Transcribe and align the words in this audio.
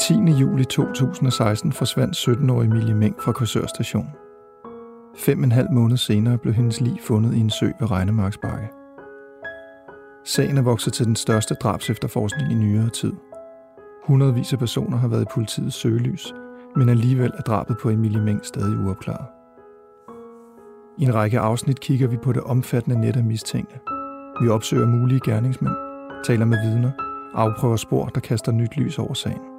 10. 0.00 0.14
juli 0.14 0.64
2016 0.64 1.72
forsvandt 1.72 2.16
17-årige 2.16 2.70
Emilie 2.70 2.94
Meng 2.94 3.22
fra 3.22 3.32
Korsør 3.32 3.66
station. 3.66 4.08
Fem 5.16 5.38
og 5.38 5.44
en 5.44 5.52
halv 5.52 5.70
måned 5.72 5.96
senere 5.96 6.38
blev 6.38 6.54
hendes 6.54 6.80
lig 6.80 7.00
fundet 7.02 7.34
i 7.34 7.40
en 7.40 7.50
sø 7.50 7.66
ved 7.80 7.90
Regnemarksbakke. 7.90 8.68
Sagen 10.24 10.58
er 10.58 10.62
vokset 10.62 10.92
til 10.92 11.06
den 11.06 11.16
største 11.16 11.54
drabs 11.54 11.90
efterforskning 11.90 12.52
i 12.52 12.54
nyere 12.54 12.88
tid. 12.88 13.12
Hundredvis 14.04 14.52
af 14.52 14.58
personer 14.58 14.96
har 14.96 15.08
været 15.08 15.22
i 15.22 15.32
politiets 15.34 15.76
søgelys, 15.76 16.34
men 16.76 16.88
alligevel 16.88 17.32
er 17.38 17.42
drabet 17.42 17.76
på 17.82 17.90
Emilie 17.90 18.20
Meng 18.20 18.46
stadig 18.46 18.78
uopklaret. 18.78 19.26
I 20.98 21.04
en 21.04 21.14
række 21.14 21.38
afsnit 21.38 21.80
kigger 21.80 22.08
vi 22.08 22.16
på 22.16 22.32
det 22.32 22.42
omfattende 22.42 23.00
net 23.00 23.16
af 23.16 23.24
mistænkte. 23.24 23.78
Vi 24.42 24.48
opsøger 24.48 24.86
mulige 24.86 25.20
gerningsmænd, 25.24 25.74
taler 26.24 26.44
med 26.44 26.58
vidner, 26.64 26.90
afprøver 27.34 27.76
spor, 27.76 28.06
der 28.06 28.20
kaster 28.20 28.52
nyt 28.52 28.76
lys 28.76 28.98
over 28.98 29.14
sagen. 29.14 29.49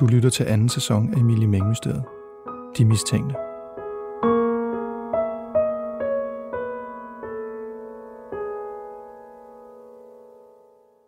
Du 0.00 0.06
lytter 0.06 0.30
til 0.30 0.44
anden 0.44 0.68
sæson 0.68 1.14
af 1.14 1.20
Emilie 1.20 1.46
Mengmysteriet. 1.46 2.04
De 2.78 2.84
mistænkte. 2.84 3.34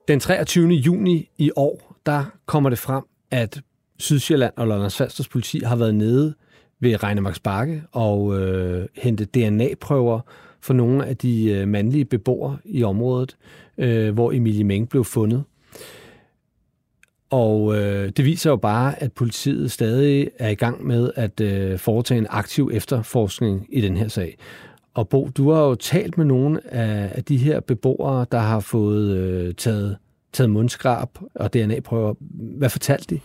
Den 0.09 0.21
23. 0.21 0.69
juni 0.69 1.31
i 1.39 1.51
år, 1.57 1.97
der 2.07 2.25
kommer 2.47 2.71
det 2.71 2.79
frem, 2.79 3.05
at 3.31 3.61
Sydsjælland 3.99 4.53
og 4.57 4.67
Lollands 4.67 4.97
Falsters 4.97 5.29
politi 5.29 5.61
har 5.65 5.77
været 5.77 5.95
nede 5.95 6.35
ved 6.81 7.03
Regnemarks 7.03 7.41
Bakke 7.41 7.83
og 7.93 8.41
øh, 8.41 8.87
hentet 8.97 9.35
DNA-prøver 9.35 10.21
for 10.61 10.75
nogle 10.75 11.07
af 11.07 11.17
de 11.17 11.53
øh, 11.53 11.69
mandlige 11.69 12.05
beboere 12.05 12.59
i 12.65 12.83
området, 12.83 13.37
øh, 13.79 14.15
hvor 14.15 14.33
Emilie 14.33 14.65
Meng 14.65 14.89
blev 14.89 15.05
fundet. 15.05 15.45
Og 17.31 17.77
øh, 17.77 18.09
det 18.17 18.25
viser 18.25 18.51
jo 18.51 18.57
bare, 18.57 19.03
at 19.03 19.13
politiet 19.13 19.73
stadig 19.73 20.31
er 20.39 20.49
i 20.49 20.55
gang 20.55 20.87
med 20.87 21.11
at 21.15 21.41
øh, 21.41 21.79
foretage 21.79 22.19
en 22.19 22.27
aktiv 22.31 22.71
efterforskning 22.73 23.67
i 23.69 23.81
den 23.81 23.97
her 23.97 24.09
sag. 24.09 24.37
Og 24.95 25.09
Bo, 25.09 25.29
du 25.37 25.51
har 25.51 25.61
jo 25.61 25.75
talt 25.75 26.19
med 26.19 26.27
nogle 26.27 26.75
af, 26.75 27.13
af 27.15 27.25
de 27.25 27.37
her 27.37 27.61
beboere, 27.61 28.27
der 28.33 28.39
har 28.39 28.61
fået 28.61 29.17
øh, 29.17 29.55
taget, 29.55 29.97
taget 30.33 30.51
mundskrab 30.51 31.09
og 31.35 31.53
DNA-prøver. 31.55 32.15
Hvad 32.59 32.71
fortalte 32.71 33.15
de? 33.15 33.21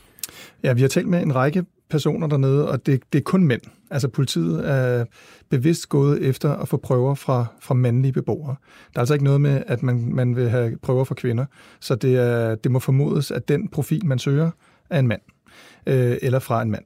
Ja, 0.64 0.74
vi 0.74 0.82
har 0.82 0.88
talt 0.88 1.08
med 1.08 1.22
en 1.22 1.36
række 1.36 1.66
personer 1.92 2.28
dernede, 2.28 2.70
og 2.70 2.86
det, 2.86 3.02
det 3.14 3.20
er 3.20 3.23
kun 3.23 3.44
mænd. 3.44 3.61
Altså 3.92 4.08
politiet 4.08 4.70
er 4.70 5.06
bevidst 5.50 5.89
gået 5.89 6.23
efter 6.23 6.56
at 6.56 6.67
få 6.67 6.78
prøver 6.78 7.16
fra, 7.16 7.45
fra 7.59 7.73
mandlige 7.73 8.11
beboere. 8.11 8.56
Der 8.94 8.97
er 8.97 9.00
altså 9.00 9.14
ikke 9.14 9.25
noget 9.25 9.42
med, 9.42 9.64
at 9.67 9.84
man, 9.84 10.14
man 10.14 10.36
vil 10.36 10.50
have 10.50 10.78
prøver 10.81 11.03
fra 11.03 11.16
kvinder. 11.16 11.45
Så 11.80 11.95
det, 11.95 12.16
er, 12.16 12.56
det 12.56 12.72
må 12.72 12.80
formodes, 12.80 13.31
at 13.31 13.47
den 13.47 13.67
profil, 13.67 14.06
man 14.06 14.19
søger, 14.19 14.52
er 14.89 15.00
en 15.00 15.08
mand. 15.08 15.22
Øh, 15.88 16.18
eller 16.22 16.40
fra 16.40 16.62
en 16.62 16.72
mand. 16.72 16.84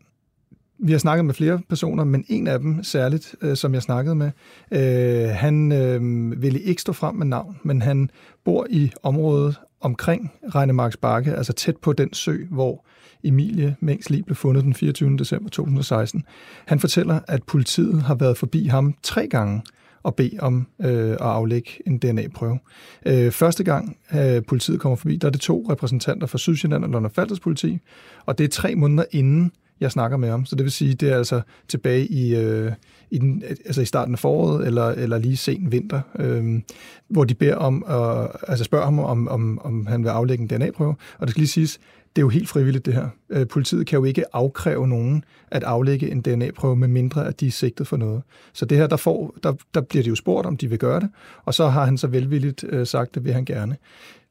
Vi 0.80 0.92
har 0.92 1.00
snakket 1.00 1.26
med 1.26 1.34
flere 1.34 1.62
personer, 1.70 2.04
men 2.04 2.26
en 2.28 2.48
af 2.48 2.60
dem 2.60 2.84
særligt, 2.84 3.36
øh, 3.42 3.56
som 3.56 3.74
jeg 3.74 3.82
snakkede 3.82 4.16
med, 4.16 4.32
øh, 4.72 5.30
han 5.30 5.72
øh, 5.72 6.42
ville 6.42 6.60
ikke 6.60 6.82
stå 6.82 6.94
frem 6.94 7.16
med 7.16 7.26
navn, 7.26 7.58
men 7.64 7.82
han 7.82 8.10
bor 8.46 8.68
i 8.70 8.92
området 9.04 9.60
omkring 9.82 10.32
Regnemarks 10.56 10.98
Bakke, 10.98 11.34
altså 11.34 11.54
tæt 11.54 11.78
på 11.78 11.94
den 11.94 12.14
sø, 12.14 12.38
hvor 12.52 12.86
Emilie 13.28 13.76
Mengs 13.80 14.10
liv 14.10 14.24
blev 14.24 14.36
fundet 14.36 14.64
den 14.64 14.74
24. 14.74 15.18
december 15.18 15.50
2016. 15.50 16.24
Han 16.66 16.80
fortæller, 16.80 17.20
at 17.28 17.44
politiet 17.44 18.02
har 18.02 18.16
været 18.16 18.38
forbi 18.38 18.66
ham 18.66 18.96
tre 19.04 19.28
gange 19.28 19.62
og 20.04 20.16
bede 20.16 20.38
om 20.40 20.68
øh, 20.82 21.12
at 21.12 21.18
aflægge 21.20 21.70
en 21.88 21.98
DNA-prøve. 21.98 22.60
Øh, 23.06 23.32
første 23.32 23.64
gang 23.64 23.98
øh, 24.16 24.44
politiet 24.48 24.80
kommer 24.80 24.96
forbi, 24.96 25.16
der 25.16 25.28
er 25.28 25.32
det 25.32 25.42
to 25.42 25.66
repræsentanter 25.70 26.28
fra 26.28 26.38
Sydsjælland 26.38 26.84
og 26.84 26.90
London 26.90 27.12
Falters 27.12 27.40
politi, 27.40 27.80
og 28.26 28.38
det 28.38 28.44
er 28.44 28.48
tre 28.48 28.76
måneder 28.76 29.04
inden 29.12 29.52
jeg 29.80 29.92
snakker 29.92 30.18
med 30.18 30.30
ham. 30.30 30.46
Så 30.46 30.56
det 30.56 30.64
vil 30.64 30.72
sige, 30.72 30.94
det 30.94 31.12
er 31.12 31.18
altså 31.18 31.42
tilbage 31.68 32.08
i, 32.08 32.36
øh, 32.36 32.72
i, 33.12 33.18
den, 33.18 33.44
altså 33.66 33.82
i 33.82 33.86
starten 33.86 34.14
af 34.14 34.20
foråret, 34.20 34.68
eller, 34.68 34.86
eller 34.86 35.18
lige 35.18 35.38
sen 35.38 35.72
vinter, 35.72 36.02
øh, 36.20 36.62
hvor 37.08 37.24
de 37.24 37.34
beder 37.34 37.56
om, 37.56 37.86
at, 37.88 38.30
altså 38.48 38.64
spørger 38.64 38.86
ham, 38.86 39.00
om, 39.00 39.28
om, 39.28 39.60
om 39.64 39.86
han 39.86 40.04
vil 40.04 40.10
aflægge 40.10 40.42
en 40.42 40.48
DNA-prøve. 40.48 40.96
Og 41.20 41.28
det 41.28 41.30
skal 41.30 41.42
lige 41.42 41.50
siges, 41.50 41.80
det 42.16 42.22
er 42.22 42.24
jo 42.24 42.30
helt 42.30 42.50
frivilligt 42.50 42.86
det 42.86 42.94
her. 42.94 43.10
Øh, 43.30 43.48
politiet 43.48 43.88
kan 43.88 44.00
jo 44.00 44.06
ikke 44.06 44.36
afkræve 44.36 44.88
nogen 44.88 45.24
at 45.52 45.64
aflægge 45.64 46.12
en 46.12 46.22
DNA-prøve, 46.22 46.76
med 46.76 46.88
mindre 46.88 47.28
at 47.28 47.40
de 47.40 47.48
er 47.48 47.52
sigtet 47.52 47.88
for 47.88 47.98
noget. 47.98 48.24
Så 48.54 48.66
det 48.66 48.78
her, 48.78 48.88
der, 48.88 48.98
får, 48.98 49.36
der, 49.44 49.54
der 49.74 49.82
bliver 49.82 50.04
de 50.04 50.10
jo 50.10 50.16
spurgt, 50.16 50.48
om 50.48 50.58
de 50.58 50.70
vil 50.70 50.80
gøre 50.80 51.00
det, 51.00 51.10
og 51.46 51.54
så 51.54 51.68
har 51.68 51.86
han 51.86 51.98
så 51.98 52.08
velvilligt 52.08 52.66
øh, 52.70 52.88
sagt, 52.88 53.16
det 53.16 53.24
vil 53.24 53.34
han 53.34 53.46
gerne. 53.46 53.78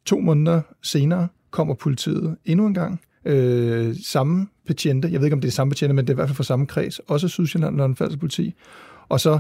To 0.05 0.21
måneder 0.21 0.61
senere 0.83 1.29
kommer 1.51 1.75
politiet 1.75 2.37
endnu 2.45 2.67
en 2.67 2.75
gang, 2.75 3.01
øh, 3.25 3.97
samme 4.05 4.47
betjente, 4.67 5.09
jeg 5.13 5.21
ved 5.21 5.27
ikke, 5.27 5.35
om 5.35 5.41
det 5.41 5.49
er 5.49 5.53
samme 5.53 5.71
betjente, 5.71 5.95
men 5.95 6.05
det 6.05 6.11
er 6.11 6.15
i 6.15 6.17
hvert 6.17 6.29
fald 6.29 6.37
fra 6.37 6.45
samme 6.45 6.67
kreds, 6.67 6.99
også 6.99 7.29
Sydsjælland 7.29 7.81
og 7.81 7.89
den 7.89 8.19
politi, 8.19 8.55
og 9.09 9.21
så 9.21 9.39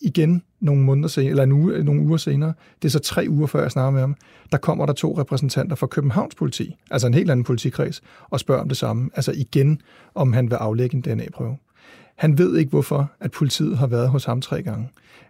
igen 0.00 0.42
nogle 0.60 0.82
måneder 0.82 1.08
senere, 1.08 1.30
eller 1.30 1.42
en 1.42 1.52
uge, 1.52 1.84
nogle 1.84 2.00
uger 2.00 2.16
senere, 2.16 2.52
det 2.82 2.88
er 2.88 2.92
så 2.92 2.98
tre 2.98 3.26
uger 3.28 3.46
før 3.46 3.62
jeg 3.62 3.70
snakker 3.70 3.90
med 3.90 4.00
ham, 4.00 4.16
der 4.52 4.58
kommer 4.58 4.86
der 4.86 4.92
to 4.92 5.18
repræsentanter 5.18 5.76
fra 5.76 5.86
Københavns 5.86 6.34
politi, 6.34 6.76
altså 6.90 7.06
en 7.06 7.14
helt 7.14 7.30
anden 7.30 7.44
politikreds, 7.44 8.02
og 8.30 8.40
spørger 8.40 8.62
om 8.62 8.68
det 8.68 8.76
samme. 8.76 9.10
Altså 9.14 9.32
igen, 9.32 9.80
om 10.14 10.32
han 10.32 10.50
vil 10.50 10.56
aflægge 10.56 10.96
en 10.96 11.02
DNA-prøve. 11.02 11.56
Han 12.16 12.38
ved 12.38 12.56
ikke, 12.56 12.70
hvorfor 12.70 13.10
at 13.20 13.30
politiet 13.30 13.78
har 13.78 13.86
været 13.86 14.08
hos 14.08 14.24
ham 14.24 14.40
tre 14.40 14.62
gange. 14.62 14.88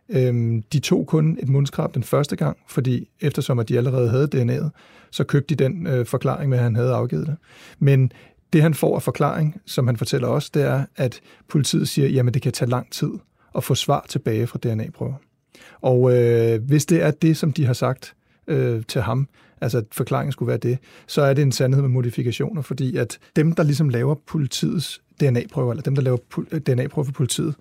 Øhm, 0.09 0.62
de 0.62 0.78
tog 0.78 1.06
kun 1.06 1.38
et 1.42 1.48
mundskrab 1.48 1.94
den 1.94 2.03
første 2.03 2.36
gang, 2.36 2.56
fordi 2.69 3.09
eftersom 3.21 3.59
at 3.59 3.69
de 3.69 3.76
allerede 3.76 4.10
havde 4.10 4.28
DNA'et, 4.34 4.71
så 5.10 5.25
købte 5.25 5.54
de 5.54 5.65
den 5.65 5.86
øh, 5.86 6.06
forklaring 6.06 6.50
med, 6.50 6.59
at 6.59 6.65
han 6.65 6.76
havde 6.76 6.94
afgivet 6.94 7.26
det. 7.26 7.36
Men 7.78 8.12
det 8.53 8.62
han 8.62 8.75
får 8.75 8.97
af 8.97 9.03
forklaring, 9.03 9.60
som 9.66 9.86
han 9.86 9.97
fortæller 9.97 10.28
os, 10.28 10.50
det 10.50 10.62
er, 10.62 10.84
at 10.97 11.21
politiet 11.48 11.88
siger, 11.88 12.09
jamen 12.09 12.34
det 12.34 12.42
kan 12.42 12.53
tage 12.53 12.71
lang 12.71 12.92
tid 12.92 13.10
at 13.56 13.65
få 13.65 13.75
svar 13.75 14.06
tilbage 14.09 14.47
fra 14.47 14.59
DNA-prøver. 14.59 15.15
Og 15.81 16.16
øh, 16.16 16.62
hvis 16.62 16.87
det 16.87 17.03
er 17.03 17.10
det, 17.10 17.37
som 17.37 17.53
de 17.53 17.66
har 17.66 17.72
sagt 17.72 18.15
øh, 18.47 18.82
til 18.88 19.00
ham, 19.00 19.28
altså 19.60 19.78
at 19.78 19.84
forklaringen 19.92 20.32
skulle 20.32 20.48
være 20.48 20.59
det, 20.59 20.78
så 21.06 21.22
er 21.22 21.34
det 21.34 21.42
en 21.42 21.53
sandhed 21.53 21.82
med 21.82 21.91
modifikationer, 21.91 22.62
fordi 22.62 22.97
at 22.97 23.19
dem, 23.37 23.53
der 23.53 23.62
ligesom 23.62 23.88
laver 23.88 24.15
politiets 24.26 25.03
DNA-prøver, 25.20 25.72
eller 25.72 25.82
dem, 25.82 25.94
der 25.94 26.03
laver 26.03 26.19
øh, 26.53 26.60
DNA-prøver 26.60 27.04
for 27.04 27.12
politiet, 27.12 27.54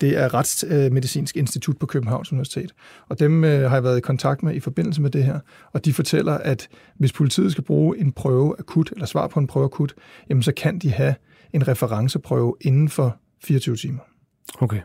det 0.00 0.18
er 0.18 0.34
Retsmedicinsk 0.34 1.36
Institut 1.36 1.78
på 1.78 1.86
Københavns 1.86 2.32
Universitet. 2.32 2.74
Og 3.08 3.18
dem 3.18 3.44
øh, 3.44 3.70
har 3.70 3.76
jeg 3.76 3.84
været 3.84 3.98
i 3.98 4.00
kontakt 4.00 4.42
med 4.42 4.54
i 4.54 4.60
forbindelse 4.60 5.02
med 5.02 5.10
det 5.10 5.24
her, 5.24 5.40
og 5.72 5.84
de 5.84 5.92
fortæller, 5.92 6.32
at 6.32 6.68
hvis 6.98 7.12
politiet 7.12 7.52
skal 7.52 7.64
bruge 7.64 7.98
en 7.98 8.12
prøve 8.12 8.54
akut, 8.58 8.90
eller 8.92 9.06
svar 9.06 9.26
på 9.26 9.40
en 9.40 9.46
prøve 9.46 9.64
akut, 9.64 9.94
jamen 10.28 10.42
så 10.42 10.52
kan 10.52 10.78
de 10.78 10.90
have 10.90 11.14
en 11.52 11.68
referenceprøve 11.68 12.54
inden 12.60 12.88
for 12.88 13.16
24 13.44 13.76
timer. 13.76 14.00
Okay. 14.60 14.80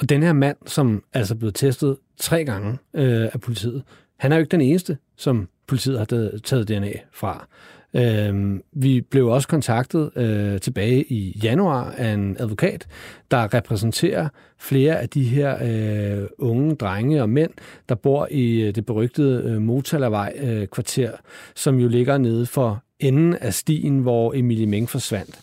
Og 0.00 0.08
den 0.08 0.22
her 0.22 0.32
mand, 0.32 0.56
som 0.66 1.02
altså 1.12 1.34
er 1.34 1.38
blevet 1.38 1.54
testet 1.54 1.96
tre 2.16 2.44
gange 2.44 2.78
øh, 2.94 3.28
af 3.32 3.40
politiet, 3.40 3.82
han 4.18 4.32
er 4.32 4.36
jo 4.36 4.40
ikke 4.40 4.50
den 4.50 4.60
eneste, 4.60 4.98
som 5.16 5.48
politiet 5.66 5.98
har 5.98 6.04
taget 6.44 6.68
DNA 6.68 6.92
fra. 7.12 7.46
Øh, 7.94 8.60
vi 8.72 9.00
blev 9.00 9.28
også 9.28 9.48
kontaktet 9.48 10.10
øh, 10.16 10.60
tilbage 10.60 11.04
i 11.04 11.40
januar 11.42 11.90
af 11.90 12.08
en 12.08 12.36
advokat, 12.40 12.86
der 13.30 13.54
repræsenterer 13.54 14.28
flere 14.58 15.00
af 15.00 15.08
de 15.08 15.24
her 15.24 15.56
øh, 15.62 16.28
unge 16.38 16.74
drenge 16.74 17.22
og 17.22 17.28
mænd, 17.28 17.50
der 17.88 17.94
bor 17.94 18.28
i 18.30 18.60
øh, 18.60 18.74
det 18.74 18.86
berygtede 18.86 19.42
øh, 19.50 19.62
Motalavej 19.62 20.32
øh, 20.40 20.66
kvarter, 20.66 21.12
som 21.54 21.78
jo 21.78 21.88
ligger 21.88 22.18
nede 22.18 22.46
for 22.46 22.82
enden 23.00 23.34
af 23.34 23.54
stien, 23.54 23.98
hvor 23.98 24.34
Emilie 24.34 24.66
Meng 24.66 24.90
forsvandt. 24.90 25.40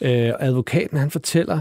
Øh, 0.00 0.32
advokaten 0.40 0.98
han 0.98 1.10
fortæller, 1.10 1.60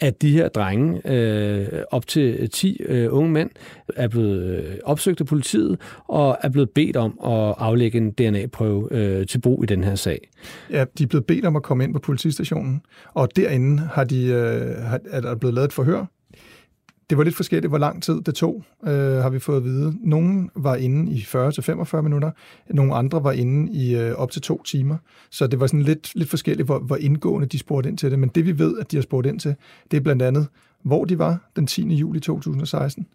at 0.00 0.22
de 0.22 0.30
her 0.30 0.48
drenge, 0.48 1.10
øh, 1.10 1.82
op 1.90 2.06
til 2.06 2.50
10 2.50 2.80
øh, 2.82 3.08
unge 3.10 3.30
mænd, 3.30 3.50
er 3.96 4.08
blevet 4.08 4.42
øh, 4.42 4.78
opsøgt 4.84 5.20
af 5.20 5.26
politiet 5.26 5.80
og 6.08 6.38
er 6.42 6.48
blevet 6.48 6.70
bedt 6.70 6.96
om 6.96 7.18
at 7.24 7.54
aflægge 7.58 7.98
en 7.98 8.10
DNA-prøve 8.10 8.88
øh, 8.90 9.26
til 9.26 9.40
brug 9.40 9.64
i 9.64 9.66
den 9.66 9.84
her 9.84 9.94
sag. 9.94 10.28
Ja, 10.70 10.84
de 10.98 11.02
er 11.02 11.08
blevet 11.08 11.26
bedt 11.26 11.44
om 11.44 11.56
at 11.56 11.62
komme 11.62 11.84
ind 11.84 11.92
på 11.92 11.98
politistationen, 11.98 12.82
og 13.14 13.36
derinde 13.36 13.82
har 13.92 14.04
de, 14.04 14.26
øh, 14.26 14.76
er 15.10 15.20
der 15.20 15.34
blevet 15.34 15.54
lavet 15.54 15.66
et 15.66 15.72
forhør 15.72 16.06
det 17.10 17.18
var 17.18 17.24
lidt 17.24 17.36
forskelligt, 17.36 17.70
hvor 17.70 17.78
lang 17.78 18.02
tid 18.02 18.20
det 18.20 18.34
tog, 18.34 18.64
øh, 18.84 18.92
har 18.92 19.30
vi 19.30 19.38
fået 19.38 19.56
at 19.56 19.64
vide. 19.64 19.94
Nogle 20.00 20.48
var 20.54 20.76
inde 20.76 21.12
i 21.12 21.20
40-45 21.20 22.00
minutter, 22.00 22.30
nogle 22.70 22.94
andre 22.94 23.24
var 23.24 23.32
inde 23.32 23.72
i 23.72 23.96
øh, 23.96 24.14
op 24.14 24.30
til 24.30 24.42
to 24.42 24.62
timer. 24.62 24.96
Så 25.30 25.46
det 25.46 25.60
var 25.60 25.66
sådan 25.66 25.82
lidt, 25.82 26.14
lidt 26.14 26.30
forskelligt, 26.30 26.66
hvor, 26.66 26.78
hvor 26.78 26.96
indgående 26.96 27.46
de 27.46 27.58
spurgte 27.58 27.88
ind 27.88 27.98
til 27.98 28.10
det. 28.10 28.18
Men 28.18 28.28
det 28.28 28.46
vi 28.46 28.58
ved, 28.58 28.78
at 28.78 28.90
de 28.90 28.96
har 28.96 29.02
spurgt 29.02 29.26
ind 29.26 29.40
til, 29.40 29.54
det 29.90 29.96
er 29.96 30.00
blandt 30.00 30.22
andet, 30.22 30.46
hvor 30.82 31.04
de 31.04 31.18
var 31.18 31.50
den 31.56 31.66
10. 31.66 31.94
juli 31.94 32.20
2016, 32.20 33.06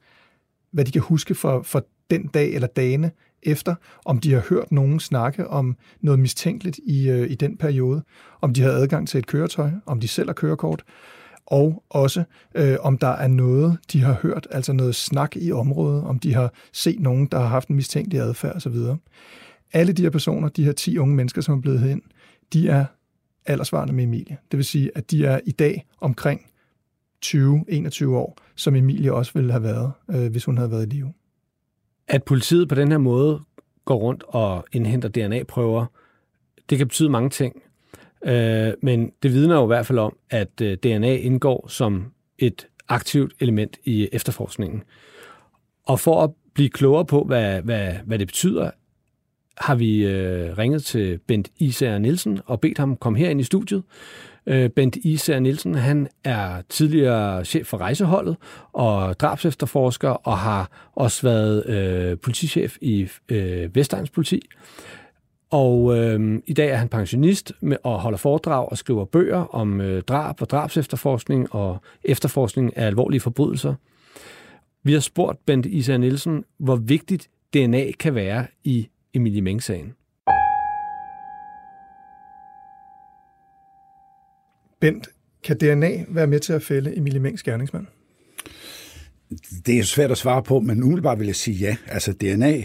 hvad 0.71 0.85
de 0.85 0.91
kan 0.91 1.01
huske 1.01 1.35
for, 1.35 1.61
for 1.61 1.85
den 2.09 2.27
dag 2.27 2.53
eller 2.53 2.67
dagene 2.67 3.11
efter, 3.43 3.75
om 4.05 4.19
de 4.19 4.33
har 4.33 4.43
hørt 4.49 4.71
nogen 4.71 4.99
snakke 4.99 5.47
om 5.47 5.77
noget 6.01 6.19
mistænkeligt 6.19 6.79
i, 6.83 7.09
øh, 7.09 7.31
i 7.31 7.35
den 7.35 7.57
periode, 7.57 8.03
om 8.41 8.53
de 8.53 8.61
har 8.61 8.69
adgang 8.69 9.07
til 9.07 9.17
et 9.17 9.27
køretøj, 9.27 9.71
om 9.85 9.99
de 9.99 10.07
selv 10.07 10.29
har 10.29 10.33
kørekort, 10.33 10.83
og 11.49 11.83
også 11.89 12.23
øh, 12.55 12.77
om 12.79 12.97
der 12.97 13.07
er 13.07 13.27
noget, 13.27 13.77
de 13.93 14.01
har 14.01 14.13
hørt, 14.13 14.47
altså 14.51 14.73
noget 14.73 14.95
snak 14.95 15.35
i 15.35 15.51
området, 15.51 16.03
om 16.03 16.19
de 16.19 16.33
har 16.33 16.53
set 16.73 16.99
nogen, 16.99 17.27
der 17.27 17.39
har 17.39 17.47
haft 17.47 17.67
en 17.67 17.75
mistænkelig 17.75 18.21
adfærd 18.21 18.55
osv. 18.55 18.75
Alle 19.73 19.93
de 19.93 20.01
her 20.01 20.09
personer, 20.09 20.49
de 20.49 20.65
her 20.65 20.71
10 20.71 20.97
unge 20.97 21.15
mennesker, 21.15 21.41
som 21.41 21.57
er 21.57 21.61
blevet 21.61 21.79
hen, 21.79 22.01
de 22.53 22.69
er 22.69 22.85
aldersvarende 23.45 23.93
med 23.93 24.03
Emilie. 24.03 24.37
Det 24.51 24.57
vil 24.57 24.65
sige, 24.65 24.91
at 24.95 25.11
de 25.11 25.25
er 25.25 25.39
i 25.45 25.51
dag 25.51 25.85
omkring 26.01 26.41
20-21 27.25 28.05
år, 28.07 28.37
som 28.55 28.75
Emilie 28.75 29.13
også 29.13 29.31
ville 29.33 29.51
have 29.51 29.63
været, 29.63 29.91
øh, 30.09 30.31
hvis 30.31 30.45
hun 30.45 30.57
havde 30.57 30.71
været 30.71 30.85
i 30.85 30.95
live. 30.95 31.13
At 32.07 32.23
politiet 32.23 32.69
på 32.69 32.75
den 32.75 32.91
her 32.91 32.97
måde 32.97 33.41
går 33.85 33.95
rundt 33.95 34.23
og 34.27 34.65
indhenter 34.71 35.09
DNA-prøver, 35.09 35.85
det 36.69 36.77
kan 36.77 36.87
betyde 36.87 37.09
mange 37.09 37.29
ting. 37.29 37.61
Øh, 38.25 38.73
men 38.81 39.11
det 39.23 39.33
vidner 39.33 39.55
jo 39.55 39.63
i 39.63 39.67
hvert 39.67 39.85
fald 39.85 39.99
om, 39.99 40.17
at 40.29 40.61
øh, 40.61 40.77
DNA 40.77 41.15
indgår 41.15 41.67
som 41.67 42.11
et 42.37 42.67
aktivt 42.89 43.33
element 43.39 43.77
i 43.83 44.09
efterforskningen. 44.11 44.83
Og 45.85 45.99
for 45.99 46.23
at 46.23 46.29
blive 46.53 46.69
klogere 46.69 47.05
på, 47.05 47.23
hvad, 47.23 47.61
hvad, 47.61 47.93
hvad 48.05 48.19
det 48.19 48.27
betyder, 48.27 48.71
har 49.57 49.75
vi 49.75 50.05
øh, 50.05 50.57
ringet 50.57 50.83
til 50.83 51.19
Bent 51.27 51.49
Isager 51.57 51.97
Nielsen 51.97 52.39
og 52.45 52.61
bedt 52.61 52.77
ham 52.77 52.95
komme 52.95 53.19
her 53.19 53.29
ind 53.29 53.41
i 53.41 53.43
studiet. 53.43 53.83
Øh, 54.45 54.69
Bent 54.69 54.95
Isager 54.95 55.39
Nielsen, 55.39 55.75
han 55.75 56.07
er 56.23 56.61
tidligere 56.69 57.45
chef 57.45 57.67
for 57.67 57.77
rejseholdet 57.77 58.37
og 58.73 59.19
drabsefterforsker 59.19 60.09
og 60.09 60.37
har 60.37 60.89
også 60.95 61.21
været 61.21 61.65
øh, 61.65 62.17
politichef 62.17 62.77
i 62.81 63.07
øh, 63.29 63.75
Vestegns 63.75 64.09
politi. 64.09 64.41
Og 65.51 65.97
øh, 65.97 66.39
i 66.45 66.53
dag 66.53 66.69
er 66.69 66.75
han 66.75 66.89
pensionist 66.89 67.53
med, 67.61 67.77
og 67.83 67.99
holder 67.99 68.17
foredrag 68.17 68.71
og 68.71 68.77
skriver 68.77 69.05
bøger 69.05 69.55
om 69.55 69.81
øh, 69.81 70.01
drab 70.01 70.41
og 70.41 70.49
drabsefterforskning 70.49 71.55
og 71.55 71.77
efterforskning 72.03 72.77
af 72.77 72.85
alvorlige 72.85 73.19
forbrydelser. 73.19 73.75
Vi 74.83 74.93
har 74.93 74.99
spurgt 74.99 75.45
Bent 75.45 75.65
Isa 75.65 75.97
Nielsen, 75.97 76.43
hvor 76.57 76.75
vigtigt 76.75 77.29
DNA 77.53 77.91
kan 77.91 78.15
være 78.15 78.47
i 78.63 78.89
Emilie 79.13 79.41
Meng-sagen. 79.41 79.93
Bent, 84.81 85.09
kan 85.43 85.57
DNA 85.57 86.05
være 86.07 86.27
med 86.27 86.39
til 86.39 86.53
at 86.53 86.61
fælde 86.63 86.97
Emilie 86.97 87.19
Mengs 87.19 87.43
gerningsmand? 87.43 87.85
Det 89.65 89.79
er 89.79 89.83
svært 89.83 90.11
at 90.11 90.17
svare 90.17 90.43
på, 90.43 90.59
men 90.59 90.83
umiddelbart 90.83 91.19
vil 91.19 91.25
jeg 91.25 91.35
sige 91.35 91.57
ja. 91.57 91.77
Altså 91.87 92.13
DNA 92.13 92.63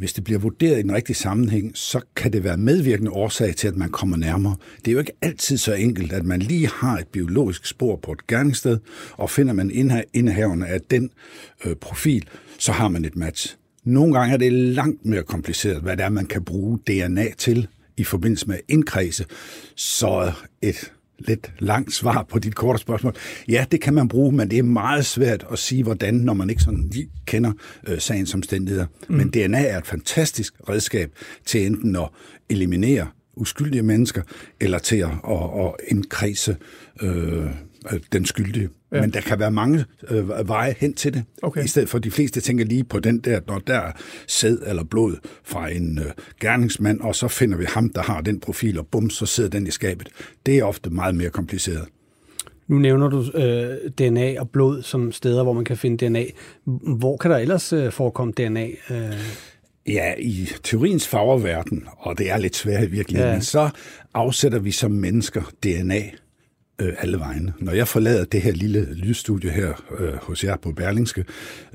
hvis 0.00 0.12
det 0.12 0.24
bliver 0.24 0.40
vurderet 0.40 0.78
i 0.78 0.82
den 0.82 0.92
rigtige 0.92 1.16
sammenhæng, 1.16 1.72
så 1.74 2.00
kan 2.16 2.32
det 2.32 2.44
være 2.44 2.56
medvirkende 2.56 3.10
årsag 3.10 3.56
til, 3.56 3.68
at 3.68 3.76
man 3.76 3.88
kommer 3.88 4.16
nærmere. 4.16 4.56
Det 4.76 4.88
er 4.88 4.92
jo 4.92 4.98
ikke 4.98 5.12
altid 5.22 5.56
så 5.56 5.74
enkelt, 5.74 6.12
at 6.12 6.24
man 6.24 6.42
lige 6.42 6.68
har 6.68 6.98
et 6.98 7.06
biologisk 7.06 7.66
spor 7.66 7.96
på 7.96 8.12
et 8.12 8.26
gerningssted, 8.26 8.78
og 9.12 9.30
finder 9.30 9.52
man 9.52 9.70
indehaverne 10.14 10.66
af 10.66 10.80
den 10.80 11.10
øh, 11.64 11.76
profil, 11.76 12.28
så 12.58 12.72
har 12.72 12.88
man 12.88 13.04
et 13.04 13.16
match. 13.16 13.56
Nogle 13.84 14.14
gange 14.14 14.34
er 14.34 14.38
det 14.38 14.52
langt 14.52 15.06
mere 15.06 15.22
kompliceret, 15.22 15.82
hvad 15.82 15.96
det 15.96 16.04
er, 16.04 16.08
man 16.08 16.26
kan 16.26 16.44
bruge 16.44 16.78
DNA 16.86 17.26
til 17.38 17.68
i 17.96 18.04
forbindelse 18.04 18.48
med 18.48 18.58
indkredse. 18.68 19.24
Så 19.76 20.32
et 20.62 20.92
lidt 21.20 21.52
langt 21.58 21.92
svar 21.92 22.26
på 22.28 22.38
dit 22.38 22.54
korte 22.54 22.78
spørgsmål. 22.78 23.14
Ja, 23.48 23.64
det 23.72 23.80
kan 23.80 23.94
man 23.94 24.08
bruge, 24.08 24.32
men 24.32 24.50
det 24.50 24.58
er 24.58 24.62
meget 24.62 25.06
svært 25.06 25.46
at 25.52 25.58
sige, 25.58 25.82
hvordan, 25.82 26.14
når 26.14 26.34
man 26.34 26.50
ikke 26.50 26.62
sådan 26.62 26.88
lige 26.92 27.08
kender 27.26 27.52
øh, 27.88 28.00
sagens 28.00 28.34
omstændigheder. 28.34 28.86
Mm. 29.08 29.16
Men 29.16 29.28
DNA 29.28 29.66
er 29.66 29.78
et 29.78 29.86
fantastisk 29.86 30.54
redskab 30.68 31.10
til 31.46 31.66
enten 31.66 31.96
at 31.96 32.08
eliminere 32.48 33.06
uskyldige 33.36 33.82
mennesker, 33.82 34.22
eller 34.60 34.78
til 34.78 34.96
at, 34.96 35.10
at, 35.28 35.64
at 35.64 35.72
indkredse 35.88 36.56
øh, 37.02 37.46
Øh, 37.92 38.00
den 38.12 38.26
skyldige. 38.26 38.68
Ja. 38.92 39.00
Men 39.00 39.10
der 39.10 39.20
kan 39.20 39.38
være 39.38 39.50
mange 39.50 39.84
øh, 40.10 40.48
veje 40.48 40.74
hen 40.78 40.94
til 40.94 41.14
det. 41.14 41.24
Okay. 41.42 41.64
I 41.64 41.68
stedet 41.68 41.88
for, 41.88 41.98
de 41.98 42.10
fleste 42.10 42.40
tænker 42.40 42.64
lige 42.64 42.84
på 42.84 43.00
den 43.00 43.18
der, 43.18 43.40
når 43.46 43.58
der 43.58 43.78
er 43.78 43.92
sæd 44.26 44.58
eller 44.66 44.84
blod 44.84 45.16
fra 45.44 45.70
en 45.70 45.98
øh, 45.98 46.04
gerningsmand, 46.40 47.00
og 47.00 47.14
så 47.14 47.28
finder 47.28 47.56
vi 47.58 47.64
ham, 47.68 47.88
der 47.88 48.02
har 48.02 48.20
den 48.20 48.40
profil, 48.40 48.78
og 48.78 48.86
bum, 48.86 49.10
så 49.10 49.26
sidder 49.26 49.50
den 49.50 49.66
i 49.66 49.70
skabet. 49.70 50.08
Det 50.46 50.58
er 50.58 50.64
ofte 50.64 50.90
meget 50.90 51.14
mere 51.14 51.30
kompliceret. 51.30 51.86
Nu 52.68 52.78
nævner 52.78 53.08
du 53.08 53.38
øh, 53.38 53.90
DNA 53.98 54.40
og 54.40 54.50
blod 54.50 54.82
som 54.82 55.12
steder, 55.12 55.42
hvor 55.42 55.52
man 55.52 55.64
kan 55.64 55.76
finde 55.76 56.06
DNA. 56.06 56.24
Hvor 56.98 57.16
kan 57.16 57.30
der 57.30 57.36
ellers 57.36 57.72
øh, 57.72 57.92
forekomme 57.92 58.32
DNA? 58.32 58.66
Øh? 58.90 59.12
Ja, 59.86 60.14
i 60.18 60.48
teoriens 60.62 61.08
farververden, 61.08 61.84
og 61.98 62.18
det 62.18 62.30
er 62.30 62.38
lidt 62.38 62.56
svært 62.56 62.84
i 62.84 62.90
virkeligheden, 62.90 63.34
ja. 63.34 63.40
så 63.40 63.70
afsætter 64.14 64.58
vi 64.58 64.70
som 64.70 64.90
mennesker 64.90 65.42
DNA 65.62 66.02
øh, 66.80 66.94
alle 66.98 67.18
vegne. 67.18 67.52
Når 67.58 67.72
jeg 67.72 67.88
forlader 67.88 68.24
det 68.24 68.42
her 68.42 68.52
lille 68.52 68.94
lydstudie 68.94 69.50
her 69.50 69.82
øh, 69.98 70.14
hos 70.14 70.44
jer 70.44 70.56
på 70.56 70.72
Berlingske, 70.72 71.24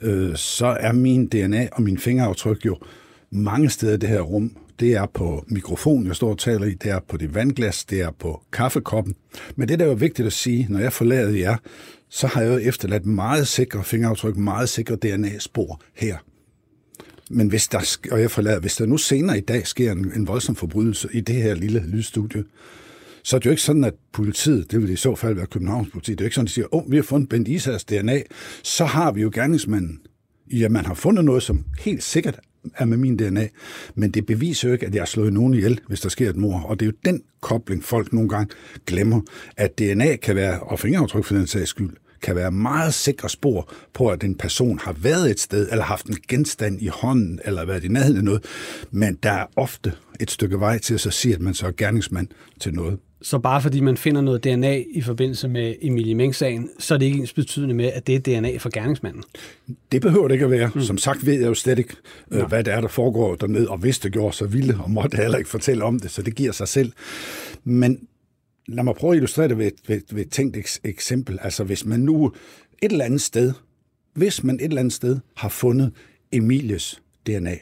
øh, 0.01 0.35
så 0.35 0.65
er 0.65 0.91
min 0.91 1.27
DNA 1.27 1.67
og 1.71 1.81
min 1.81 1.97
fingeraftryk 1.97 2.65
jo 2.65 2.77
mange 3.31 3.69
steder 3.69 3.93
i 3.93 3.97
det 3.97 4.09
her 4.09 4.21
rum. 4.21 4.57
Det 4.79 4.93
er 4.93 5.05
på 5.13 5.45
mikrofonen, 5.47 6.07
jeg 6.07 6.15
står 6.15 6.29
og 6.29 6.37
taler 6.39 6.65
i, 6.65 6.73
det 6.73 6.91
er 6.91 6.99
på 6.99 7.17
det 7.17 7.35
vandglas, 7.35 7.85
det 7.85 8.01
er 8.01 8.11
på 8.11 8.41
kaffekoppen. 8.53 9.15
Men 9.55 9.69
det, 9.69 9.79
der 9.79 9.85
er 9.85 9.89
jo 9.89 9.95
vigtigt 9.95 10.25
at 10.25 10.33
sige, 10.33 10.67
når 10.69 10.79
jeg 10.79 10.93
forlader 10.93 11.37
jer, 11.37 11.55
så 12.09 12.27
har 12.27 12.41
jeg 12.41 12.53
jo 12.53 12.57
efterladt 12.69 13.05
meget 13.05 13.47
sikre 13.47 13.83
fingeraftryk, 13.83 14.37
meget 14.37 14.69
sikre 14.69 14.95
DNA-spor 14.95 15.81
her. 15.93 16.17
Men 17.29 17.47
hvis 17.47 17.67
der, 17.67 17.97
og 18.11 18.21
jeg 18.21 18.31
forlader, 18.31 18.59
hvis 18.59 18.75
der 18.75 18.85
nu 18.85 18.97
senere 18.97 19.37
i 19.37 19.41
dag 19.41 19.67
sker 19.67 19.91
en, 19.91 20.11
en 20.15 20.27
voldsom 20.27 20.55
forbrydelse 20.55 21.09
i 21.13 21.21
det 21.21 21.35
her 21.35 21.55
lille 21.55 21.83
lydstudie, 21.87 22.43
så 23.25 23.35
er 23.35 23.39
det 23.39 23.45
jo 23.45 23.51
ikke 23.51 23.61
sådan, 23.61 23.83
at 23.83 23.93
politiet, 24.13 24.71
det 24.71 24.81
vil 24.81 24.89
i 24.89 24.95
så 24.95 25.15
fald 25.15 25.35
være 25.35 25.45
Københavns 25.45 25.89
politi, 25.89 26.11
det 26.11 26.21
er 26.21 26.25
jo 26.25 26.27
ikke 26.27 26.35
sådan, 26.35 26.45
at 26.45 26.49
de 26.49 26.53
siger, 26.53 26.75
åh, 26.75 26.83
oh, 26.83 26.91
vi 26.91 26.95
har 26.95 27.03
fundet 27.03 27.29
Bent 27.29 27.47
Isas 27.47 27.85
DNA, 27.85 28.21
så 28.63 28.85
har 28.85 29.11
vi 29.11 29.21
jo 29.21 29.31
gerningsmanden. 29.33 29.99
Ja, 30.51 30.69
man 30.69 30.85
har 30.85 30.93
fundet 30.93 31.25
noget, 31.25 31.43
som 31.43 31.65
helt 31.79 32.03
sikkert 32.03 32.39
er 32.75 32.85
med 32.85 32.97
min 32.97 33.17
DNA, 33.17 33.47
men 33.95 34.11
det 34.11 34.25
beviser 34.25 34.67
jo 34.67 34.73
ikke, 34.73 34.85
at 34.85 34.93
jeg 34.93 35.01
har 35.01 35.05
slået 35.05 35.33
nogen 35.33 35.53
ihjel, 35.53 35.79
hvis 35.87 36.01
der 36.01 36.09
sker 36.09 36.29
et 36.29 36.35
mor. 36.35 36.59
Og 36.59 36.79
det 36.79 36.85
er 36.85 36.89
jo 36.89 36.97
den 37.05 37.21
kobling, 37.41 37.83
folk 37.83 38.13
nogle 38.13 38.29
gange 38.29 38.53
glemmer, 38.85 39.21
at 39.57 39.79
DNA 39.79 40.15
kan 40.15 40.35
være, 40.35 40.59
og 40.59 40.79
fingeraftryk 40.79 41.25
for 41.25 41.35
den 41.35 41.47
sags 41.47 41.69
skyld, 41.69 41.89
kan 42.21 42.35
være 42.35 42.51
meget 42.51 42.93
sikre 42.93 43.29
spor 43.29 43.71
på, 43.93 44.07
at 44.07 44.23
en 44.23 44.35
person 44.35 44.79
har 44.79 44.93
været 44.93 45.31
et 45.31 45.39
sted, 45.39 45.67
eller 45.71 45.83
haft 45.83 46.05
en 46.05 46.17
genstand 46.27 46.81
i 46.81 46.87
hånden, 46.87 47.39
eller 47.45 47.65
været 47.65 47.83
i 47.83 47.87
nærheden 47.87 48.17
af 48.17 48.23
noget. 48.23 48.43
Men 48.91 49.17
der 49.23 49.31
er 49.31 49.45
ofte 49.55 49.93
et 50.19 50.31
stykke 50.31 50.59
vej 50.59 50.77
til 50.77 50.93
at 50.93 51.01
så 51.01 51.11
sige, 51.11 51.33
at 51.33 51.41
man 51.41 51.53
så 51.53 51.67
er 51.67 51.71
gerningsmand 51.71 52.27
til 52.59 52.73
noget. 52.73 52.99
Så 53.25 53.39
bare 53.39 53.61
fordi 53.61 53.79
man 53.79 53.97
finder 53.97 54.21
noget 54.21 54.43
DNA 54.43 54.83
i 54.91 55.01
forbindelse 55.01 55.47
med 55.47 55.75
Emilie 55.81 56.15
Meng-sagen, 56.15 56.69
så 56.79 56.93
er 56.93 56.97
det 56.97 57.05
ikke 57.05 57.17
ens 57.17 57.33
betydende 57.33 57.75
med, 57.75 57.85
at 57.85 58.07
det 58.07 58.15
er 58.15 58.19
DNA 58.19 58.57
for 58.57 58.69
gerningsmanden? 58.73 59.23
Det 59.91 60.01
behøver 60.01 60.27
det 60.27 60.35
ikke 60.35 60.45
at 60.45 60.51
være. 60.51 60.71
Mm. 60.75 60.81
Som 60.81 60.97
sagt 60.97 61.25
ved 61.25 61.33
jeg 61.33 61.47
jo 61.47 61.53
slet 61.53 61.79
ikke, 61.79 61.95
øh, 62.31 62.43
hvad 62.43 62.63
det 62.63 62.73
er, 62.73 62.81
der 62.81 62.87
foregår 62.87 63.35
dernede, 63.35 63.69
og 63.69 63.77
hvis 63.77 63.99
det 63.99 64.11
gjorde, 64.11 64.35
så 64.35 64.45
ville 64.45 64.77
og 64.83 64.91
måtte 64.91 65.17
heller 65.17 65.37
ikke 65.37 65.49
fortælle 65.49 65.83
om 65.83 65.99
det, 65.99 66.11
så 66.11 66.21
det 66.21 66.35
giver 66.35 66.51
sig 66.51 66.67
selv. 66.67 66.91
Men 67.63 68.07
lad 68.67 68.83
mig 68.83 68.95
prøve 68.95 69.13
at 69.13 69.17
illustrere 69.17 69.47
det 69.47 69.57
ved, 69.57 69.71
ved, 69.87 70.01
ved 70.11 70.25
et 70.25 70.31
tænkt 70.31 70.79
eksempel. 70.83 71.39
Altså 71.41 71.63
hvis 71.63 71.85
man 71.85 71.99
nu 71.99 72.25
et 72.81 72.91
eller 72.91 73.05
andet 73.05 73.21
sted, 73.21 73.53
hvis 74.13 74.43
man 74.43 74.55
et 74.55 74.61
eller 74.61 74.79
andet 74.79 74.93
sted 74.93 75.19
har 75.35 75.49
fundet 75.49 75.91
Emilies 76.31 77.01
DNA. 77.27 77.55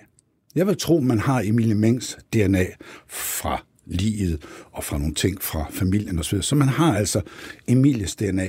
Jeg 0.56 0.68
vil 0.68 0.78
tro, 0.78 1.00
man 1.00 1.20
har 1.20 1.42
Emilie 1.42 1.76
Mengs 1.76 2.18
DNA 2.34 2.66
fra 3.08 3.66
livet 3.86 4.42
og 4.72 4.84
fra 4.84 4.98
nogle 4.98 5.14
ting 5.14 5.42
fra 5.42 5.66
familien 5.70 6.20
osv. 6.20 6.42
Så 6.42 6.56
man 6.56 6.68
har 6.68 6.98
altså 6.98 7.22
Emilies 7.68 8.16
DNA. 8.16 8.48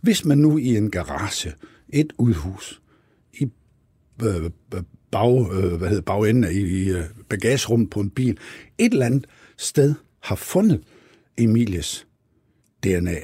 Hvis 0.00 0.24
man 0.24 0.38
nu 0.38 0.58
i 0.58 0.76
en 0.76 0.90
garage, 0.90 1.52
et 1.88 2.12
udhus, 2.18 2.82
i 3.32 3.48
øh, 4.22 4.44
øh 4.44 4.82
bag, 5.14 5.52
øh, 5.52 5.74
hvad 5.74 5.88
hedder, 5.88 6.02
bagenden 6.02 6.52
i, 6.52 6.58
i 6.58 6.90
øh, 6.90 7.04
bagagerummet 7.28 7.90
på 7.90 8.00
en 8.00 8.10
bil, 8.10 8.38
et 8.78 8.92
eller 8.92 9.06
andet 9.06 9.26
sted 9.56 9.94
har 10.20 10.36
fundet 10.36 10.80
Emilies 11.38 12.06
DNA. 12.84 13.18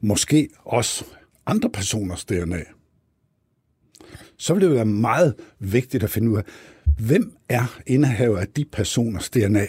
Måske 0.00 0.48
også 0.64 1.04
andre 1.46 1.70
personers 1.70 2.24
DNA. 2.24 2.62
Så 4.36 4.54
vil 4.54 4.62
det 4.62 4.70
være 4.70 4.84
meget 4.84 5.34
vigtigt 5.58 6.04
at 6.04 6.10
finde 6.10 6.30
ud 6.30 6.36
af, 6.36 6.42
hvem 6.98 7.36
er 7.48 7.80
indehaver 7.86 8.38
af 8.38 8.48
de 8.48 8.64
personers 8.64 9.30
DNA, 9.30 9.66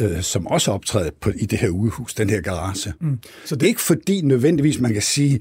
øh, 0.00 0.22
som 0.22 0.46
også 0.46 0.70
optræder 0.70 1.10
på, 1.20 1.30
i 1.36 1.46
det 1.46 1.58
her 1.58 1.68
udehus, 1.68 2.14
den 2.14 2.30
her 2.30 2.40
garage. 2.40 2.92
Mm. 3.00 3.18
Så 3.44 3.56
det 3.56 3.62
er 3.62 3.68
ikke 3.68 3.80
fordi 3.80 4.20
nødvendigvis 4.20 4.80
man 4.80 4.92
kan 4.92 5.02
sige, 5.02 5.34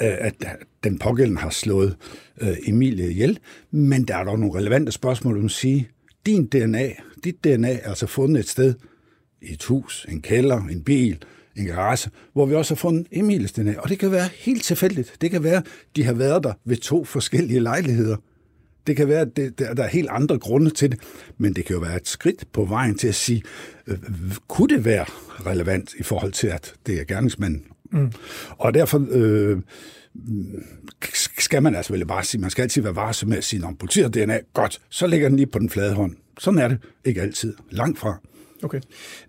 øh, 0.00 0.14
at 0.18 0.34
den 0.84 0.98
pågældende 0.98 1.40
har 1.40 1.50
slået 1.50 1.96
øh, 2.40 2.56
Emilie 2.66 3.10
ihjel, 3.10 3.38
men 3.70 4.04
der 4.04 4.16
er 4.16 4.24
dog 4.24 4.38
nogle 4.38 4.58
relevante 4.58 4.92
spørgsmål, 4.92 5.42
du 5.42 5.48
sige, 5.48 5.88
din 6.26 6.46
DNA, 6.46 6.88
dit 7.24 7.44
DNA 7.44 7.72
er 7.72 7.88
altså 7.88 8.06
fundet 8.06 8.40
et 8.40 8.48
sted, 8.48 8.74
i 9.42 9.52
et 9.52 9.64
hus, 9.64 10.06
en 10.08 10.22
kælder, 10.22 10.66
en 10.66 10.82
bil, 10.82 11.18
en 11.56 11.66
garage, 11.66 12.10
hvor 12.32 12.46
vi 12.46 12.54
også 12.54 12.74
har 12.74 12.76
fundet 12.76 13.06
Emilies 13.12 13.52
DNA. 13.52 13.74
Og 13.78 13.88
det 13.88 13.98
kan 13.98 14.10
være 14.10 14.28
helt 14.34 14.64
tilfældigt. 14.64 15.16
Det 15.20 15.30
kan 15.30 15.44
være, 15.44 15.62
de 15.96 16.04
har 16.04 16.12
været 16.12 16.44
der 16.44 16.52
ved 16.64 16.76
to 16.76 17.04
forskellige 17.04 17.60
lejligheder. 17.60 18.16
Det 18.86 18.96
kan 18.96 19.08
være, 19.08 19.20
at 19.20 19.36
det, 19.36 19.58
der 19.58 19.82
er 19.82 19.88
helt 19.88 20.08
andre 20.10 20.38
grunde 20.38 20.70
til 20.70 20.90
det, 20.90 21.00
men 21.38 21.52
det 21.52 21.64
kan 21.64 21.74
jo 21.74 21.80
være 21.80 21.96
et 21.96 22.08
skridt 22.08 22.44
på 22.52 22.64
vejen 22.64 22.98
til 22.98 23.08
at 23.08 23.14
sige, 23.14 23.42
øh, 23.86 23.98
kunne 24.48 24.76
det 24.76 24.84
være 24.84 25.04
relevant 25.46 25.94
i 25.98 26.02
forhold 26.02 26.32
til, 26.32 26.46
at 26.46 26.74
det 26.86 27.00
er 27.00 27.04
gerningsmanden? 27.04 27.64
Mm. 27.92 28.12
Og 28.58 28.74
derfor 28.74 29.06
øh, 29.10 29.58
skal 31.38 31.62
man 31.62 31.74
altså 31.74 31.92
vel 31.92 32.06
bare 32.06 32.24
sige, 32.24 32.40
man 32.40 32.50
skal 32.50 32.62
altid 32.62 32.82
være 32.82 32.96
varsom 32.96 33.28
med 33.28 33.38
at 33.38 33.44
sige, 33.44 33.64
om 33.64 33.76
politiet 33.76 34.14
DNA, 34.14 34.38
godt, 34.54 34.80
så 34.88 35.06
ligger 35.06 35.28
den 35.28 35.36
lige 35.36 35.46
på 35.46 35.58
den 35.58 35.70
flade 35.70 35.94
hånd. 35.94 36.16
Sådan 36.38 36.58
er 36.58 36.68
det 36.68 36.78
ikke 37.04 37.22
altid. 37.22 37.54
Langt 37.70 37.98
fra. 37.98 38.18
Okay. 38.62 38.80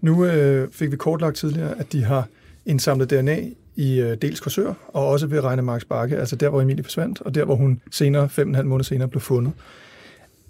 Nu 0.01 0.25
øh, 0.25 0.71
fik 0.71 0.91
vi 0.91 0.95
kortlagt 0.95 1.37
tidligere, 1.37 1.79
at 1.79 1.91
de 1.91 2.03
har 2.03 2.27
indsamlet 2.65 3.09
DNA 3.09 3.39
i 3.75 3.99
øh, 3.99 4.17
dels 4.21 4.39
Korsør, 4.39 4.73
og 4.87 5.07
også 5.07 5.27
ved 5.27 5.43
Regnemarks 5.43 5.85
Bakke, 5.85 6.17
altså 6.17 6.35
der, 6.35 6.49
hvor 6.49 6.61
Emilie 6.61 6.83
forsvandt, 6.83 7.21
og 7.21 7.35
der, 7.35 7.45
hvor 7.45 7.55
hun 7.55 7.81
senere, 7.91 8.29
fem 8.29 8.47
og 8.47 8.49
en 8.49 8.55
halv 8.55 8.67
måned 8.67 8.83
senere, 8.83 9.07
blev 9.07 9.21
fundet. 9.21 9.53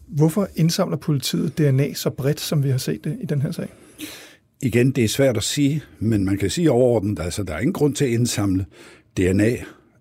Hvorfor 0.08 0.48
indsamler 0.56 0.98
politiet 0.98 1.58
DNA 1.58 1.94
så 1.94 2.10
bredt, 2.10 2.40
som 2.40 2.64
vi 2.64 2.70
har 2.70 2.78
set 2.78 3.04
det 3.04 3.18
i 3.22 3.26
den 3.26 3.42
her 3.42 3.52
sag? 3.52 3.68
Igen, 4.62 4.92
det 4.92 5.04
er 5.04 5.08
svært 5.08 5.38
at 5.38 5.44
sige, 5.44 5.84
men 6.00 6.26
man 6.26 6.38
kan 6.38 6.50
sige 6.50 6.72
overordnet, 6.72 7.20
altså 7.20 7.44
der 7.44 7.54
er 7.54 7.60
ingen 7.60 7.74
grund 7.74 7.96
til 7.96 8.06
at 8.06 8.12
indsamle 8.12 8.66
DNA 9.18 9.56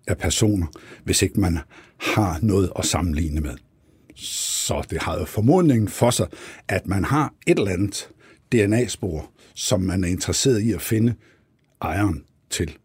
af 0.07 0.17
personer, 0.17 0.67
hvis 1.03 1.21
ikke 1.21 1.39
man 1.39 1.59
har 1.97 2.39
noget 2.41 2.71
at 2.79 2.85
sammenligne 2.85 3.41
med. 3.41 3.55
Så 4.15 4.85
det 4.89 5.01
har 5.01 5.19
jo 5.19 5.25
formodningen 5.25 5.87
for 5.87 6.09
sig, 6.09 6.27
at 6.67 6.87
man 6.87 7.03
har 7.03 7.33
et 7.47 7.59
eller 7.59 7.71
andet 7.71 8.09
DNA-spor, 8.51 9.31
som 9.55 9.81
man 9.81 10.03
er 10.03 10.07
interesseret 10.07 10.61
i 10.61 10.71
at 10.71 10.81
finde 10.81 11.13
ejeren 11.81 12.23
til. 12.49 12.77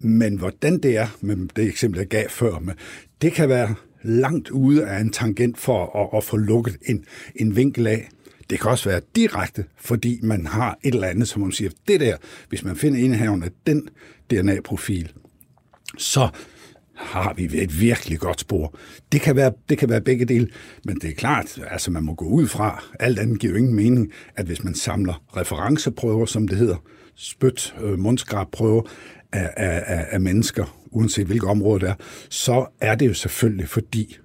Men 0.00 0.38
hvordan 0.38 0.78
det 0.78 0.96
er, 0.96 1.06
med 1.20 1.36
det 1.56 1.64
eksempel, 1.64 1.98
jeg 1.98 2.08
gav 2.08 2.28
før, 2.28 2.58
med, 2.58 2.74
det 3.22 3.32
kan 3.32 3.48
være 3.48 3.74
langt 4.02 4.50
ude 4.50 4.86
af 4.86 5.00
en 5.00 5.10
tangent 5.10 5.58
for 5.58 6.02
at, 6.02 6.18
at 6.18 6.24
få 6.24 6.36
lukket 6.36 6.76
en, 6.86 7.04
en 7.36 7.56
vinkel 7.56 7.86
af. 7.86 8.08
Det 8.50 8.60
kan 8.60 8.70
også 8.70 8.88
være 8.88 9.00
direkte, 9.16 9.64
fordi 9.76 10.20
man 10.22 10.46
har 10.46 10.78
et 10.82 10.94
eller 10.94 11.06
andet, 11.06 11.28
som 11.28 11.42
man 11.42 11.52
siger, 11.52 11.70
det 11.88 12.00
der, 12.00 12.16
hvis 12.48 12.64
man 12.64 12.76
finder 12.76 12.98
indehaveren 12.98 13.42
af 13.42 13.50
den 13.66 13.88
DNA-profil, 14.30 15.12
så 15.98 16.28
har 16.96 17.34
vi 17.34 17.44
et 17.52 17.80
virkelig 17.80 18.18
godt 18.18 18.40
spor. 18.40 18.74
Det 19.12 19.20
kan 19.20 19.36
være, 19.36 19.52
det 19.68 19.78
kan 19.78 19.88
være 19.88 20.00
begge 20.00 20.24
dele, 20.24 20.48
men 20.84 20.96
det 20.96 21.10
er 21.10 21.14
klart, 21.14 21.58
altså 21.70 21.90
man 21.90 22.02
må 22.02 22.14
gå 22.14 22.24
ud 22.24 22.46
fra, 22.46 22.84
alt 23.00 23.18
andet 23.18 23.40
giver 23.40 23.52
jo 23.52 23.58
ingen 23.58 23.74
mening, 23.74 24.12
at 24.36 24.46
hvis 24.46 24.64
man 24.64 24.74
samler 24.74 25.24
referenceprøver, 25.36 26.26
som 26.26 26.48
det 26.48 26.58
hedder, 26.58 26.76
spyt, 27.14 27.74
øh, 27.82 27.98
mundskrabprøver 27.98 28.82
af, 29.32 29.50
af, 29.56 30.06
af 30.10 30.20
mennesker, 30.20 30.76
uanset 30.90 31.26
hvilket 31.26 31.48
område 31.48 31.80
det 31.80 31.88
er, 31.88 31.94
så 32.28 32.66
er 32.80 32.94
det 32.94 33.08
jo 33.08 33.14
selvfølgelig 33.14 33.68
fordi, 33.68 34.18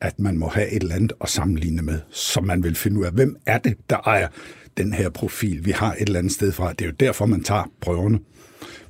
at 0.00 0.20
man 0.20 0.38
må 0.38 0.48
have 0.48 0.68
et 0.68 0.82
eller 0.82 0.94
andet 0.94 1.12
at 1.20 1.28
sammenligne 1.28 1.82
med, 1.82 2.00
så 2.10 2.40
man 2.40 2.62
vil 2.62 2.74
finde 2.74 3.00
ud 3.00 3.04
af, 3.04 3.12
hvem 3.12 3.36
er 3.46 3.58
det, 3.58 3.76
der 3.90 3.96
ejer 3.96 4.28
den 4.76 4.92
her 4.92 5.08
profil, 5.08 5.64
vi 5.64 5.70
har 5.70 5.92
et 5.92 6.00
eller 6.00 6.18
andet 6.18 6.32
sted 6.32 6.52
fra. 6.52 6.72
Det 6.72 6.80
er 6.80 6.86
jo 6.86 6.94
derfor, 7.00 7.26
man 7.26 7.42
tager 7.42 7.70
prøverne. 7.80 8.18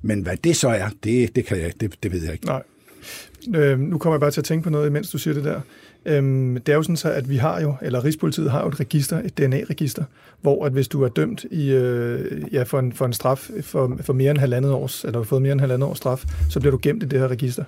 Men 0.02 0.22
hvad 0.22 0.36
det 0.36 0.56
så 0.56 0.68
er, 0.68 0.88
det, 1.04 1.36
det, 1.36 1.46
kan 1.46 1.60
jeg, 1.60 1.72
det, 1.80 2.02
det 2.02 2.12
ved 2.12 2.22
jeg 2.22 2.32
ikke. 2.32 2.46
Nej. 2.46 2.62
Øh, 3.54 3.78
nu 3.78 3.98
kommer 3.98 4.14
jeg 4.14 4.20
bare 4.20 4.30
til 4.30 4.40
at 4.40 4.44
tænke 4.44 4.64
på 4.64 4.70
noget, 4.70 4.88
imens 4.88 5.10
du 5.10 5.18
siger 5.18 5.34
det 5.34 5.44
der. 5.44 5.60
Øhm, 6.06 6.54
det 6.54 6.72
er 6.72 6.76
jo 6.76 6.82
sådan 6.82 6.96
så, 6.96 7.10
at 7.10 7.28
vi 7.28 7.36
har 7.36 7.60
jo, 7.60 7.74
eller 7.82 8.04
Rigspolitiet 8.04 8.50
har 8.50 8.62
jo 8.62 8.68
et 8.68 8.80
register, 8.80 9.18
et 9.18 9.38
DNA-register, 9.38 10.04
hvor 10.40 10.66
at 10.66 10.72
hvis 10.72 10.88
du 10.88 11.02
er 11.02 11.08
dømt 11.08 11.44
i, 11.50 11.70
øh, 11.72 12.42
ja, 12.52 12.62
for, 12.62 12.78
en, 12.78 12.92
for 12.92 13.06
en 13.06 13.12
straf 13.12 13.50
for, 13.62 13.98
for 14.00 14.12
mere 14.12 14.30
end 14.30 14.38
halvandet 14.38 14.72
års, 14.72 15.04
eller 15.04 15.18
har 15.18 15.24
fået 15.24 15.42
mere 15.42 15.52
end 15.52 15.60
halvandet 15.60 15.88
års 15.88 15.98
straf, 15.98 16.24
så 16.50 16.60
bliver 16.60 16.70
du 16.70 16.78
gemt 16.82 17.02
i 17.02 17.06
det 17.06 17.18
her 17.18 17.28
register. 17.28 17.64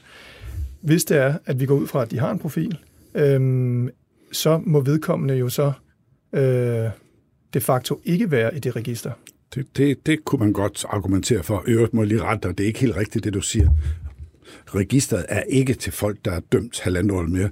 Hvis 0.81 1.05
det 1.05 1.17
er, 1.17 1.39
at 1.47 1.61
vi 1.61 1.67
går 1.67 1.75
ud 1.75 1.87
fra, 1.87 2.03
at 2.03 2.11
de 2.11 2.19
har 2.19 2.31
en 2.31 2.39
profil, 2.39 2.79
øhm, 3.15 3.91
så 4.33 4.61
må 4.65 4.81
vedkommende 4.81 5.35
jo 5.35 5.49
så 5.49 5.73
øh, 6.33 6.91
de 7.55 7.61
facto 7.61 8.01
ikke 8.05 8.31
være 8.31 8.57
i 8.57 8.59
det 8.59 8.77
register. 8.77 9.11
Det, 9.55 9.67
det, 9.77 10.07
det 10.07 10.25
kunne 10.25 10.39
man 10.39 10.53
godt 10.53 10.85
argumentere 10.89 11.43
for. 11.43 11.65
Øvrigt 11.67 11.95
må 11.95 12.03
lige 12.03 12.23
rette 12.23 12.49
dig, 12.49 12.59
det 12.59 12.65
er 12.65 12.69
ikke 12.69 12.81
helt 12.81 12.97
rigtigt, 12.97 13.25
det 13.25 13.35
du 13.35 13.41
siger. 13.41 13.71
Registret 14.67 15.27
er 15.29 15.43
ikke 15.43 15.75
til 15.75 15.93
folk, 15.93 16.19
der 16.25 16.31
er 16.31 16.41
dømt 16.53 16.81
halvandet 16.81 17.13
år 17.13 17.23
mere 17.23 17.51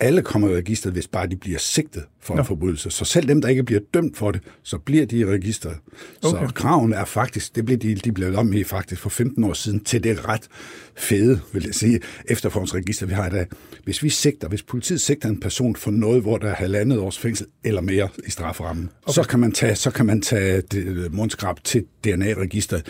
alle 0.00 0.22
kommer 0.22 0.48
i 0.48 0.56
registret, 0.56 0.92
hvis 0.92 1.08
bare 1.08 1.26
de 1.26 1.36
bliver 1.36 1.58
sigtet 1.58 2.04
for 2.20 2.34
en 2.34 2.38
ja. 2.38 2.42
forbrydelse. 2.42 2.90
Så 2.90 3.04
selv 3.04 3.28
dem, 3.28 3.40
der 3.40 3.48
ikke 3.48 3.62
bliver 3.62 3.80
dømt 3.94 4.16
for 4.16 4.30
det, 4.30 4.40
så 4.62 4.78
bliver 4.78 5.06
de 5.06 5.18
i 5.18 5.24
registret. 5.24 5.76
Okay. 6.22 6.46
Så 6.46 6.52
kraven 6.54 6.92
er 6.92 7.04
faktisk, 7.04 7.56
det 7.56 7.64
blev 7.64 7.78
de, 7.78 7.94
de 7.94 8.12
blev 8.12 8.36
om 8.36 8.52
i 8.52 8.64
faktisk 8.64 9.02
for 9.02 9.10
15 9.10 9.44
år 9.44 9.52
siden, 9.52 9.80
til 9.80 10.04
det 10.04 10.28
ret 10.28 10.48
fede, 10.96 11.40
vil 11.52 11.64
jeg 11.64 11.74
sige, 11.74 12.00
efterforskningsregister, 12.24 13.06
vi 13.06 13.14
har 13.14 13.26
i 13.26 13.30
dag. 13.30 13.46
Hvis 13.84 14.02
vi 14.02 14.08
sigter, 14.08 14.48
hvis 14.48 14.62
politiet 14.62 15.00
sigter 15.00 15.28
en 15.28 15.40
person 15.40 15.76
for 15.76 15.90
noget, 15.90 16.22
hvor 16.22 16.38
der 16.38 16.48
er 16.48 16.54
halvandet 16.54 16.98
års 16.98 17.18
fængsel 17.18 17.46
eller 17.64 17.80
mere 17.80 18.08
i 18.26 18.30
strafferammen, 18.30 18.90
okay. 19.02 19.14
så 19.14 19.22
kan 19.22 19.40
man 19.40 19.52
tage, 19.52 19.74
så 19.74 19.90
kan 19.90 20.06
man 20.06 20.22
tage 20.22 20.60
det, 20.60 21.12
mundskrab 21.12 21.64
til 21.64 21.84
DNA-registeret. 22.04 22.86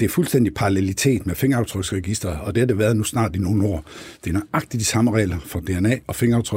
Det 0.00 0.06
er 0.06 0.10
fuldstændig 0.10 0.54
parallelitet 0.54 1.26
med 1.26 1.34
fingeraftryksregisteret, 1.34 2.40
og 2.40 2.54
det 2.54 2.60
har 2.60 2.66
det 2.66 2.78
været 2.78 2.96
nu 2.96 3.04
snart 3.04 3.36
i 3.36 3.38
nogle 3.38 3.66
år. 3.66 3.84
Det 4.24 4.30
er 4.30 4.34
nøjagtigt 4.34 4.80
de 4.80 4.84
samme 4.84 5.10
regler 5.10 5.38
for 5.46 5.60
DNA 5.60 5.98
og 6.06 6.16
fingeraftryk. 6.16 6.49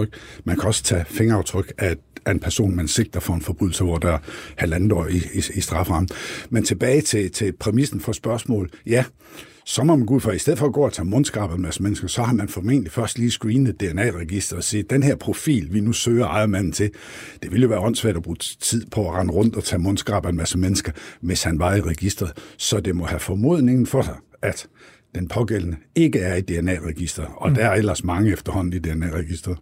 Man 0.44 0.56
kan 0.56 0.68
også 0.68 0.84
tage 0.84 1.06
fingeraftryk 1.06 1.74
af 1.78 1.96
af 2.26 2.32
en 2.32 2.40
person, 2.40 2.76
man 2.76 2.88
sigter 2.88 3.20
for 3.20 3.34
en 3.34 3.42
forbrydelse, 3.42 3.84
hvor 3.84 3.98
der 3.98 4.12
er 4.12 4.18
halvandet 4.58 4.92
år 4.92 5.08
i, 5.08 5.18
i, 5.34 5.44
i 5.54 5.62
straframmen. 5.62 6.10
Men 6.50 6.64
tilbage 6.64 7.02
til, 7.02 7.32
til 7.32 7.52
præmissen 7.52 8.00
for 8.00 8.12
spørgsmål. 8.12 8.70
Ja, 8.86 9.06
så 9.66 9.84
må 9.84 9.96
man 9.96 10.06
gå 10.06 10.14
ud 10.14 10.20
for, 10.20 10.32
i 10.32 10.38
stedet 10.38 10.60
for 10.60 10.66
at 10.66 10.74
gå 10.74 10.82
og 10.82 10.94
tage 10.94 11.06
mundskrabet 11.06 11.60
med 11.60 11.72
mennesker, 11.80 12.08
så 12.08 12.24
har 12.24 12.34
man 12.34 12.50
formentlig 12.50 12.92
først 12.92 13.18
lige 13.18 13.32
screenet 13.32 13.80
DNA-register 13.80 14.58
og 14.58 14.64
sige, 14.64 14.84
den 14.84 15.04
her 15.04 15.16
profil, 15.16 15.74
vi 15.74 15.80
nu 15.80 15.94
søger 15.94 16.26
ejermanden 16.26 16.72
til, 16.72 16.92
det 17.44 17.52
ville 17.52 17.64
jo 17.64 17.70
være 17.70 17.80
åndssvagt 17.80 18.18
at 18.18 18.24
bruge 18.24 18.38
tid 18.38 18.86
på 18.86 19.10
at 19.10 19.16
rende 19.16 19.34
rundt 19.34 19.56
og 19.56 19.64
tage 19.64 19.80
mundskrabet 19.80 20.30
en 20.30 20.36
masse 20.36 20.58
mennesker, 20.58 20.92
hvis 21.22 21.44
han 21.44 21.60
var 21.60 21.76
i 21.76 21.82
registret. 21.82 22.32
Så 22.58 22.80
det 22.80 22.96
må 22.96 23.06
have 23.06 23.20
formodningen 23.20 23.86
for 23.86 24.02
sig, 24.02 24.16
at 24.42 24.68
den 25.16 25.28
pågældende 25.28 25.78
ikke 25.96 26.20
er 26.20 26.36
i 26.36 26.42
DNA-register, 26.42 27.26
og 27.26 27.50
mm. 27.50 27.56
der 27.56 27.66
er 27.66 27.74
ellers 27.74 28.04
mange 28.04 28.32
efterhånden 28.32 28.74
i 28.74 28.80
DNA-registret. 28.80 29.58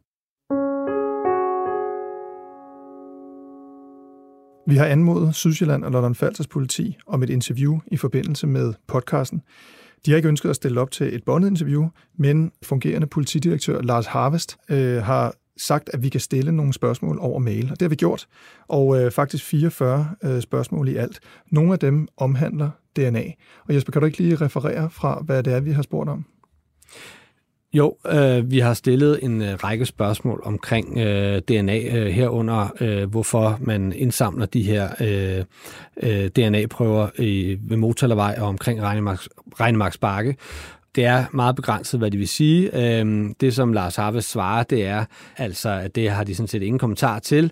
Vi 4.67 4.75
har 4.75 4.85
anmodet 4.85 5.35
Sydsjælland 5.35 5.83
og 5.83 5.91
London 5.91 6.15
Falsters 6.15 6.47
politi 6.47 6.97
om 7.07 7.23
et 7.23 7.29
interview 7.29 7.79
i 7.87 7.97
forbindelse 7.97 8.47
med 8.47 8.73
podcasten. 8.87 9.41
De 10.05 10.11
har 10.11 10.15
ikke 10.15 10.29
ønsket 10.29 10.49
at 10.49 10.55
stille 10.55 10.81
op 10.81 10.91
til 10.91 11.15
et 11.15 11.23
bondet 11.23 11.49
interview, 11.49 11.87
men 12.17 12.51
fungerende 12.63 13.07
politidirektør 13.07 13.81
Lars 13.81 14.05
Harvest 14.05 14.57
øh, 14.69 15.03
har 15.03 15.33
sagt, 15.57 15.89
at 15.93 16.03
vi 16.03 16.09
kan 16.09 16.19
stille 16.19 16.51
nogle 16.51 16.73
spørgsmål 16.73 17.17
over 17.21 17.39
mail, 17.39 17.63
og 17.71 17.79
det 17.79 17.81
har 17.81 17.89
vi 17.89 17.95
gjort. 17.95 18.27
Og 18.67 19.01
øh, 19.01 19.11
faktisk 19.11 19.43
44 19.43 20.09
øh, 20.23 20.41
spørgsmål 20.41 20.87
i 20.89 20.95
alt. 20.95 21.19
Nogle 21.51 21.73
af 21.73 21.79
dem 21.79 22.07
omhandler 22.17 22.69
DNA. 22.95 23.23
Og 23.67 23.75
Jesper, 23.75 23.91
kan 23.91 24.01
du 24.01 24.05
ikke 24.05 24.17
lige 24.17 24.35
referere 24.35 24.89
fra, 24.89 25.21
hvad 25.25 25.43
det 25.43 25.53
er, 25.53 25.59
vi 25.59 25.71
har 25.71 25.81
spurgt 25.81 26.09
om? 26.09 26.25
Jo, 27.73 27.97
øh, 28.11 28.51
vi 28.51 28.59
har 28.59 28.73
stillet 28.73 29.19
en 29.23 29.41
øh, 29.41 29.53
række 29.63 29.85
spørgsmål 29.85 30.41
omkring 30.45 30.97
øh, 30.97 31.41
DNA 31.41 31.77
øh, 31.77 32.07
herunder, 32.07 32.67
øh, 32.79 33.09
hvorfor 33.09 33.57
man 33.61 33.93
indsamler 33.93 34.45
de 34.45 34.61
her 34.61 34.89
øh, 35.01 35.45
øh, 36.03 36.27
DNA-prøver 36.27 37.09
i, 37.19 37.57
ved 37.61 37.77
Motalervej 37.77 38.35
og 38.39 38.47
omkring 38.47 38.81
Regnemarks, 39.59 39.97
Bakke. 39.97 40.35
Det 40.95 41.05
er 41.05 41.25
meget 41.33 41.55
begrænset, 41.55 41.99
hvad 41.99 42.11
det 42.11 42.19
vil 42.19 42.27
sige. 42.27 42.99
Øh, 42.99 43.29
det, 43.41 43.53
som 43.53 43.73
Lars 43.73 43.95
Harvest 43.95 44.31
svarer, 44.31 44.63
det 44.63 44.85
er 44.85 45.05
altså, 45.37 45.69
at 45.69 45.95
det 45.95 46.09
har 46.09 46.23
de 46.23 46.35
sådan 46.35 46.47
set 46.47 46.61
ingen 46.61 46.79
kommentar 46.79 47.19
til, 47.19 47.51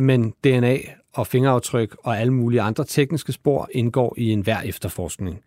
men 0.00 0.30
DNA 0.44 0.78
og 1.14 1.26
fingeraftryk 1.26 1.96
og 2.02 2.20
alle 2.20 2.32
mulige 2.32 2.60
andre 2.60 2.84
tekniske 2.84 3.32
spor 3.32 3.68
indgår 3.72 4.14
i 4.18 4.30
enhver 4.30 4.60
efterforskning. 4.60 5.40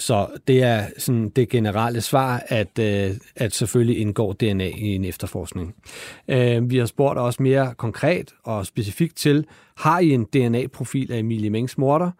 Så 0.00 0.26
det 0.46 0.62
er 0.62 0.86
sådan 0.98 1.28
det 1.28 1.48
generelle 1.48 2.00
svar, 2.00 2.42
at, 2.46 2.78
øh, 2.78 3.10
at 3.36 3.54
selvfølgelig 3.54 3.98
indgår 3.98 4.32
DNA 4.32 4.68
i 4.68 4.94
en 4.94 5.04
efterforskning. 5.04 5.74
Øh, 6.28 6.70
vi 6.70 6.78
har 6.78 6.86
spurgt 6.86 7.18
også 7.18 7.42
mere 7.42 7.74
konkret 7.74 8.34
og 8.44 8.66
specifikt 8.66 9.16
til, 9.16 9.46
har 9.76 9.98
I 9.98 10.10
en 10.10 10.24
DNA-profil 10.24 11.12
af 11.12 11.18
Emilie 11.18 11.50
Mengs 11.50 11.78
morter? 11.78 12.10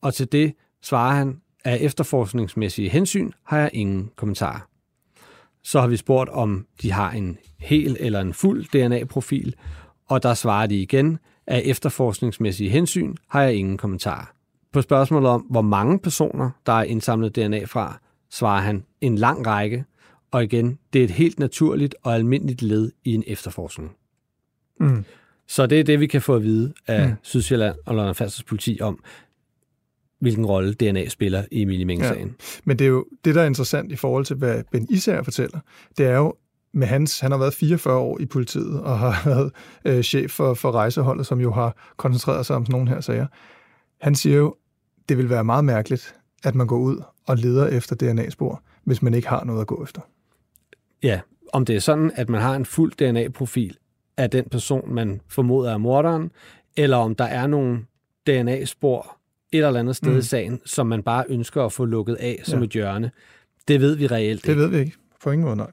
Og 0.00 0.14
til 0.14 0.32
det 0.32 0.54
svarer 0.82 1.14
han, 1.14 1.40
af 1.64 1.78
efterforskningsmæssige 1.80 2.88
hensyn 2.88 3.30
har 3.44 3.58
jeg 3.58 3.70
ingen 3.72 4.10
kommentar. 4.16 4.68
Så 5.62 5.80
har 5.80 5.86
vi 5.86 5.96
spurgt, 5.96 6.30
om 6.30 6.66
de 6.82 6.92
har 6.92 7.10
en 7.10 7.38
hel 7.58 7.96
eller 8.00 8.20
en 8.20 8.34
fuld 8.34 8.64
DNA-profil, 8.64 9.54
Og 10.08 10.22
der 10.22 10.34
svarer 10.34 10.66
de 10.66 10.82
igen, 10.82 11.18
af 11.46 11.62
efterforskningsmæssige 11.64 12.70
hensyn 12.70 13.14
har 13.28 13.42
jeg 13.42 13.54
ingen 13.54 13.76
kommentar. 13.76 14.37
På 14.72 14.82
spørgsmålet 14.82 15.30
om, 15.30 15.40
hvor 15.40 15.62
mange 15.62 15.98
personer, 15.98 16.50
der 16.66 16.72
er 16.72 16.82
indsamlet 16.82 17.36
DNA 17.36 17.64
fra, 17.64 18.00
svarer 18.30 18.60
han 18.60 18.84
en 19.00 19.16
lang 19.16 19.46
række, 19.46 19.84
og 20.30 20.44
igen, 20.44 20.78
det 20.92 21.00
er 21.00 21.04
et 21.04 21.10
helt 21.10 21.38
naturligt 21.38 21.94
og 22.02 22.14
almindeligt 22.14 22.62
led 22.62 22.92
i 23.04 23.14
en 23.14 23.24
efterforskning. 23.26 23.92
Mm. 24.80 25.04
Så 25.48 25.66
det 25.66 25.80
er 25.80 25.84
det, 25.84 26.00
vi 26.00 26.06
kan 26.06 26.22
få 26.22 26.34
at 26.34 26.42
vide 26.42 26.72
af 26.86 27.08
mm. 27.08 27.14
Sydsjælland 27.22 27.76
og 27.86 27.94
London 27.94 28.14
Falsters 28.14 28.44
politi 28.44 28.78
om, 28.80 29.04
hvilken 30.20 30.46
rolle 30.46 30.74
DNA 30.74 31.08
spiller 31.08 31.44
i 31.52 31.62
Emilie 31.62 31.84
Menge-sagen. 31.84 32.28
Ja. 32.28 32.60
Men 32.64 32.78
det 32.78 32.84
er 32.84 32.88
jo 32.88 33.06
det, 33.24 33.34
der 33.34 33.42
er 33.42 33.46
interessant 33.46 33.92
i 33.92 33.96
forhold 33.96 34.24
til, 34.24 34.36
hvad 34.36 34.62
Ben 34.72 34.86
Især 34.90 35.22
fortæller. 35.22 35.58
Det 35.98 36.06
er 36.06 36.16
jo, 36.16 36.34
med 36.74 36.86
hans, 36.86 37.20
han 37.20 37.30
har 37.30 37.38
været 37.38 37.54
44 37.54 37.98
år 37.98 38.20
i 38.20 38.26
politiet 38.26 38.80
og 38.80 38.98
har 38.98 39.22
været 39.30 39.52
øh, 39.84 40.02
chef 40.02 40.30
for, 40.30 40.54
for 40.54 40.72
rejseholdet, 40.72 41.26
som 41.26 41.40
jo 41.40 41.52
har 41.52 41.76
koncentreret 41.96 42.46
sig 42.46 42.56
om 42.56 42.64
sådan 42.64 42.72
nogle 42.72 42.88
her 42.88 43.00
sager. 43.00 43.26
Han 44.00 44.14
siger 44.14 44.36
jo, 44.36 44.54
det 45.08 45.18
vil 45.18 45.30
være 45.30 45.44
meget 45.44 45.64
mærkeligt, 45.64 46.14
at 46.44 46.54
man 46.54 46.66
går 46.66 46.78
ud 46.78 47.02
og 47.26 47.36
leder 47.36 47.66
efter 47.66 47.96
DNA-spor, 47.96 48.62
hvis 48.84 49.02
man 49.02 49.14
ikke 49.14 49.28
har 49.28 49.44
noget 49.44 49.60
at 49.60 49.66
gå 49.66 49.82
efter. 49.82 50.00
Ja, 51.02 51.20
om 51.52 51.64
det 51.64 51.76
er 51.76 51.80
sådan, 51.80 52.12
at 52.14 52.28
man 52.28 52.40
har 52.40 52.56
en 52.56 52.64
fuld 52.64 52.92
DNA-profil 52.92 53.76
af 54.16 54.30
den 54.30 54.48
person, 54.48 54.94
man 54.94 55.20
formoder 55.28 55.72
er 55.72 55.78
morderen, 55.78 56.30
eller 56.76 56.96
om 56.96 57.14
der 57.14 57.24
er 57.24 57.46
nogle 57.46 57.84
DNA-spor 58.26 59.18
et 59.52 59.64
eller 59.66 59.80
andet 59.80 59.96
sted 59.96 60.12
mm. 60.12 60.18
i 60.18 60.22
sagen, 60.22 60.60
som 60.64 60.86
man 60.86 61.02
bare 61.02 61.24
ønsker 61.28 61.64
at 61.64 61.72
få 61.72 61.84
lukket 61.84 62.14
af 62.14 62.40
som 62.44 62.58
ja. 62.58 62.64
et 62.64 62.70
hjørne. 62.70 63.10
Det 63.68 63.80
ved 63.80 63.96
vi 63.96 64.06
reelt 64.06 64.48
ikke. 64.48 64.48
Det 64.48 64.56
ved 64.56 64.68
vi 64.68 64.78
ikke. 64.78 64.96
På 65.22 65.30
ingen 65.30 65.44
måde, 65.44 65.56
nej. 65.56 65.70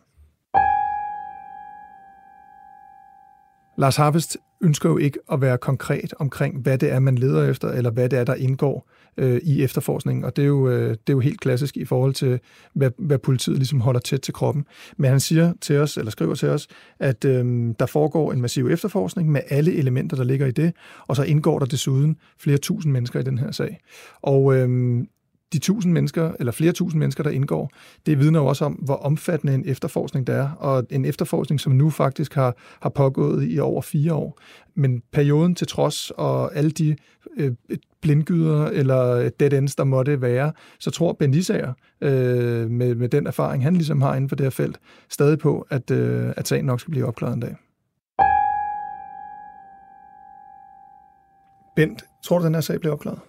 Lars 3.78 3.96
Harvest 3.96 4.38
ønsker 4.62 4.90
jo 4.90 4.98
ikke 4.98 5.20
at 5.32 5.42
være 5.42 5.58
konkret 5.58 6.14
omkring, 6.20 6.62
hvad 6.62 6.78
det 6.78 6.92
er, 6.92 7.00
man 7.00 7.18
leder 7.18 7.50
efter, 7.50 7.68
eller 7.68 7.92
hvad 7.92 8.10
det 8.10 8.20
er, 8.20 8.24
der 8.24 8.36
indgår 8.36 8.90
øh, 9.18 9.42
i 9.44 9.64
efterforskningen. 9.64 10.24
Og 10.24 10.36
det 10.36 10.42
er, 10.42 10.46
jo, 10.46 10.70
øh, 10.70 10.90
det 10.90 11.10
er 11.10 11.14
jo 11.14 11.20
helt 11.20 11.42
klassisk 11.42 11.78
i 11.78 11.86
forhold 11.86 12.14
til, 12.14 12.40
hvad, 12.74 12.92
hvad 12.98 13.18
politiet 13.18 13.58
ligesom 13.58 13.82
holder 13.82 14.00
tæt 14.00 14.22
til 14.22 14.34
kroppen. 14.34 14.66
Men 14.98 15.10
han 15.10 15.20
siger 15.20 15.54
til 15.62 15.78
os, 15.78 15.98
eller 15.98 16.12
skriver 16.12 16.36
til 16.36 16.50
os, 16.50 16.68
at 17.00 17.26
øh, 17.26 17.74
der 17.80 17.86
foregår 17.86 18.32
en 18.32 18.42
massiv 18.42 18.68
efterforskning 18.68 19.32
med 19.32 19.42
alle 19.50 19.76
elementer, 19.76 20.18
der 20.18 20.24
ligger 20.24 20.48
i 20.48 20.52
det, 20.52 20.74
og 21.08 21.16
så 21.16 21.24
indgår 21.24 21.60
der 21.60 21.66
desuden 21.66 22.18
flere 22.40 22.58
tusind 22.58 22.94
mennesker 22.94 23.20
i 23.20 23.24
den 23.24 23.38
her 23.38 23.52
sag. 23.52 23.80
Og 24.22 24.56
øh, 24.56 25.00
de 25.54 25.60
tusind 25.60 25.94
mennesker, 25.94 26.32
eller 26.40 26.52
flere 26.52 26.72
tusind 26.72 27.00
mennesker, 27.00 27.24
der 27.24 27.30
indgår, 27.30 27.72
det 28.06 28.20
vidner 28.20 28.40
jo 28.40 28.46
også 28.46 28.66
om, 28.66 28.74
hvor 28.74 28.96
omfattende 28.96 29.54
en 29.54 29.64
efterforskning 29.68 30.28
der 30.28 30.34
er, 30.34 30.50
og 30.50 30.86
en 30.90 31.06
efterforskning, 31.06 31.60
som 31.60 31.74
nu 31.74 31.90
faktisk 31.90 32.34
har, 32.34 32.56
har 32.82 32.90
pågået 32.90 33.52
i 33.52 33.60
over 33.60 33.82
fire 33.82 34.14
år. 34.14 34.40
Men 34.76 35.02
perioden 35.12 35.56
til 35.56 35.68
trods, 35.68 36.12
og 36.12 36.56
alle 36.56 36.72
de 36.72 36.96
øh, 37.38 37.52
blindgyder 38.02 38.66
eller 38.66 39.30
dead 39.30 39.54
ends, 39.54 39.76
der 39.76 39.84
måtte 39.84 40.22
være, 40.22 40.52
så 40.80 40.92
tror 40.92 41.14
Ben 41.14 41.34
Isager, 41.34 41.74
øh, 42.02 42.70
med, 42.70 42.96
med 42.96 43.10
den 43.10 43.28
erfaring, 43.28 43.64
han 43.64 43.74
ligesom 43.74 44.02
har 44.02 44.16
inden 44.16 44.30
for 44.30 44.36
det 44.36 44.46
her 44.46 44.50
felt, 44.50 44.80
stadig 45.10 45.40
på, 45.40 45.68
at, 45.70 45.92
øh, 45.92 46.34
at 46.38 46.48
sagen 46.48 46.66
nok 46.66 46.80
skal 46.80 46.92
blive 46.92 47.06
opklaret 47.06 47.34
en 47.34 47.40
dag. 47.40 47.56
Bent, 51.76 52.04
tror 52.24 52.40
du, 52.40 52.46
den 52.46 52.54
her 52.54 52.62
sag 52.62 52.80
bliver 52.80 52.94
opklaret? 52.94 53.20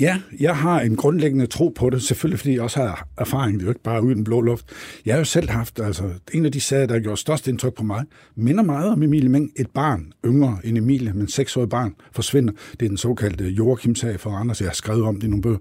Ja, 0.00 0.20
jeg 0.40 0.56
har 0.56 0.80
en 0.80 0.96
grundlæggende 0.96 1.46
tro 1.46 1.68
på 1.68 1.90
det, 1.90 2.02
selvfølgelig 2.02 2.38
fordi 2.38 2.54
jeg 2.54 2.62
også 2.62 2.78
har 2.78 3.08
erfaring, 3.16 3.54
det 3.54 3.62
er 3.62 3.66
jo 3.66 3.70
ikke 3.70 3.82
bare 3.82 4.02
uden 4.02 4.24
blå 4.24 4.40
luft. 4.40 4.64
Jeg 5.06 5.14
har 5.14 5.18
jo 5.18 5.24
selv 5.24 5.50
haft, 5.50 5.80
altså 5.80 6.10
en 6.32 6.44
af 6.44 6.52
de 6.52 6.60
sager, 6.60 6.86
der 6.86 7.00
gjorde 7.00 7.16
størst 7.16 7.48
indtryk 7.48 7.74
på 7.74 7.82
mig, 7.82 8.04
minder 8.36 8.62
meget 8.62 8.92
om 8.92 9.02
Emilie 9.02 9.28
Meng. 9.28 9.52
Et 9.56 9.70
barn, 9.70 10.12
yngre 10.24 10.58
end 10.64 10.78
Emilie, 10.78 11.12
men 11.12 11.28
seksårig 11.28 11.68
barn, 11.68 11.94
forsvinder. 12.12 12.52
Det 12.80 12.82
er 12.82 12.88
den 12.88 12.96
såkaldte 12.96 13.44
Joachim-sag 13.44 14.20
for 14.20 14.30
Anders, 14.30 14.60
jeg 14.60 14.68
har 14.68 14.74
skrevet 14.74 15.02
om 15.02 15.14
det 15.14 15.26
i 15.26 15.30
nogle 15.30 15.42
bøger. 15.42 15.58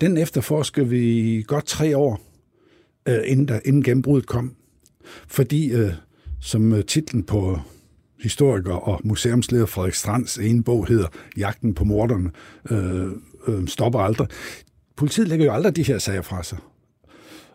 Den 0.00 0.16
efterforsker 0.16 0.84
vi 0.84 1.44
godt 1.46 1.66
tre 1.66 1.96
år, 1.96 2.20
øh, 3.08 3.18
inden, 3.24 3.48
der, 3.48 3.60
inden 3.64 3.82
gennembruddet 3.82 4.28
kom. 4.28 4.54
Fordi, 5.28 5.72
øh, 5.72 5.92
som 6.40 6.72
øh, 6.72 6.84
titlen 6.84 7.22
på 7.22 7.60
historiker 8.22 8.72
og 8.72 9.00
museumsleder 9.04 9.66
Frederik 9.66 9.94
Strands 9.94 10.38
ene 10.38 10.64
bog 10.64 10.86
hedder 10.86 11.06
Jagten 11.36 11.74
på 11.74 11.84
morderne, 11.84 12.30
øh, 12.70 13.12
øh, 13.46 13.68
stopper 13.68 14.00
aldrig. 14.00 14.28
Politiet 14.96 15.28
lægger 15.28 15.46
jo 15.46 15.52
aldrig 15.52 15.76
de 15.76 15.82
her 15.82 15.98
sager 15.98 16.22
fra 16.22 16.42
sig. 16.42 16.58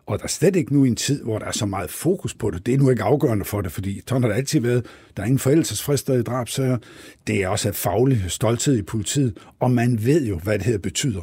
Og 0.06 0.18
der 0.18 0.24
er 0.24 0.28
slet 0.28 0.56
ikke 0.56 0.74
nu 0.74 0.84
i 0.84 0.88
en 0.88 0.96
tid, 0.96 1.22
hvor 1.22 1.38
der 1.38 1.46
er 1.46 1.52
så 1.52 1.66
meget 1.66 1.90
fokus 1.90 2.34
på 2.34 2.50
det. 2.50 2.66
Det 2.66 2.74
er 2.74 2.78
nu 2.78 2.90
ikke 2.90 3.02
afgørende 3.02 3.44
for 3.44 3.60
det, 3.60 3.72
fordi 3.72 4.00
sådan 4.08 4.22
har 4.22 4.28
det 4.28 4.36
altid 4.36 4.60
været. 4.60 4.86
Der 5.16 5.22
er 5.22 5.26
ingen 5.26 5.38
forældelsesfrister 5.38 6.14
i 6.14 6.22
drabsager. 6.22 6.78
Det 7.26 7.42
er 7.42 7.48
også 7.48 7.68
et 7.68 7.76
faglig 7.76 8.24
stolthed 8.28 8.78
i 8.78 8.82
politiet, 8.82 9.38
og 9.60 9.70
man 9.70 10.04
ved 10.04 10.26
jo, 10.26 10.38
hvad 10.38 10.58
det 10.58 10.66
her 10.66 10.78
betyder. 10.78 11.22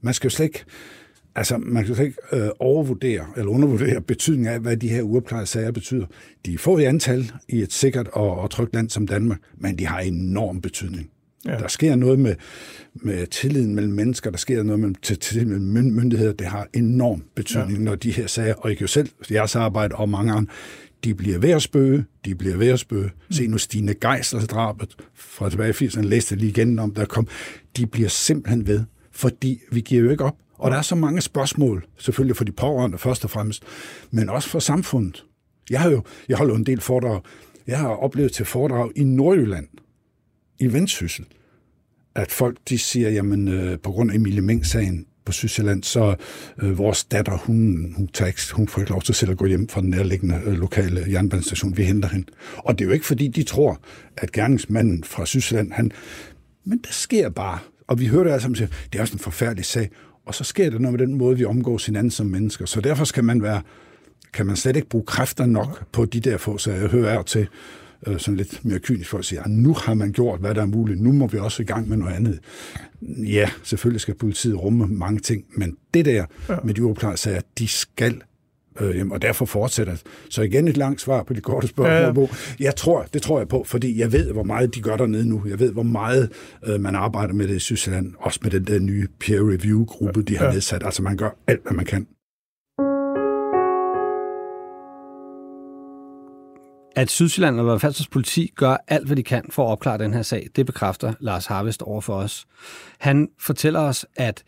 Man 0.00 0.14
skal 0.14 0.28
jo 0.28 0.34
slet 0.34 0.46
ikke, 0.46 0.64
altså, 1.34 1.58
man 1.58 1.84
skal 1.84 1.96
slet 1.96 2.06
ikke 2.06 2.18
øh, 2.32 2.48
overvurdere 2.58 3.26
eller 3.36 3.50
undervurdere 3.50 4.00
betydningen 4.00 4.54
af, 4.54 4.60
hvad 4.60 4.76
de 4.76 4.88
her 4.88 5.02
uopklarede 5.02 5.46
sager 5.46 5.70
betyder. 5.70 6.06
De 6.46 6.54
er 6.54 6.58
få 6.58 6.78
i 6.78 6.84
antal 6.84 7.32
i 7.48 7.62
et 7.62 7.72
sikkert 7.72 8.08
og, 8.08 8.38
og 8.38 8.50
trygt 8.50 8.74
land 8.74 8.90
som 8.90 9.06
Danmark, 9.06 9.38
men 9.54 9.78
de 9.78 9.86
har 9.86 10.00
enorm 10.00 10.60
betydning. 10.60 11.10
Ja. 11.46 11.58
Der 11.58 11.68
sker 11.68 11.96
noget 11.96 12.18
med, 12.18 12.34
med 12.94 13.26
tilliden 13.26 13.74
mellem 13.74 13.92
mennesker, 13.92 14.30
der 14.30 14.38
sker 14.38 14.62
noget 14.62 14.80
med 14.80 14.94
til, 15.02 15.18
til 15.18 15.48
mellem 15.48 15.92
myndigheder. 15.92 16.32
Det 16.32 16.46
har 16.46 16.66
enorm 16.74 17.22
betydning, 17.34 17.78
ja. 17.78 17.84
når 17.84 17.94
de 17.94 18.10
her 18.10 18.26
sager, 18.26 18.54
og 18.54 18.72
I 18.72 18.74
kan 18.74 18.80
jo 18.80 18.88
selv, 18.88 19.08
jeres 19.30 19.56
arbejde 19.56 19.94
og 19.94 20.08
mange 20.08 20.32
andre, 20.32 20.52
de 21.04 21.14
bliver 21.14 21.38
ved 21.38 21.50
at 21.50 21.62
spøge, 21.62 22.04
de 22.24 22.34
bliver 22.34 22.56
ved 22.56 22.68
at 22.68 22.80
spøge. 22.80 23.04
Mm. 23.04 23.32
Se 23.32 23.46
nu 23.46 23.58
Stine 23.58 23.94
Geisler 23.94 24.40
drabet 24.40 24.96
fra 25.14 25.50
tilbage 25.50 25.84
i 25.84 25.86
80'erne, 25.86 26.00
læste 26.00 26.36
lige 26.36 26.48
igen 26.50 26.78
om, 26.78 26.94
der 26.94 27.04
kom. 27.04 27.28
De 27.76 27.86
bliver 27.86 28.08
simpelthen 28.08 28.66
ved, 28.66 28.84
fordi 29.12 29.60
vi 29.72 29.80
giver 29.80 30.02
jo 30.02 30.10
ikke 30.10 30.24
op. 30.24 30.36
Og 30.58 30.70
der 30.70 30.76
er 30.76 30.82
så 30.82 30.94
mange 30.94 31.20
spørgsmål, 31.20 31.86
selvfølgelig 31.98 32.36
for 32.36 32.44
de 32.44 32.52
pårørende 32.52 32.98
først 32.98 33.24
og 33.24 33.30
fremmest, 33.30 33.62
men 34.10 34.28
også 34.28 34.48
for 34.48 34.58
samfundet. 34.58 35.24
Jeg 35.70 35.80
har 35.80 35.90
jo 35.90 36.02
jeg 36.28 36.36
holder 36.36 36.54
en 36.54 36.66
del 36.66 36.80
foredrag. 36.80 37.20
Jeg 37.66 37.78
har 37.78 37.88
oplevet 37.88 38.32
til 38.32 38.44
foredrag 38.44 38.90
i 38.96 39.04
Nordjylland, 39.04 39.66
i 40.58 40.72
Vendsyssel, 40.72 41.24
at 42.14 42.32
folk 42.32 42.58
de 42.68 42.78
siger, 42.78 43.10
jamen 43.10 43.48
øh, 43.48 43.78
på 43.78 43.90
grund 43.90 44.10
af 44.10 44.14
Emilie 44.14 44.40
Meng-sagen 44.40 45.06
på 45.24 45.32
Sydsjælland, 45.32 45.82
så 45.82 46.14
øh, 46.62 46.78
vores 46.78 47.04
datter, 47.04 47.36
hun, 47.36 47.92
hun, 47.96 48.08
tager 48.08 48.26
ikke, 48.26 48.40
hun 48.52 48.68
får 48.68 48.80
ikke 48.80 48.90
lov 48.90 49.02
til 49.02 49.14
selv 49.14 49.30
at 49.30 49.36
gå 49.36 49.46
hjem 49.46 49.68
fra 49.68 49.80
den 49.80 49.90
nærliggende 49.90 50.40
øh, 50.44 50.52
lokale 50.52 51.06
jernbanestation. 51.10 51.76
Vi 51.76 51.84
henter 51.84 52.08
hende. 52.08 52.26
Og 52.56 52.78
det 52.78 52.84
er 52.84 52.88
jo 52.88 52.92
ikke, 52.92 53.06
fordi 53.06 53.28
de 53.28 53.42
tror, 53.42 53.80
at 54.16 54.32
gerningsmanden 54.32 55.04
fra 55.04 55.26
Sydsjælland, 55.26 55.72
han... 55.72 55.92
Men 56.64 56.78
det 56.78 56.92
sker 56.92 57.28
bare. 57.28 57.58
Og 57.86 58.00
vi 58.00 58.06
hører 58.06 58.24
det 58.24 58.30
altså, 58.30 58.54
sige, 58.54 58.68
det 58.92 58.98
er 58.98 59.02
også 59.02 59.14
en 59.14 59.18
forfærdelig 59.18 59.64
sag. 59.64 59.90
Og 60.26 60.34
så 60.34 60.44
sker 60.44 60.70
det 60.70 60.80
noget 60.80 60.98
med 60.98 61.06
den 61.06 61.14
måde, 61.14 61.36
vi 61.36 61.44
omgås 61.44 61.86
hinanden 61.86 62.10
som 62.10 62.26
mennesker. 62.26 62.66
Så 62.66 62.80
derfor 62.80 63.04
skal 63.04 63.24
man 63.24 63.42
være, 63.42 63.62
kan 64.32 64.46
man 64.46 64.56
slet 64.56 64.76
ikke 64.76 64.88
bruge 64.88 65.04
kræfter 65.06 65.46
nok 65.46 65.84
på 65.92 66.04
de 66.04 66.20
der 66.20 66.36
få 66.36 66.58
sager. 66.58 66.80
Jeg 66.80 66.88
hører 66.88 67.18
af 67.18 67.24
til, 67.24 67.48
øh, 68.06 68.18
sådan 68.18 68.36
lidt 68.36 68.64
mere 68.64 68.78
kynisk 68.78 69.10
for 69.10 69.18
at 69.18 69.24
sige, 69.24 69.40
at 69.40 69.50
nu 69.50 69.74
har 69.74 69.94
man 69.94 70.12
gjort, 70.12 70.40
hvad 70.40 70.54
der 70.54 70.62
er 70.62 70.66
muligt, 70.66 71.00
nu 71.00 71.12
må 71.12 71.26
vi 71.26 71.38
også 71.38 71.62
i 71.62 71.66
gang 71.66 71.88
med 71.88 71.96
noget 71.96 72.14
andet. 72.14 72.38
Ja, 73.18 73.50
selvfølgelig 73.62 74.00
skal 74.00 74.14
politiet 74.14 74.62
rumme 74.62 74.86
mange 74.86 75.20
ting, 75.20 75.44
men 75.56 75.76
det 75.94 76.04
der 76.04 76.24
ja. 76.48 76.56
med 76.64 76.74
de 76.74 76.84
uopklarede 76.84 77.16
sager, 77.16 77.40
de 77.58 77.68
skal 77.68 78.22
øh, 78.80 79.06
og 79.10 79.22
derfor 79.22 79.46
fortsætter 79.46 79.96
Så 80.30 80.42
igen 80.42 80.68
et 80.68 80.76
langt 80.76 81.00
svar 81.00 81.22
på 81.22 81.34
de 81.34 81.40
korte 81.40 81.66
spørgsmål. 81.66 82.18
Ja, 82.18 82.20
ja. 82.20 82.64
Jeg 82.64 82.76
tror, 82.76 83.06
det 83.14 83.22
tror 83.22 83.38
jeg 83.38 83.48
på, 83.48 83.64
fordi 83.66 84.00
jeg 84.00 84.12
ved, 84.12 84.32
hvor 84.32 84.42
meget 84.42 84.74
de 84.74 84.80
gør 84.80 84.96
dernede 84.96 85.28
nu. 85.28 85.42
Jeg 85.48 85.60
ved, 85.60 85.72
hvor 85.72 85.82
meget 85.82 86.32
øh, 86.66 86.80
man 86.80 86.94
arbejder 86.94 87.34
med 87.34 87.48
det 87.48 87.54
i 87.54 87.58
Sydsjælland, 87.58 88.12
også 88.18 88.40
med 88.42 88.50
den 88.50 88.64
der 88.64 88.78
nye 88.78 89.08
peer 89.20 89.50
review-gruppe, 89.50 90.22
de 90.22 90.36
har 90.36 90.46
ja. 90.46 90.52
nedsat. 90.52 90.82
Altså 90.84 91.02
man 91.02 91.16
gør 91.16 91.30
alt, 91.46 91.62
hvad 91.62 91.72
man 91.72 91.84
kan. 91.84 92.06
At 96.96 97.10
Sydsjælland 97.10 97.60
og 97.60 97.80
Falsters 97.80 98.08
politi 98.08 98.52
gør 98.54 98.76
alt, 98.88 99.06
hvad 99.06 99.16
de 99.16 99.22
kan 99.22 99.44
for 99.50 99.66
at 99.66 99.70
opklare 99.70 99.98
den 99.98 100.14
her 100.14 100.22
sag, 100.22 100.48
det 100.56 100.66
bekræfter 100.66 101.14
Lars 101.20 101.46
Harvest 101.46 101.82
over 101.82 102.00
for 102.00 102.14
os. 102.14 102.46
Han 102.98 103.28
fortæller 103.38 103.80
os, 103.80 104.06
at 104.16 104.44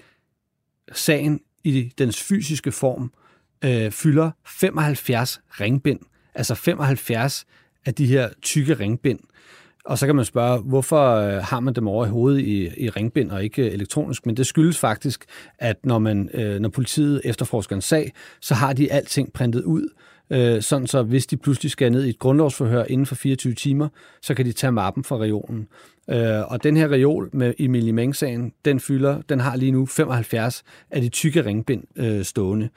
sagen 0.93 1.41
i 1.65 1.93
dens 1.99 2.23
fysiske 2.23 2.73
form 2.73 3.13
øh, 3.65 3.91
fylder 3.91 4.31
75 4.47 5.41
ringbind. 5.61 6.01
Altså 6.35 6.55
75 6.55 7.47
af 7.87 7.95
de 7.95 8.07
her 8.07 8.29
tykke 8.43 8.75
ringbind. 8.75 9.21
Og 9.85 9.99
så 9.99 10.07
kan 10.07 10.17
man 10.17 10.25
spørge, 10.25 10.59
hvorfor 10.59 11.15
øh, 11.15 11.43
har 11.43 11.61
man 11.61 11.75
dem 11.75 11.89
over 11.89 12.07
i 12.07 12.09
hovedet 12.09 12.41
i, 12.41 12.85
i 12.85 12.91
ringbind 12.91 13.31
og 13.31 13.45
ikke 13.45 13.71
elektronisk? 13.71 14.27
Men 14.27 14.37
det 14.37 14.47
skyldes 14.47 14.79
faktisk, 14.79 15.25
at 15.59 15.77
når, 15.87 15.99
man, 15.99 16.31
øh, 16.35 16.61
når 16.61 16.69
politiet 16.69 17.21
efterforsker 17.25 17.77
en 17.77 17.83
sag, 17.83 18.13
så 18.41 18.55
har 18.55 18.73
de 18.73 18.93
alting 18.93 19.33
printet 19.33 19.65
ud, 19.65 19.89
øh, 20.31 20.63
sådan 20.63 20.87
så 20.87 21.03
hvis 21.03 21.27
de 21.27 21.37
pludselig 21.37 21.71
skal 21.71 21.93
ned 21.93 22.05
i 22.05 22.09
et 22.09 22.19
grundlovsforhør 22.19 22.85
inden 22.85 23.07
for 23.07 23.15
24 23.15 23.55
timer, 23.55 23.89
så 24.23 24.35
kan 24.35 24.45
de 24.45 24.53
tage 24.53 24.73
mappen 24.73 25.05
fra 25.05 25.17
regionen. 25.17 25.69
Øh, 26.11 26.53
og 26.53 26.63
den 26.63 26.77
her 26.77 26.89
reol 26.89 27.31
med 27.33 27.55
Emilie 27.59 27.93
Meng-sagen, 27.93 28.53
den 28.65 28.81
fylder, 28.81 29.21
den 29.29 29.41
har 29.41 29.57
lige 29.57 29.73
nu 29.73 29.87
75 29.87 30.65
af 30.91 31.01
de 31.01 31.09
tykke 31.09 31.45
ringbind 31.45 31.85
øh, 31.97 32.25
stående. 32.25 32.69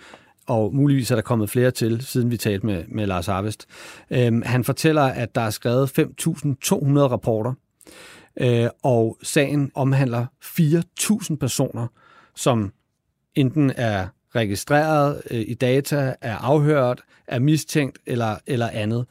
og 0.48 0.76
muligvis 0.76 1.12
er 1.12 1.16
der 1.16 1.22
kommet 1.22 1.50
flere 1.50 1.72
til, 1.72 2.02
siden 2.02 2.32
vi 2.32 2.38
talte 2.38 2.66
med, 2.66 2.84
med 2.88 3.08
Lars 3.08 3.26
Harvest. 3.26 3.68
Øhm, 4.12 4.42
han 4.46 4.64
fortæller, 4.64 5.04
at 5.04 5.36
der 5.36 5.42
er 5.42 5.50
skrevet 5.50 6.00
5.200 6.00 6.06
rapporter, 7.00 7.54
øh, 8.40 8.70
og 8.84 9.18
sagen 9.24 9.72
omhandler 9.76 10.26
4.000 10.44 11.36
personer, 11.36 11.88
som 12.36 12.72
enten 13.36 13.72
er 13.76 14.08
registreret 14.36 15.22
øh, 15.32 15.44
i 15.48 15.54
data, 15.54 16.16
er 16.22 16.36
afhørt, 16.36 17.02
er 17.28 17.40
mistænkt 17.40 18.00
eller, 18.06 18.38
eller 18.48 18.70
andet. 18.70 19.06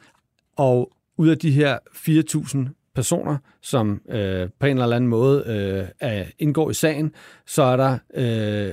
Og 0.56 0.92
ud 1.16 1.28
af 1.28 1.38
de 1.38 1.50
her 1.50 1.78
4.000 1.94 2.92
personer, 2.94 3.37
som 3.62 4.00
øh, 4.09 4.48
på 4.61 4.66
en 4.66 4.78
eller 4.78 4.96
anden 4.96 5.11
måde 5.11 5.44
øh, 5.46 5.88
er, 6.00 6.24
indgår 6.38 6.70
i 6.70 6.74
sagen, 6.74 7.12
så 7.46 7.62
er 7.62 7.76
der 7.76 7.98
øh, 8.14 8.72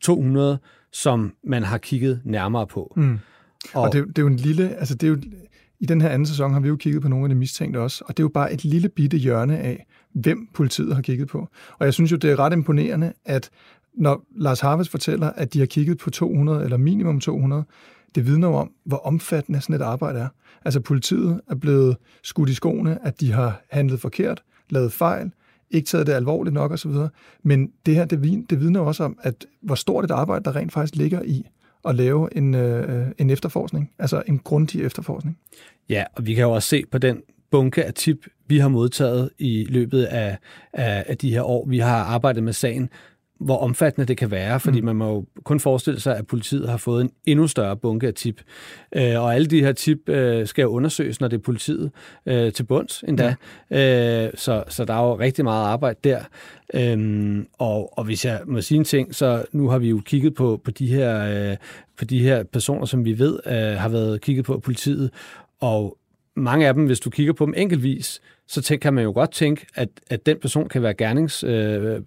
200, 0.00 0.58
som 0.92 1.34
man 1.44 1.62
har 1.62 1.78
kigget 1.78 2.20
nærmere 2.24 2.66
på. 2.66 2.92
Mm. 2.96 3.18
Og, 3.74 3.82
og 3.82 3.92
det, 3.92 4.06
det 4.06 4.18
er 4.18 4.22
jo 4.22 4.28
en 4.28 4.36
lille, 4.36 4.76
altså 4.76 4.94
det 4.94 5.06
er 5.06 5.10
jo, 5.10 5.18
i 5.80 5.86
den 5.86 6.00
her 6.00 6.08
anden 6.08 6.26
sæson 6.26 6.52
har 6.52 6.60
vi 6.60 6.68
jo 6.68 6.76
kigget 6.76 7.02
på 7.02 7.08
nogle 7.08 7.24
af 7.24 7.28
de 7.28 7.34
mistænkte 7.34 7.78
også, 7.78 8.04
og 8.08 8.16
det 8.16 8.22
er 8.22 8.24
jo 8.24 8.28
bare 8.28 8.52
et 8.52 8.64
lille 8.64 8.88
bitte 8.88 9.16
hjørne 9.16 9.58
af, 9.58 9.86
hvem 10.12 10.48
politiet 10.54 10.94
har 10.94 11.02
kigget 11.02 11.28
på. 11.28 11.48
Og 11.78 11.84
jeg 11.86 11.94
synes 11.94 12.12
jo, 12.12 12.16
det 12.16 12.30
er 12.30 12.38
ret 12.38 12.52
imponerende, 12.52 13.12
at 13.24 13.50
når 13.94 14.24
Lars 14.36 14.60
Harvest 14.60 14.90
fortæller, 14.90 15.30
at 15.30 15.52
de 15.52 15.58
har 15.58 15.66
kigget 15.66 15.98
på 15.98 16.10
200 16.10 16.64
eller 16.64 16.76
minimum 16.76 17.20
200, 17.20 17.64
det 18.14 18.26
vidner 18.26 18.48
jo 18.48 18.54
om, 18.54 18.72
hvor 18.84 18.96
omfattende 18.96 19.60
sådan 19.60 19.76
et 19.76 19.82
arbejde 19.82 20.18
er. 20.18 20.28
Altså 20.64 20.80
politiet 20.80 21.40
er 21.50 21.54
blevet 21.54 21.96
skudt 22.22 22.48
i 22.48 22.54
skoene, 22.54 23.06
at 23.06 23.20
de 23.20 23.32
har 23.32 23.62
handlet 23.70 24.00
forkert, 24.00 24.42
lavet 24.70 24.92
fejl, 24.92 25.32
ikke 25.70 25.86
taget 25.86 26.06
det 26.06 26.12
alvorligt 26.12 26.54
nok 26.54 26.72
osv. 26.72 26.92
Men 27.42 27.72
det 27.86 27.94
her, 27.94 28.04
det, 28.04 28.50
det 28.50 28.60
vidner 28.60 28.80
også 28.80 29.04
om, 29.04 29.18
at 29.22 29.46
hvor 29.62 29.74
stort 29.74 30.04
et 30.04 30.10
arbejde, 30.10 30.44
der 30.44 30.56
rent 30.56 30.72
faktisk 30.72 30.96
ligger 30.96 31.22
i 31.22 31.46
at 31.84 31.94
lave 31.94 32.36
en, 32.36 32.54
øh, 32.54 33.06
en 33.18 33.30
efterforskning, 33.30 33.90
altså 33.98 34.22
en 34.26 34.38
grundig 34.38 34.82
efterforskning. 34.82 35.38
Ja, 35.88 36.04
og 36.16 36.26
vi 36.26 36.34
kan 36.34 36.42
jo 36.42 36.50
også 36.50 36.68
se 36.68 36.84
på 36.90 36.98
den 36.98 37.22
bunke 37.50 37.84
af 37.84 37.94
tip, 37.94 38.26
vi 38.46 38.58
har 38.58 38.68
modtaget 38.68 39.30
i 39.38 39.66
løbet 39.68 40.04
af, 40.04 40.38
af, 40.72 41.04
af 41.06 41.18
de 41.18 41.30
her 41.30 41.42
år, 41.42 41.66
vi 41.68 41.78
har 41.78 42.04
arbejdet 42.04 42.42
med 42.42 42.52
sagen, 42.52 42.88
hvor 43.44 43.56
omfattende 43.56 44.06
det 44.06 44.16
kan 44.16 44.30
være, 44.30 44.60
fordi 44.60 44.80
mm. 44.80 44.86
man 44.86 44.96
må 44.96 45.08
jo 45.08 45.24
kun 45.44 45.60
forestille 45.60 46.00
sig, 46.00 46.16
at 46.16 46.26
politiet 46.26 46.68
har 46.68 46.76
fået 46.76 47.04
en 47.04 47.10
endnu 47.26 47.46
større 47.46 47.76
bunke 47.76 48.06
af 48.06 48.14
tip. 48.14 48.40
Øh, 48.96 49.22
og 49.22 49.34
alle 49.34 49.46
de 49.46 49.60
her 49.60 49.72
tip 49.72 50.08
øh, 50.08 50.46
skal 50.46 50.62
jo 50.62 50.68
undersøges, 50.68 51.20
når 51.20 51.28
det 51.28 51.36
er 51.36 51.42
politiet 51.42 51.90
øh, 52.26 52.52
til 52.52 52.62
bunds 52.62 53.04
endda. 53.08 53.34
Ja. 53.70 54.26
Øh, 54.26 54.30
så, 54.34 54.64
så 54.68 54.84
der 54.84 54.94
er 54.94 55.02
jo 55.02 55.18
rigtig 55.18 55.44
meget 55.44 55.64
arbejde 55.64 55.98
der. 56.04 56.20
Øhm, 56.74 57.46
og, 57.58 57.98
og 57.98 58.04
hvis 58.04 58.24
jeg 58.24 58.40
må 58.46 58.60
sige 58.60 58.78
en 58.78 58.84
ting, 58.84 59.14
så 59.14 59.44
nu 59.52 59.68
har 59.68 59.78
vi 59.78 59.88
jo 59.88 60.00
kigget 60.04 60.34
på, 60.34 60.60
på, 60.64 60.70
de, 60.70 60.86
her, 60.86 61.50
øh, 61.50 61.56
på 61.98 62.04
de 62.04 62.18
her 62.18 62.42
personer, 62.42 62.84
som 62.84 63.04
vi 63.04 63.18
ved 63.18 63.38
øh, 63.46 63.54
har 63.54 63.88
været 63.88 64.20
kigget 64.20 64.44
på 64.44 64.54
af 64.54 64.62
politiet, 64.62 65.10
og 65.60 65.98
mange 66.36 66.68
af 66.68 66.74
dem, 66.74 66.86
hvis 66.86 67.00
du 67.00 67.10
kigger 67.10 67.32
på 67.32 67.46
dem 67.46 67.54
enkeltvis, 67.56 68.20
så 68.48 68.62
tænk, 68.62 68.80
kan 68.80 68.94
man 68.94 69.04
jo 69.04 69.12
godt 69.12 69.32
tænke, 69.32 69.66
at, 69.74 69.88
at 70.10 70.26
den 70.26 70.38
person 70.40 70.68
kan 70.68 70.82
være 70.82 70.94
gernings, 70.94 71.44
øh, 71.44 72.00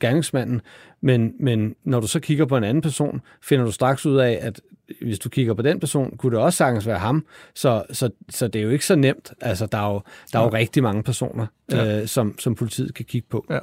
gerningsmanden, 0.00 0.60
men, 1.00 1.34
men 1.40 1.74
når 1.84 2.00
du 2.00 2.06
så 2.06 2.20
kigger 2.20 2.46
på 2.46 2.56
en 2.56 2.64
anden 2.64 2.82
person, 2.82 3.20
finder 3.42 3.64
du 3.64 3.70
straks 3.70 4.06
ud 4.06 4.16
af, 4.16 4.38
at 4.42 4.60
hvis 5.02 5.18
du 5.18 5.28
kigger 5.28 5.54
på 5.54 5.62
den 5.62 5.80
person, 5.80 6.16
kunne 6.16 6.36
det 6.36 6.44
også 6.44 6.56
sagtens 6.56 6.86
være 6.86 6.98
ham. 6.98 7.26
Så, 7.54 7.84
så, 7.90 8.10
så 8.28 8.48
det 8.48 8.58
er 8.58 8.62
jo 8.62 8.70
ikke 8.70 8.86
så 8.86 8.96
nemt. 8.96 9.32
Altså, 9.40 9.66
der 9.66 9.78
er 9.78 9.92
jo, 9.92 10.00
der 10.32 10.38
er 10.38 10.42
jo 10.42 10.50
ja. 10.52 10.58
rigtig 10.58 10.82
mange 10.82 11.02
personer, 11.02 11.46
øh, 11.72 12.06
som, 12.06 12.38
som 12.38 12.54
politiet 12.54 12.94
kan 12.94 13.04
kigge 13.04 13.28
på. 13.30 13.46
Ja. 13.50 13.58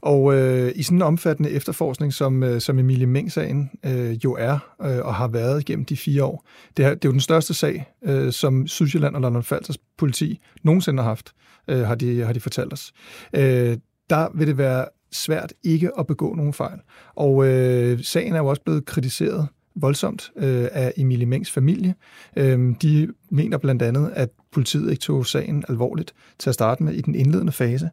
Og 0.00 0.34
øh, 0.34 0.72
i 0.74 0.82
sådan 0.82 0.98
en 0.98 1.02
omfattende 1.02 1.50
efterforskning, 1.50 2.12
som, 2.12 2.42
øh, 2.42 2.60
som 2.60 2.78
Emilie 2.78 3.06
Meng-sagen 3.06 3.70
øh, 3.86 4.24
jo 4.24 4.36
er 4.38 4.58
øh, 4.82 5.06
og 5.06 5.14
har 5.14 5.28
været 5.28 5.64
gennem 5.64 5.84
de 5.84 5.96
fire 5.96 6.24
år, 6.24 6.46
det 6.76 6.84
er, 6.84 6.88
det 6.94 7.04
er 7.04 7.08
jo 7.08 7.12
den 7.12 7.20
største 7.20 7.54
sag, 7.54 7.86
øh, 8.04 8.32
som 8.32 8.66
Sydsjælland 8.66 9.14
og 9.14 9.20
London 9.20 9.42
Falsters 9.42 9.78
politi 9.98 10.40
nogensinde 10.62 11.02
har 11.02 11.08
haft, 11.08 11.32
øh, 11.68 11.80
har, 11.80 11.94
de, 11.94 12.24
har 12.24 12.32
de 12.32 12.40
fortalt 12.40 12.72
os. 12.72 12.92
Øh, 13.34 13.76
der 14.10 14.28
vil 14.34 14.46
det 14.46 14.58
være 14.58 14.84
svært 15.12 15.52
ikke 15.62 15.90
at 15.98 16.06
begå 16.06 16.34
nogen 16.34 16.52
fejl. 16.52 16.78
Og 17.14 17.46
øh, 17.46 17.98
sagen 18.02 18.34
er 18.34 18.38
jo 18.38 18.46
også 18.46 18.62
blevet 18.62 18.84
kritiseret 18.84 19.48
voldsomt 19.76 20.30
øh, 20.36 20.68
af 20.72 20.92
Emilie 20.96 21.26
Mengs 21.26 21.50
familie. 21.50 21.94
Øh, 22.36 22.74
de 22.82 23.08
mener 23.30 23.58
blandt 23.58 23.82
andet, 23.82 24.12
at 24.14 24.28
politiet 24.54 24.90
ikke 24.90 25.00
tog 25.00 25.26
sagen 25.26 25.64
alvorligt 25.68 26.14
til 26.38 26.50
at 26.50 26.54
starte 26.54 26.82
med 26.82 26.94
i 26.94 27.00
den 27.00 27.14
indledende 27.14 27.52
fase. 27.52 27.90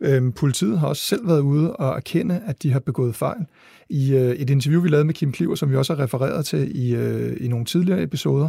Øhm, 0.00 0.32
politiet 0.32 0.78
har 0.78 0.88
også 0.88 1.02
selv 1.02 1.28
været 1.28 1.40
ude 1.40 1.76
og 1.76 1.96
erkende, 1.96 2.42
at 2.46 2.62
de 2.62 2.72
har 2.72 2.80
begået 2.80 3.14
fejl. 3.14 3.46
I 3.88 4.14
øh, 4.14 4.30
et 4.30 4.50
interview, 4.50 4.82
vi 4.82 4.88
lavede 4.88 5.04
med 5.04 5.14
Kim 5.14 5.32
Kliver, 5.32 5.54
som 5.54 5.70
vi 5.70 5.76
også 5.76 5.94
har 5.94 6.02
refereret 6.02 6.46
til 6.46 6.76
i, 6.76 6.94
øh, 6.94 7.36
i 7.40 7.48
nogle 7.48 7.64
tidligere 7.64 8.02
episoder, 8.02 8.48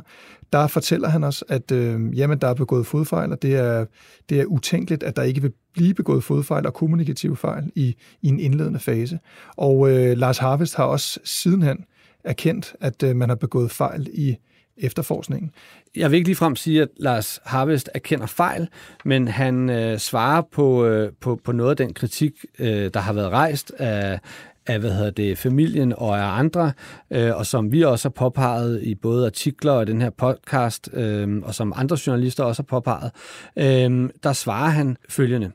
der 0.53 0.67
fortæller 0.67 1.09
han 1.09 1.23
os, 1.23 1.43
at 1.47 1.71
øh, 1.71 2.17
jamen, 2.17 2.37
der 2.37 2.47
er 2.47 2.53
begået 2.53 2.85
fodfejl, 2.85 3.31
og 3.31 3.41
det 3.41 3.55
er, 3.55 3.85
det 4.29 4.39
er 4.39 4.45
utænkeligt, 4.45 5.03
at 5.03 5.15
der 5.15 5.23
ikke 5.23 5.41
vil 5.41 5.51
blive 5.73 5.93
begået 5.93 6.23
fodfejl 6.23 6.65
og 6.65 6.73
kommunikative 6.73 7.37
fejl 7.37 7.71
i, 7.75 7.95
i 8.21 8.27
en 8.27 8.39
indledende 8.39 8.79
fase. 8.79 9.19
Og 9.57 9.91
øh, 9.91 10.17
Lars 10.17 10.37
Harvest 10.37 10.75
har 10.75 10.83
også 10.83 11.19
sidenhen 11.23 11.77
erkendt, 12.23 12.75
at 12.79 13.03
øh, 13.03 13.15
man 13.15 13.29
har 13.29 13.35
begået 13.35 13.71
fejl 13.71 14.07
i 14.13 14.35
efterforskningen. 14.81 15.51
Jeg 15.95 16.11
vil 16.11 16.17
ikke 16.17 16.27
ligefrem 16.27 16.55
sige, 16.55 16.81
at 16.81 16.89
Lars 16.97 17.39
Harvest 17.45 17.89
erkender 17.93 18.25
fejl, 18.25 18.67
men 19.05 19.27
han 19.27 19.69
øh, 19.69 19.97
svarer 19.99 20.41
på, 20.51 20.85
øh, 20.85 21.11
på, 21.21 21.39
på 21.43 21.51
noget 21.51 21.69
af 21.69 21.77
den 21.77 21.93
kritik, 21.93 22.31
øh, 22.59 22.91
der 22.93 22.99
har 22.99 23.13
været 23.13 23.31
rejst 23.31 23.71
af, 23.77 24.19
af 24.67 24.79
hvad 24.79 24.91
hedder 24.91 25.11
det, 25.11 25.37
familien 25.37 25.93
og 25.97 26.19
af 26.19 26.39
andre, 26.39 26.73
øh, 27.11 27.35
og 27.35 27.45
som 27.45 27.71
vi 27.71 27.83
også 27.83 28.09
har 28.09 28.11
påpeget 28.11 28.83
i 28.83 28.95
både 28.95 29.25
artikler 29.25 29.71
og 29.71 29.87
den 29.87 30.01
her 30.01 30.09
podcast, 30.09 30.89
øh, 30.93 31.37
og 31.43 31.55
som 31.55 31.73
andre 31.75 31.97
journalister 32.07 32.43
også 32.43 32.61
har 32.61 32.79
påpeget, 32.79 33.11
øh, 33.57 34.09
der 34.23 34.33
svarer 34.33 34.69
han 34.69 34.97
følgende. 35.09 35.51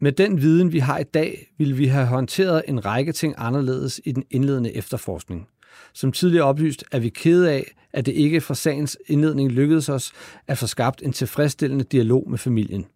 Med 0.00 0.12
den 0.12 0.40
viden, 0.40 0.72
vi 0.72 0.78
har 0.78 0.98
i 0.98 1.04
dag, 1.04 1.46
ville 1.58 1.76
vi 1.76 1.86
have 1.86 2.06
håndteret 2.06 2.62
en 2.68 2.86
række 2.86 3.12
ting 3.12 3.34
anderledes 3.38 4.00
i 4.04 4.12
den 4.12 4.24
indledende 4.30 4.76
efterforskning. 4.76 5.48
Som 5.96 6.12
tidligere 6.12 6.44
oplyst 6.44 6.84
er 6.92 6.98
vi 6.98 7.08
kede 7.08 7.50
af, 7.50 7.74
at 7.92 8.06
det 8.06 8.12
ikke 8.12 8.40
fra 8.40 8.54
sagens 8.54 8.98
indledning 9.06 9.52
lykkedes 9.52 9.88
os 9.88 10.12
at 10.46 10.58
få 10.58 10.66
skabt 10.66 11.02
en 11.02 11.12
tilfredsstillende 11.12 11.84
dialog 11.84 12.30
med 12.30 12.38
familien. 12.38 12.86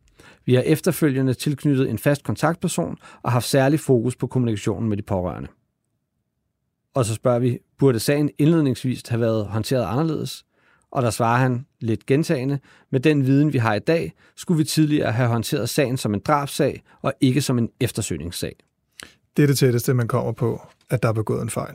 Vi 0.46 0.54
har 0.54 0.62
efterfølgende 0.62 1.34
tilknyttet 1.34 1.90
en 1.90 1.98
fast 1.98 2.24
kontaktperson 2.24 2.96
og 3.22 3.32
haft 3.32 3.46
særlig 3.46 3.80
fokus 3.80 4.16
på 4.16 4.26
kommunikationen 4.26 4.88
med 4.88 4.96
de 4.96 5.02
pårørende. 5.02 5.48
Og 6.94 7.04
så 7.04 7.14
spørger 7.14 7.38
vi, 7.38 7.58
burde 7.78 8.00
sagen 8.00 8.30
indledningsvis 8.38 9.02
have 9.08 9.20
været 9.20 9.46
håndteret 9.46 9.84
anderledes? 9.84 10.44
Og 10.90 11.02
der 11.02 11.10
svarer 11.10 11.38
han 11.38 11.66
lidt 11.80 12.06
gentagende, 12.06 12.58
med 12.90 13.00
den 13.00 13.26
viden, 13.26 13.52
vi 13.52 13.58
har 13.58 13.74
i 13.74 13.78
dag, 13.78 14.12
skulle 14.36 14.58
vi 14.58 14.64
tidligere 14.64 15.12
have 15.12 15.28
håndteret 15.28 15.68
sagen 15.68 15.96
som 15.96 16.14
en 16.14 16.20
drabsag 16.20 16.82
og 17.02 17.12
ikke 17.20 17.42
som 17.42 17.58
en 17.58 17.70
eftersøgningssag. 17.80 18.56
Det 19.36 19.42
er 19.42 19.46
det 19.46 19.58
tætteste, 19.58 19.94
man 19.94 20.08
kommer 20.08 20.32
på, 20.32 20.60
at 20.90 21.02
der 21.02 21.08
er 21.08 21.12
begået 21.12 21.42
en 21.42 21.50
fejl. 21.50 21.74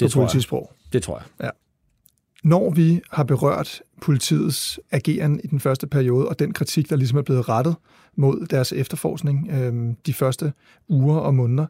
Det 0.00 0.10
tror 0.10 0.20
politisprog. 0.20 0.72
Jeg. 0.84 0.92
Det 0.92 1.02
tror 1.02 1.18
jeg. 1.18 1.46
Ja. 1.46 1.50
Når 2.44 2.70
vi 2.70 3.00
har 3.10 3.24
berørt 3.24 3.82
politiets 4.00 4.80
ageren 4.90 5.40
i 5.44 5.46
den 5.46 5.60
første 5.60 5.86
periode, 5.86 6.28
og 6.28 6.38
den 6.38 6.52
kritik, 6.52 6.90
der 6.90 6.96
ligesom 6.96 7.18
er 7.18 7.22
blevet 7.22 7.48
rettet 7.48 7.76
mod 8.16 8.46
deres 8.46 8.72
efterforskning 8.72 9.50
øh, 9.50 9.94
de 10.06 10.14
første 10.14 10.52
uger 10.88 11.16
og 11.16 11.34
måneder, 11.34 11.66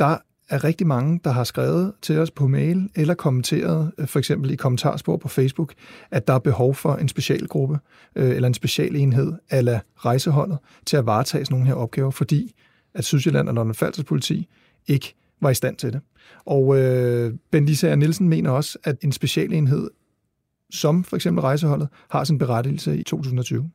der 0.00 0.16
er 0.48 0.64
rigtig 0.64 0.86
mange, 0.86 1.20
der 1.24 1.30
har 1.30 1.44
skrevet 1.44 1.92
til 2.02 2.18
os 2.18 2.30
på 2.30 2.48
mail 2.48 2.90
eller 2.96 3.14
kommenteret, 3.14 3.92
øh, 3.98 4.06
for 4.06 4.18
eksempel 4.18 4.50
i 4.50 4.56
kommentarspor 4.56 5.16
på 5.16 5.28
Facebook, 5.28 5.74
at 6.10 6.28
der 6.28 6.34
er 6.34 6.38
behov 6.38 6.74
for 6.74 6.94
en 6.94 7.08
specialgruppe 7.08 7.78
øh, 8.16 8.30
eller 8.30 8.46
en 8.46 8.54
specialenhed 8.54 9.32
ala 9.50 9.80
rejseholdet 9.96 10.58
til 10.86 10.96
at 10.96 11.06
varetage 11.06 11.44
sådan 11.44 11.54
nogle 11.54 11.66
her 11.66 11.74
opgaver, 11.74 12.10
fordi 12.10 12.54
at 12.94 13.04
Sydsjælland 13.04 13.48
og 13.48 13.54
London 13.54 13.74
Falsters 13.74 14.04
politi 14.04 14.48
ikke 14.86 15.14
var 15.40 15.50
i 15.50 15.54
stand 15.54 15.76
til 15.76 15.92
det. 15.92 16.00
Og 16.44 16.78
øh, 16.78 17.34
Ben 17.50 17.66
Lisa 17.66 17.94
Nielsen 17.94 18.28
mener 18.28 18.50
også, 18.50 18.78
at 18.84 18.96
en 19.00 19.12
specialenhed, 19.12 19.90
som 20.70 21.04
for 21.04 21.16
eksempel 21.16 21.40
rejseholdet, 21.40 21.88
har 22.08 22.24
sin 22.24 22.38
berettigelse 22.38 22.98
i 22.98 23.02
2020. 23.02 23.70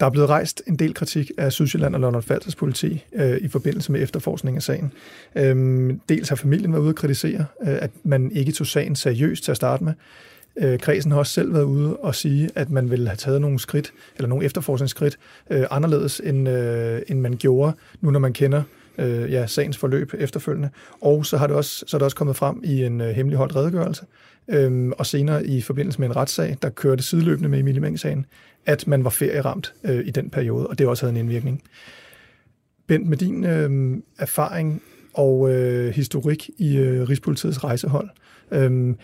Der 0.00 0.06
er 0.06 0.10
blevet 0.10 0.28
rejst 0.28 0.62
en 0.66 0.76
del 0.76 0.94
kritik 0.94 1.30
af 1.38 1.52
Sydsjælland 1.52 1.94
og 1.94 2.00
London 2.00 2.22
Falsters 2.22 2.56
politi 2.56 3.04
øh, 3.12 3.36
i 3.36 3.48
forbindelse 3.48 3.92
med 3.92 4.02
efterforskning 4.02 4.56
af 4.56 4.62
sagen. 4.62 4.92
Øhm, 5.36 6.00
dels 6.08 6.28
har 6.28 6.36
familien 6.36 6.72
været 6.72 6.82
ude 6.82 6.90
at 6.90 6.96
kritisere, 6.96 7.46
øh, 7.62 7.78
at 7.80 7.90
man 8.04 8.32
ikke 8.32 8.52
tog 8.52 8.66
sagen 8.66 8.96
seriøst 8.96 9.44
til 9.44 9.50
at 9.50 9.56
starte 9.56 9.84
med. 9.84 9.92
Øh, 10.58 10.78
kredsen 10.78 11.12
har 11.12 11.18
også 11.18 11.32
selv 11.32 11.54
været 11.54 11.64
ude 11.64 11.96
og 11.96 12.14
sige, 12.14 12.50
at 12.54 12.70
man 12.70 12.90
ville 12.90 13.08
have 13.08 13.16
taget 13.16 13.40
nogle 13.40 13.58
skridt, 13.58 13.92
eller 14.16 14.28
nogle 14.28 14.44
efterforskningsskridt, 14.44 15.18
øh, 15.50 15.64
anderledes 15.70 16.20
end, 16.24 16.48
øh, 16.48 17.02
end 17.08 17.20
man 17.20 17.36
gjorde, 17.36 17.72
nu 18.00 18.10
når 18.10 18.20
man 18.20 18.32
kender 18.32 18.62
øh, 18.98 19.32
ja, 19.32 19.46
sagens 19.46 19.78
forløb 19.78 20.14
efterfølgende. 20.18 20.70
Og 21.00 21.26
så 21.26 21.36
har 21.36 21.46
det 21.46 21.56
også, 21.56 21.84
så 21.86 21.96
er 21.96 21.98
det 21.98 22.04
også 22.04 22.16
kommet 22.16 22.36
frem 22.36 22.60
i 22.64 22.84
en 22.84 23.00
øh, 23.00 23.08
hemmeligholdt 23.08 23.56
redegørelse, 23.56 24.04
øh, 24.48 24.92
og 24.98 25.06
senere 25.06 25.46
i 25.46 25.60
forbindelse 25.60 26.00
med 26.00 26.08
en 26.08 26.16
retssag, 26.16 26.56
der 26.62 26.70
kørte 26.70 27.02
sideløbende 27.02 27.48
med 27.48 27.58
Emilie 27.58 27.80
Meng-sagen, 27.80 28.26
at 28.66 28.86
man 28.86 29.04
var 29.04 29.10
ferieramt 29.10 29.74
øh, 29.84 30.06
i 30.06 30.10
den 30.10 30.30
periode, 30.30 30.66
og 30.66 30.78
det 30.78 30.86
også 30.86 31.06
havde 31.06 31.18
en 31.18 31.24
indvirkning. 31.24 31.62
Bent, 32.86 33.08
med 33.08 33.16
din 33.16 33.44
øh, 33.44 33.96
erfaring 34.18 34.82
og 35.14 35.50
øh, 35.54 35.94
historik 35.94 36.50
i 36.58 36.76
øh, 36.76 37.08
Rigspolitiets 37.08 37.64
rejsehold, 37.64 38.08
øh, 38.50 38.94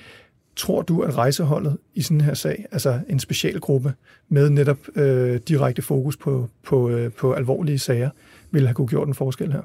tror 0.56 0.82
du, 0.82 1.00
at 1.00 1.16
rejseholdet 1.16 1.76
i 1.94 2.02
sådan 2.02 2.20
her 2.20 2.34
sag, 2.34 2.66
altså 2.72 3.00
en 3.08 3.18
specialgruppe 3.18 3.92
med 4.28 4.50
netop 4.50 4.78
øh, 4.96 5.40
direkte 5.48 5.82
fokus 5.82 6.16
på, 6.16 6.48
på, 6.62 6.90
øh, 6.90 7.12
på 7.12 7.32
alvorlige 7.32 7.78
sager, 7.78 8.10
ville 8.50 8.68
have 8.68 8.74
kunne 8.74 8.88
gjort 8.88 9.08
en 9.08 9.14
forskel 9.14 9.52
her? 9.52 9.62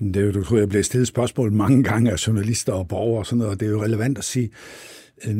Det 0.00 0.16
er 0.16 0.20
jo, 0.20 0.32
du 0.32 0.44
tror, 0.44 0.58
jeg 0.58 0.68
bliver 0.68 0.82
stillet 0.82 1.08
spørgsmål 1.08 1.52
mange 1.52 1.84
gange 1.84 2.10
af 2.10 2.26
journalister 2.26 2.72
og 2.72 2.88
borgere 2.88 3.18
og 3.18 3.26
sådan 3.26 3.38
noget, 3.38 3.52
og 3.52 3.60
det 3.60 3.66
er 3.66 3.70
jo 3.70 3.82
relevant 3.82 4.18
at 4.18 4.24
sige. 4.24 4.50
Øh, 5.26 5.36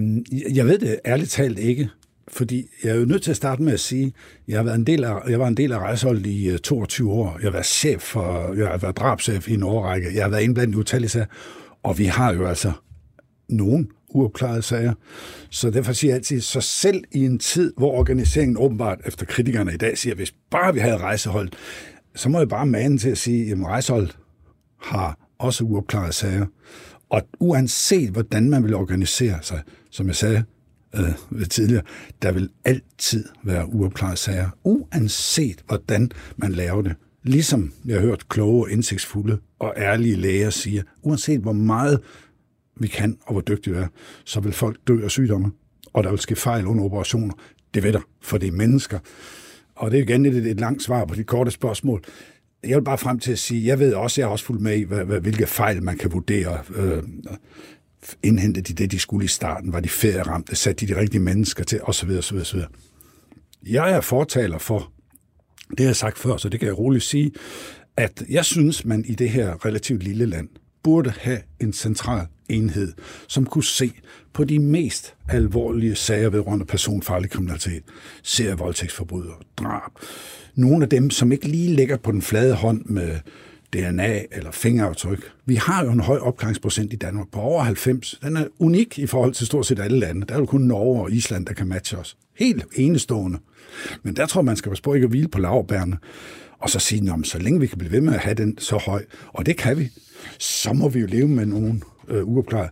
jeg 0.56 0.66
ved 0.66 0.78
det 0.78 1.00
ærligt 1.06 1.30
talt 1.30 1.58
ikke, 1.58 1.88
fordi 2.28 2.66
jeg 2.84 2.90
er 2.90 2.94
jo 2.94 3.04
nødt 3.04 3.22
til 3.22 3.30
at 3.30 3.36
starte 3.36 3.62
med 3.62 3.72
at 3.72 3.80
sige, 3.80 4.12
jeg 4.48 4.58
har 4.58 4.64
været 4.64 4.78
en 4.78 4.86
del 4.86 5.04
af, 5.04 5.28
jeg 5.28 5.40
var 5.40 5.48
en 5.48 5.56
del 5.56 5.72
af 5.72 5.78
rejseholdet 5.78 6.26
i 6.26 6.48
øh, 6.48 6.58
22 6.58 7.12
år. 7.12 7.36
Jeg 7.38 7.46
har 7.46 7.52
været 7.52 7.66
chef 7.66 8.02
for, 8.02 8.54
jeg 8.54 8.68
har 8.68 8.78
været 8.78 8.96
drabschef 8.96 9.48
i 9.48 9.54
en 9.54 9.62
årrække. 9.62 10.14
Jeg 10.14 10.24
har 10.24 10.30
været 10.30 10.42
indblandet 10.42 10.74
i 10.74 10.78
utallige 10.78 11.10
sager. 11.10 11.26
Og 11.82 11.98
vi 11.98 12.04
har 12.04 12.34
jo 12.34 12.46
altså 12.46 12.72
nogen 13.48 13.90
uopklarede 14.10 14.62
sager. 14.62 14.94
Så 15.50 15.70
derfor 15.70 15.92
siger 15.92 16.10
jeg 16.10 16.16
altid, 16.16 16.40
så 16.40 16.60
selv 16.60 17.04
i 17.12 17.24
en 17.24 17.38
tid, 17.38 17.72
hvor 17.76 17.92
organiseringen 17.92 18.56
åbenbart 18.56 19.00
efter 19.06 19.26
kritikerne 19.26 19.74
i 19.74 19.76
dag 19.76 19.98
siger, 19.98 20.14
hvis 20.14 20.34
bare 20.50 20.74
vi 20.74 20.80
havde 20.80 20.96
rejsehold, 20.96 21.48
så 22.14 22.28
må 22.28 22.38
jeg 22.38 22.48
bare 22.48 22.66
mane 22.66 22.98
til 22.98 23.10
at 23.10 23.18
sige, 23.18 23.52
at 23.52 23.58
rejsehold 23.64 24.08
har 24.82 25.18
også 25.38 25.64
uopklarede 25.64 26.12
sager. 26.12 26.46
Og 27.10 27.22
uanset 27.40 28.10
hvordan 28.10 28.50
man 28.50 28.64
vil 28.64 28.74
organisere 28.74 29.38
sig, 29.42 29.62
som 29.90 30.06
jeg 30.06 30.16
sagde 30.16 30.44
øh, 30.94 31.48
tidligere, 31.50 31.82
der 32.22 32.32
vil 32.32 32.48
altid 32.64 33.24
være 33.44 33.74
uopklarede 33.74 34.16
sager, 34.16 34.48
uanset 34.64 35.64
hvordan 35.66 36.10
man 36.36 36.52
laver 36.52 36.82
det. 36.82 36.94
Ligesom 37.22 37.72
jeg 37.84 37.94
har 37.94 38.06
hørt 38.06 38.28
kloge, 38.28 38.70
indsigtsfulde 38.70 39.38
og 39.58 39.74
ærlige 39.76 40.16
læger 40.16 40.50
sige, 40.50 40.84
uanset 41.02 41.40
hvor 41.40 41.52
meget 41.52 42.00
vi 42.80 42.88
kan 42.88 43.16
og 43.26 43.32
hvor 43.32 43.40
dygtige 43.40 43.74
vi 43.74 43.80
er, 43.80 43.86
så 44.24 44.40
vil 44.40 44.52
folk 44.52 44.76
dø 44.88 45.04
af 45.04 45.10
sygdomme, 45.10 45.52
og 45.92 46.04
der 46.04 46.10
vil 46.10 46.18
ske 46.18 46.36
fejl 46.36 46.66
under 46.66 46.84
operationer. 46.84 47.34
Det 47.74 47.82
ved 47.82 47.92
der, 47.92 48.00
for 48.20 48.38
det 48.38 48.48
er 48.48 48.52
mennesker. 48.52 48.98
Og 49.74 49.90
det 49.90 49.98
er 49.98 50.02
igen 50.02 50.26
et, 50.26 50.46
et 50.46 50.60
langt 50.60 50.82
svar 50.82 51.04
på 51.04 51.14
de 51.14 51.24
korte 51.24 51.50
spørgsmål. 51.50 52.02
Jeg 52.64 52.76
vil 52.76 52.84
bare 52.84 52.98
frem 52.98 53.18
til 53.18 53.32
at 53.32 53.38
sige, 53.38 53.66
jeg 53.66 53.78
ved 53.78 53.94
også, 53.94 54.20
jeg 54.20 54.26
har 54.26 54.32
også 54.32 54.44
fulgt 54.44 54.62
med 54.62 54.76
i, 54.78 54.82
hvilke 55.20 55.46
fejl 55.46 55.82
man 55.82 55.98
kan 55.98 56.12
vurdere. 56.12 56.58
Øh, 56.74 57.02
indhentede 58.22 58.64
de 58.64 58.72
det, 58.72 58.92
de 58.92 58.98
skulle 58.98 59.24
i 59.24 59.28
starten? 59.28 59.72
Var 59.72 59.80
de 59.80 59.88
ferieramte? 59.88 60.56
Satte 60.56 60.86
de 60.86 60.94
de 60.94 61.00
rigtige 61.00 61.20
mennesker 61.20 61.64
til? 61.64 61.82
Og 61.82 61.94
så 61.94 62.06
videre, 62.06 62.22
så 62.22 62.34
videre, 62.34 62.46
så 62.46 62.56
videre. 62.56 62.70
Jeg 63.66 63.92
er 63.92 64.00
fortaler 64.00 64.58
for, 64.58 64.92
det 65.70 65.80
har 65.80 65.86
jeg 65.86 65.96
sagt 65.96 66.18
før, 66.18 66.36
så 66.36 66.48
det 66.48 66.60
kan 66.60 66.66
jeg 66.66 66.78
roligt 66.78 67.04
sige, 67.04 67.32
at 67.96 68.22
jeg 68.30 68.44
synes, 68.44 68.84
man 68.84 69.04
i 69.04 69.14
det 69.14 69.30
her 69.30 69.66
relativt 69.66 70.02
lille 70.02 70.26
land 70.26 70.48
burde 70.82 71.12
have 71.20 71.38
en 71.60 71.72
central 71.72 72.26
enhed, 72.48 72.92
som 73.28 73.46
kunne 73.46 73.64
se 73.64 73.92
på 74.32 74.44
de 74.44 74.58
mest 74.58 75.14
alvorlige 75.28 75.94
sager 75.94 76.30
vedrørende 76.30 76.64
personfarlig 76.64 77.30
kriminalitet, 77.30 77.82
serievoldtægtsforbrydere, 78.22 79.36
drab. 79.56 79.90
Nogle 80.54 80.82
af 80.84 80.88
dem, 80.88 81.10
som 81.10 81.32
ikke 81.32 81.48
lige 81.48 81.76
ligger 81.76 81.96
på 81.96 82.12
den 82.12 82.22
flade 82.22 82.54
hånd 82.54 82.84
med 82.84 83.18
DNA 83.72 84.22
eller 84.32 84.50
fingeraftryk. 84.50 85.32
Vi 85.46 85.54
har 85.54 85.84
jo 85.84 85.90
en 85.90 86.00
høj 86.00 86.18
opklaringsprocent 86.18 86.92
i 86.92 86.96
Danmark 86.96 87.28
på 87.32 87.40
over 87.40 87.62
90. 87.62 88.20
Den 88.22 88.36
er 88.36 88.44
unik 88.58 88.98
i 88.98 89.06
forhold 89.06 89.32
til 89.32 89.46
stort 89.46 89.66
set 89.66 89.78
alle 89.78 89.98
lande. 89.98 90.26
Der 90.26 90.34
er 90.34 90.38
jo 90.38 90.46
kun 90.46 90.60
Norge 90.60 91.02
og 91.02 91.12
Island, 91.12 91.46
der 91.46 91.54
kan 91.54 91.68
matche 91.68 91.98
os. 91.98 92.16
Helt 92.36 92.64
enestående. 92.76 93.38
Men 94.02 94.16
der 94.16 94.26
tror 94.26 94.42
man 94.42 94.56
skal 94.56 94.70
passe 94.70 94.82
på 94.82 94.94
ikke 94.94 95.04
at 95.04 95.10
hvile 95.10 95.28
på 95.28 95.38
lavbærne, 95.38 95.98
og 96.60 96.70
så 96.70 96.78
sige, 96.78 97.12
at 97.12 97.26
så 97.26 97.38
længe 97.38 97.60
vi 97.60 97.66
kan 97.66 97.78
blive 97.78 97.92
ved 97.92 98.00
med 98.00 98.14
at 98.14 98.20
have 98.20 98.34
den 98.34 98.58
så 98.58 98.76
høj, 98.76 99.04
og 99.26 99.46
det 99.46 99.56
kan 99.56 99.78
vi, 99.78 99.88
så 100.38 100.72
må 100.72 100.88
vi 100.88 101.00
jo 101.00 101.06
leve 101.06 101.28
med 101.28 101.46
nogen 101.46 101.82
øh, 102.08 102.28
uopklaret. 102.28 102.70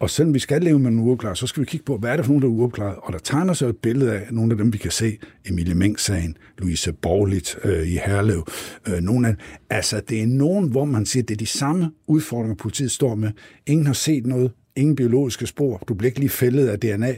Og 0.00 0.10
selvom 0.10 0.34
vi 0.34 0.38
skal 0.38 0.62
leve 0.62 0.78
med 0.78 0.90
nogle 0.90 1.10
uopklaret, 1.10 1.38
så 1.38 1.46
skal 1.46 1.60
vi 1.60 1.66
kigge 1.66 1.84
på, 1.84 1.96
hvad 1.96 2.10
er 2.10 2.16
det 2.16 2.24
for 2.24 2.32
nogen, 2.32 2.42
der 2.42 2.48
er 2.48 2.52
uopklaret. 2.52 2.96
Og 3.02 3.12
der 3.12 3.18
tegner 3.18 3.52
sig 3.52 3.68
et 3.68 3.76
billede 3.76 4.12
af 4.12 4.26
nogle 4.30 4.52
af 4.52 4.58
dem, 4.58 4.72
vi 4.72 4.78
kan 4.78 4.90
se. 4.90 5.18
Emilie 5.46 5.74
Meng-sagen, 5.74 6.36
Louise 6.58 6.92
Borglit 6.92 7.56
øh, 7.64 7.88
i 7.88 7.98
Herlev. 8.06 8.46
Øh, 8.88 9.00
nogle 9.00 9.28
af, 9.28 9.34
altså, 9.70 10.00
det 10.08 10.22
er 10.22 10.26
nogen, 10.26 10.70
hvor 10.70 10.84
man 10.84 11.06
siger, 11.06 11.22
at 11.22 11.28
det 11.28 11.34
er 11.34 11.38
de 11.38 11.46
samme 11.46 11.90
udfordringer, 12.06 12.54
politiet 12.54 12.90
står 12.90 13.14
med. 13.14 13.30
Ingen 13.66 13.86
har 13.86 13.94
set 13.94 14.26
noget. 14.26 14.52
Ingen 14.76 14.96
biologiske 14.96 15.46
spor. 15.46 15.84
Du 15.88 15.94
bliver 15.94 16.08
ikke 16.08 16.20
lige 16.20 16.30
fældet 16.30 16.68
af 16.68 16.80
DNA. 16.80 17.14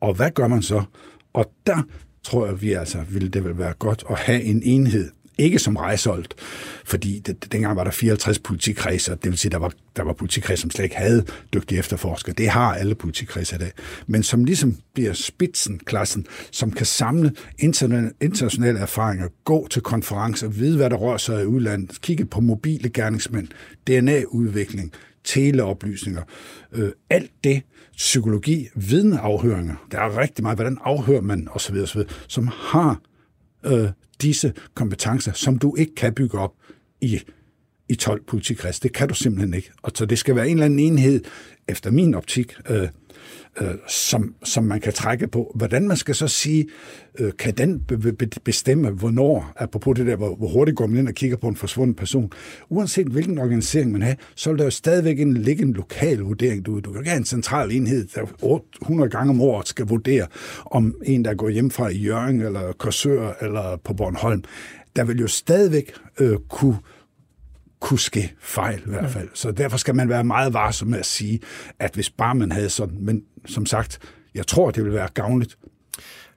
Og 0.00 0.14
hvad 0.14 0.30
gør 0.30 0.48
man 0.48 0.62
så? 0.62 0.82
Og 1.32 1.52
der 1.66 1.82
tror 2.22 2.46
jeg, 2.46 2.62
vi 2.62 2.72
altså 2.72 2.98
ville 3.10 3.28
det 3.28 3.44
vil 3.44 3.58
være 3.58 3.72
godt 3.78 4.04
at 4.10 4.18
have 4.18 4.42
en 4.42 4.62
enhed, 4.64 5.10
ikke 5.38 5.58
som 5.58 5.76
rejseholdt, 5.76 6.34
fordi 6.84 7.18
det, 7.18 7.52
dengang 7.52 7.76
var 7.76 7.84
der 7.84 7.90
54 7.90 8.38
politikredser, 8.38 9.14
det 9.14 9.30
vil 9.30 9.38
sige, 9.38 9.50
der 9.50 9.58
var, 9.58 9.72
der 9.96 10.02
var 10.02 10.12
politikredser, 10.12 10.62
som 10.62 10.70
slet 10.70 10.84
ikke 10.84 10.96
havde 10.96 11.24
dygtige 11.54 11.78
efterforskere. 11.78 12.34
Det 12.38 12.48
har 12.48 12.74
alle 12.74 12.94
politikredser 12.94 13.56
i 13.56 13.58
dag. 13.58 13.72
Men 14.06 14.22
som 14.22 14.44
ligesom 14.44 14.76
bliver 14.94 15.12
spidsen, 15.12 15.78
klassen, 15.78 16.26
som 16.50 16.70
kan 16.70 16.86
samle 16.86 17.32
internationale 18.20 18.78
erfaringer, 18.78 19.28
gå 19.44 19.68
til 19.68 19.82
konferencer, 19.82 20.48
vide, 20.48 20.76
hvad 20.76 20.90
der 20.90 20.96
rører 20.96 21.18
sig 21.18 21.42
i 21.42 21.46
udlandet, 21.46 22.00
kigge 22.00 22.24
på 22.24 22.40
mobile 22.40 22.88
gerningsmænd, 22.88 23.48
DNA-udvikling, 23.86 24.92
teleoplysninger, 25.24 26.22
øh, 26.72 26.92
alt 27.10 27.30
det, 27.44 27.62
psykologi, 27.96 28.68
vidneafhøringer, 28.74 29.74
der 29.90 30.00
er 30.00 30.18
rigtig 30.18 30.42
meget, 30.42 30.58
hvordan 30.58 30.78
afhører 30.84 31.20
man 31.20 31.48
osv., 31.52 31.76
osv. 31.76 32.00
som 32.28 32.48
har 32.52 33.00
øh, 33.66 33.88
disse 34.24 34.52
kompetencer, 34.74 35.32
som 35.32 35.58
du 35.58 35.74
ikke 35.76 35.94
kan 35.94 36.14
bygge 36.14 36.38
op 36.38 36.54
i, 37.00 37.20
i 37.88 37.94
12 37.94 38.22
politikreds. 38.26 38.80
Det 38.80 38.92
kan 38.92 39.08
du 39.08 39.14
simpelthen 39.14 39.54
ikke. 39.54 39.70
Og 39.82 39.92
så 39.94 40.06
det 40.06 40.18
skal 40.18 40.36
være 40.36 40.48
en 40.48 40.56
eller 40.56 40.64
anden 40.64 40.78
enhed, 40.78 41.20
efter 41.68 41.90
min 41.90 42.14
optik, 42.14 42.52
øh, 42.70 42.88
øh, 43.60 43.74
som, 43.88 44.34
som 44.44 44.64
man 44.64 44.80
kan 44.80 44.92
trække 44.92 45.28
på. 45.28 45.52
Hvordan 45.54 45.88
man 45.88 45.96
skal 45.96 46.14
så 46.14 46.28
sige, 46.28 46.66
øh, 47.18 47.32
kan 47.38 47.54
den 47.54 47.86
bestemme, 48.44 48.90
hvornår, 48.90 49.52
apropos 49.56 49.96
det 49.96 50.06
der, 50.06 50.16
hvor, 50.16 50.36
hvor 50.36 50.48
hurtigt 50.48 50.76
går 50.76 50.86
man 50.86 50.98
ind 50.98 51.08
og 51.08 51.14
kigger 51.14 51.36
på 51.36 51.48
en 51.48 51.56
forsvunden 51.56 51.94
person. 51.94 52.32
Uanset 52.68 53.06
hvilken 53.06 53.38
organisering 53.38 53.92
man 53.92 54.02
har, 54.02 54.16
så 54.34 54.50
vil 54.50 54.58
der 54.58 54.64
jo 54.64 54.70
stadigvæk 54.70 55.20
en, 55.20 55.34
ligge 55.34 55.62
en 55.62 55.72
lokal 55.72 56.18
vurdering. 56.18 56.66
Du, 56.66 56.80
du 56.80 56.90
kan 56.90 57.00
ikke 57.00 57.10
have 57.10 57.18
en 57.18 57.24
central 57.24 57.72
enhed, 57.72 58.06
der 58.14 58.60
100 58.82 59.10
gange 59.10 59.30
om 59.30 59.40
året 59.40 59.68
skal 59.68 59.86
vurdere, 59.86 60.26
om 60.66 60.94
en, 61.04 61.24
der 61.24 61.34
går 61.34 61.48
hjem 61.48 61.70
fra 61.70 61.90
Jørgen, 61.90 62.40
eller 62.40 62.72
Korsør, 62.72 63.32
eller 63.40 63.76
på 63.84 63.94
Bornholm, 63.94 64.44
der 64.96 65.04
vil 65.04 65.20
jo 65.20 65.26
stadigvæk 65.26 65.92
øh, 66.20 66.36
kunne 66.48 66.76
kunne 67.84 67.98
ske 67.98 68.32
fejl 68.40 68.82
i 68.86 68.90
hvert 68.90 69.10
fald. 69.10 69.28
Så 69.34 69.50
derfor 69.50 69.76
skal 69.76 69.94
man 69.94 70.08
være 70.08 70.24
meget 70.24 70.54
varsom 70.54 70.88
med 70.88 70.98
at 70.98 71.06
sige, 71.06 71.40
at 71.78 71.94
hvis 71.94 72.10
bare 72.10 72.34
man 72.34 72.52
havde 72.52 72.68
sådan, 72.68 72.98
men 73.00 73.22
som 73.46 73.66
sagt, 73.66 73.98
jeg 74.34 74.46
tror, 74.46 74.70
det 74.70 74.84
vil 74.84 74.92
være 74.92 75.08
gavnligt. 75.14 75.58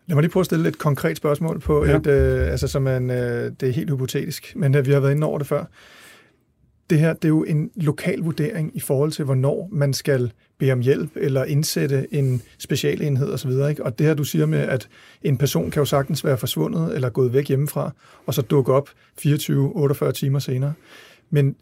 Lad 0.08 0.16
mig 0.16 0.22
lige 0.22 0.32
prøve 0.32 0.42
at 0.42 0.46
stille 0.46 0.70
et 0.70 0.78
konkret 0.78 1.18
spørgsmål 1.18 1.60
på 1.60 1.86
ja. 1.86 1.96
et, 1.96 2.08
øh, 2.08 2.52
altså 2.52 2.68
som 2.68 2.88
en, 2.88 3.10
øh, 3.10 3.52
det 3.60 3.70
er 3.70 3.74
helt 3.74 3.90
hypotetisk, 3.90 4.54
men 4.56 4.76
øh, 4.76 4.86
vi 4.86 4.92
har 4.92 5.00
været 5.00 5.12
inde 5.12 5.28
over 5.28 5.38
det 5.38 5.48
før. 5.48 5.66
Det 6.90 7.00
her, 7.00 7.14
det 7.14 7.26
er 7.26 7.30
jo 7.30 7.44
en 7.44 7.72
lokal 7.76 8.20
vurdering 8.20 8.72
i 8.74 8.80
forhold 8.80 9.12
til, 9.12 9.26
hvornår 9.26 9.70
man 9.72 9.94
skal 9.94 10.32
bede 10.60 10.72
om 10.72 10.80
hjælp 10.80 11.12
eller 11.16 11.44
indsætte 11.44 12.08
en 12.12 12.42
specialenhed 12.60 13.34
osv. 13.34 13.52
Ikke? 13.70 13.86
Og 13.86 14.00
det 14.00 14.08
her, 14.08 14.14
du 14.14 14.24
siger 14.24 14.46
med, 14.46 14.60
at 14.60 14.88
en 15.22 15.38
person 15.38 15.72
kan 15.72 15.82
jo 15.82 15.86
sagtens 15.86 16.26
være 16.26 16.38
forsvundet 16.38 16.96
eller 16.96 17.10
gået 17.10 17.34
væk 17.34 17.48
hjemmefra, 17.48 17.92
og 18.26 18.34
så 18.34 18.42
dukke 18.42 18.74
op 18.74 18.90
24-48 19.22 20.12
timer 20.12 20.40
senere. 20.40 20.74
Men 21.30 21.56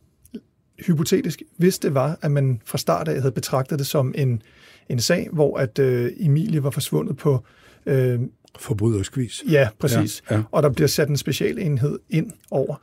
hypotetisk, 0.86 1.42
hvis 1.58 1.80
det 1.80 1.94
var, 1.94 2.18
at 2.22 2.32
man 2.32 2.62
fra 2.66 2.78
start 2.78 3.08
af 3.08 3.22
havde 3.22 3.32
betragtet 3.32 3.80
det 3.80 3.88
som 3.88 4.14
en, 4.18 4.42
en 4.90 5.00
sag, 5.00 5.30
hvor 5.32 5.58
at 5.58 5.80
øh, 5.80 6.12
Emilie 6.18 6.64
var 6.64 6.70
forsvundet 6.70 7.18
på... 7.18 7.44
Øh, 7.86 8.20
Forbryderisk 8.60 9.18
vis. 9.18 9.44
Ja, 9.50 9.70
præcis. 9.80 10.24
Ja, 10.32 10.36
ja. 10.36 10.44
Og 10.52 10.64
der 10.64 10.70
bliver 10.70 10.88
sat 10.88 11.10
en 11.10 11.18
specialenhed 11.18 12.00
ind 12.10 12.32
over. 12.52 12.76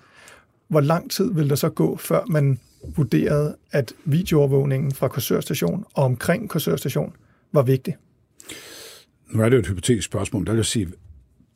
Hvor 0.68 0.80
lang 0.80 1.10
tid 1.10 1.34
vil 1.34 1.48
der 1.50 1.54
så 1.54 1.68
gå, 1.68 1.96
før 1.96 2.24
man 2.26 2.58
vurderede, 2.96 3.56
at 3.70 3.92
videoovervågningen 4.04 4.92
fra 4.92 5.08
Korsør 5.08 5.40
Station 5.40 5.84
og 5.94 6.04
omkring 6.04 6.48
Korsør 6.48 6.76
Station 6.76 7.12
var 7.52 7.62
vigtig? 7.62 7.96
Nu 9.30 9.42
er 9.42 9.48
det 9.48 9.56
jo 9.56 9.60
et 9.60 9.66
hypotetisk 9.66 10.06
spørgsmål. 10.06 10.46
Der 10.46 10.52
vil 10.52 10.58
jeg 10.58 10.66
sige, 10.66 10.88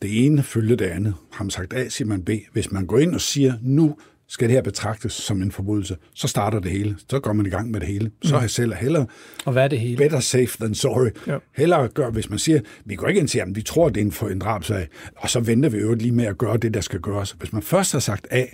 det 0.02 0.26
ene 0.26 0.42
følger 0.42 0.76
det 0.76 0.84
andet. 0.84 1.14
Har 1.32 1.44
man 1.44 1.50
sagt 1.50 1.72
A, 1.72 1.88
siger 1.88 2.08
man 2.08 2.22
B. 2.22 2.30
Hvis 2.52 2.72
man 2.72 2.86
går 2.86 2.98
ind 2.98 3.14
og 3.14 3.20
siger, 3.20 3.54
nu 3.62 3.96
skal 4.28 4.48
det 4.48 4.54
her 4.54 4.62
betragtes 4.62 5.12
som 5.12 5.42
en 5.42 5.52
forbrydelse, 5.52 5.96
så 6.14 6.28
starter 6.28 6.60
det 6.60 6.70
hele. 6.70 6.96
Så 7.10 7.20
går 7.20 7.32
man 7.32 7.46
i 7.46 7.48
gang 7.48 7.70
med 7.70 7.80
det 7.80 7.88
hele. 7.88 8.10
Så 8.22 8.28
mm. 8.28 8.32
har 8.34 8.40
jeg 8.40 8.50
selv 8.50 8.74
hellere... 8.74 9.06
Og 9.44 9.52
hvad 9.52 9.64
er 9.64 9.68
det 9.68 9.80
hele? 9.80 9.96
Better 9.96 10.20
safe 10.20 10.58
than 10.60 10.74
sorry. 10.74 11.10
Ja. 11.26 11.38
Hellere 11.56 11.88
gør, 11.88 12.10
hvis 12.10 12.30
man 12.30 12.38
siger, 12.38 12.60
vi 12.84 12.94
går 12.94 13.08
ikke 13.08 13.20
ind 13.20 13.28
til, 13.28 13.38
at 13.38 13.48
vi 13.54 13.62
tror, 13.62 13.88
det 13.88 14.00
er 14.00 14.04
en, 14.04 14.12
for 14.12 14.28
en 14.28 14.38
drabsag, 14.38 14.88
og 15.16 15.30
så 15.30 15.40
venter 15.40 15.68
vi 15.68 15.78
jo 15.78 15.94
lige 15.94 16.12
med 16.12 16.24
at 16.24 16.38
gøre 16.38 16.56
det, 16.56 16.74
der 16.74 16.80
skal 16.80 17.00
gøres. 17.00 17.30
Hvis 17.30 17.52
man 17.52 17.62
først 17.62 17.92
har 17.92 17.98
sagt 17.98 18.26
A, 18.30 18.44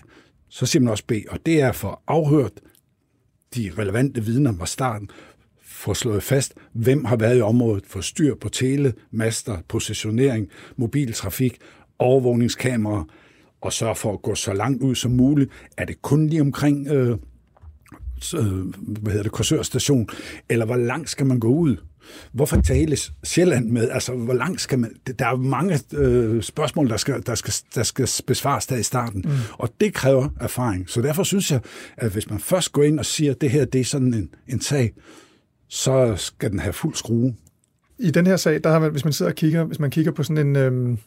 så 0.48 0.66
siger 0.66 0.82
man 0.82 0.90
også 0.90 1.04
B, 1.06 1.12
og 1.28 1.38
det 1.46 1.61
er 1.61 1.72
for 1.72 2.02
afhørt 2.06 2.52
de 3.54 3.72
relevante 3.78 4.24
vidner 4.24 4.52
fra 4.58 4.66
starten, 4.66 5.08
få 5.64 5.94
slået 5.94 6.22
fast, 6.22 6.54
hvem 6.72 7.04
har 7.04 7.16
været 7.16 7.38
i 7.38 7.40
området, 7.40 7.85
få 7.87 8.02
styr 8.02 8.35
på 8.35 8.48
tele, 8.48 8.92
master, 9.11 9.58
positionering, 9.68 10.48
mobiltrafik, 10.76 11.58
overvågningskameraer, 11.98 13.04
og 13.62 13.72
sørge 13.72 13.94
for 13.94 14.12
at 14.12 14.22
gå 14.22 14.35
så 14.35 14.53
langt 14.53 14.83
ud 14.83 14.94
som 14.94 15.11
muligt. 15.11 15.51
Er 15.77 15.85
det 15.85 16.03
kun 16.03 16.27
lige 16.27 16.40
omkring 16.40 16.88
øh, 16.88 17.18
øh, 18.35 18.46
hvad 18.77 19.12
hedder 19.12 19.22
det, 19.22 19.33
Korsør 19.33 19.62
station, 19.62 20.09
eller 20.48 20.66
hvor 20.66 20.77
langt 20.77 21.11
skal 21.11 21.27
man 21.27 21.40
gå 21.40 21.48
ud? 21.48 21.77
Hvorfor 22.33 22.61
tales 22.61 23.12
Sjælland 23.25 23.68
med? 23.68 23.90
Altså, 23.90 24.12
hvor 24.12 24.35
langt 24.35 24.61
skal 24.61 24.79
man... 24.79 24.94
Der 25.18 25.27
er 25.27 25.37
mange 25.37 25.81
øh, 25.94 26.42
spørgsmål, 26.42 26.88
der 26.88 26.96
skal, 26.96 27.27
der, 27.27 27.35
skal, 27.35 27.55
der 27.75 27.83
skal 27.83 28.09
besvares 28.27 28.66
der 28.66 28.77
i 28.77 28.83
starten, 28.83 29.25
mm. 29.25 29.31
og 29.53 29.70
det 29.81 29.94
kræver 29.94 30.29
erfaring. 30.40 30.90
Så 30.90 31.03
derfor 31.03 31.22
synes 31.22 31.51
jeg, 31.51 31.61
at 31.96 32.12
hvis 32.12 32.31
man 32.31 32.40
først 32.40 32.72
går 32.72 32.83
ind 32.83 32.98
og 32.98 33.07
siger, 33.07 33.31
at 33.31 33.40
det 33.40 33.51
her 33.51 33.64
det 33.64 33.81
er 33.81 33.85
sådan 33.85 34.14
en, 34.14 34.29
en 34.48 34.61
sag, 34.61 34.92
så 35.68 36.16
skal 36.16 36.51
den 36.51 36.59
have 36.59 36.72
fuld 36.72 36.94
skrue. 36.94 37.35
I 37.98 38.11
den 38.11 38.27
her 38.27 38.37
sag, 38.37 38.64
der 38.64 38.70
har 38.70 38.79
man, 38.79 38.90
hvis 38.90 39.05
man 39.05 39.12
sidder 39.12 39.31
og 39.31 39.37
kigger, 39.37 39.64
hvis 39.64 39.79
man 39.79 39.90
kigger 39.90 40.12
på 40.12 40.22
sådan 40.22 40.46
en, 40.46 40.57
øhm, 40.57 40.98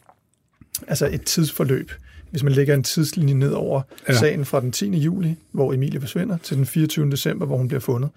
altså 0.88 1.08
et 1.12 1.22
tidsforløb, 1.22 1.90
hvis 2.30 2.42
man 2.42 2.52
lægger 2.52 2.74
en 2.74 2.82
tidslinje 2.82 3.34
ned 3.34 3.52
over 3.52 3.82
ja. 4.08 4.14
sagen 4.14 4.44
fra 4.44 4.60
den 4.60 4.72
10. 4.72 4.96
juli, 4.96 5.36
hvor 5.52 5.72
Emilie 5.72 6.00
forsvinder, 6.00 6.36
til 6.42 6.56
den 6.56 6.66
24. 6.66 7.10
december, 7.10 7.46
hvor 7.46 7.56
hun 7.56 7.68
bliver 7.68 7.80
fundet. 7.80 8.10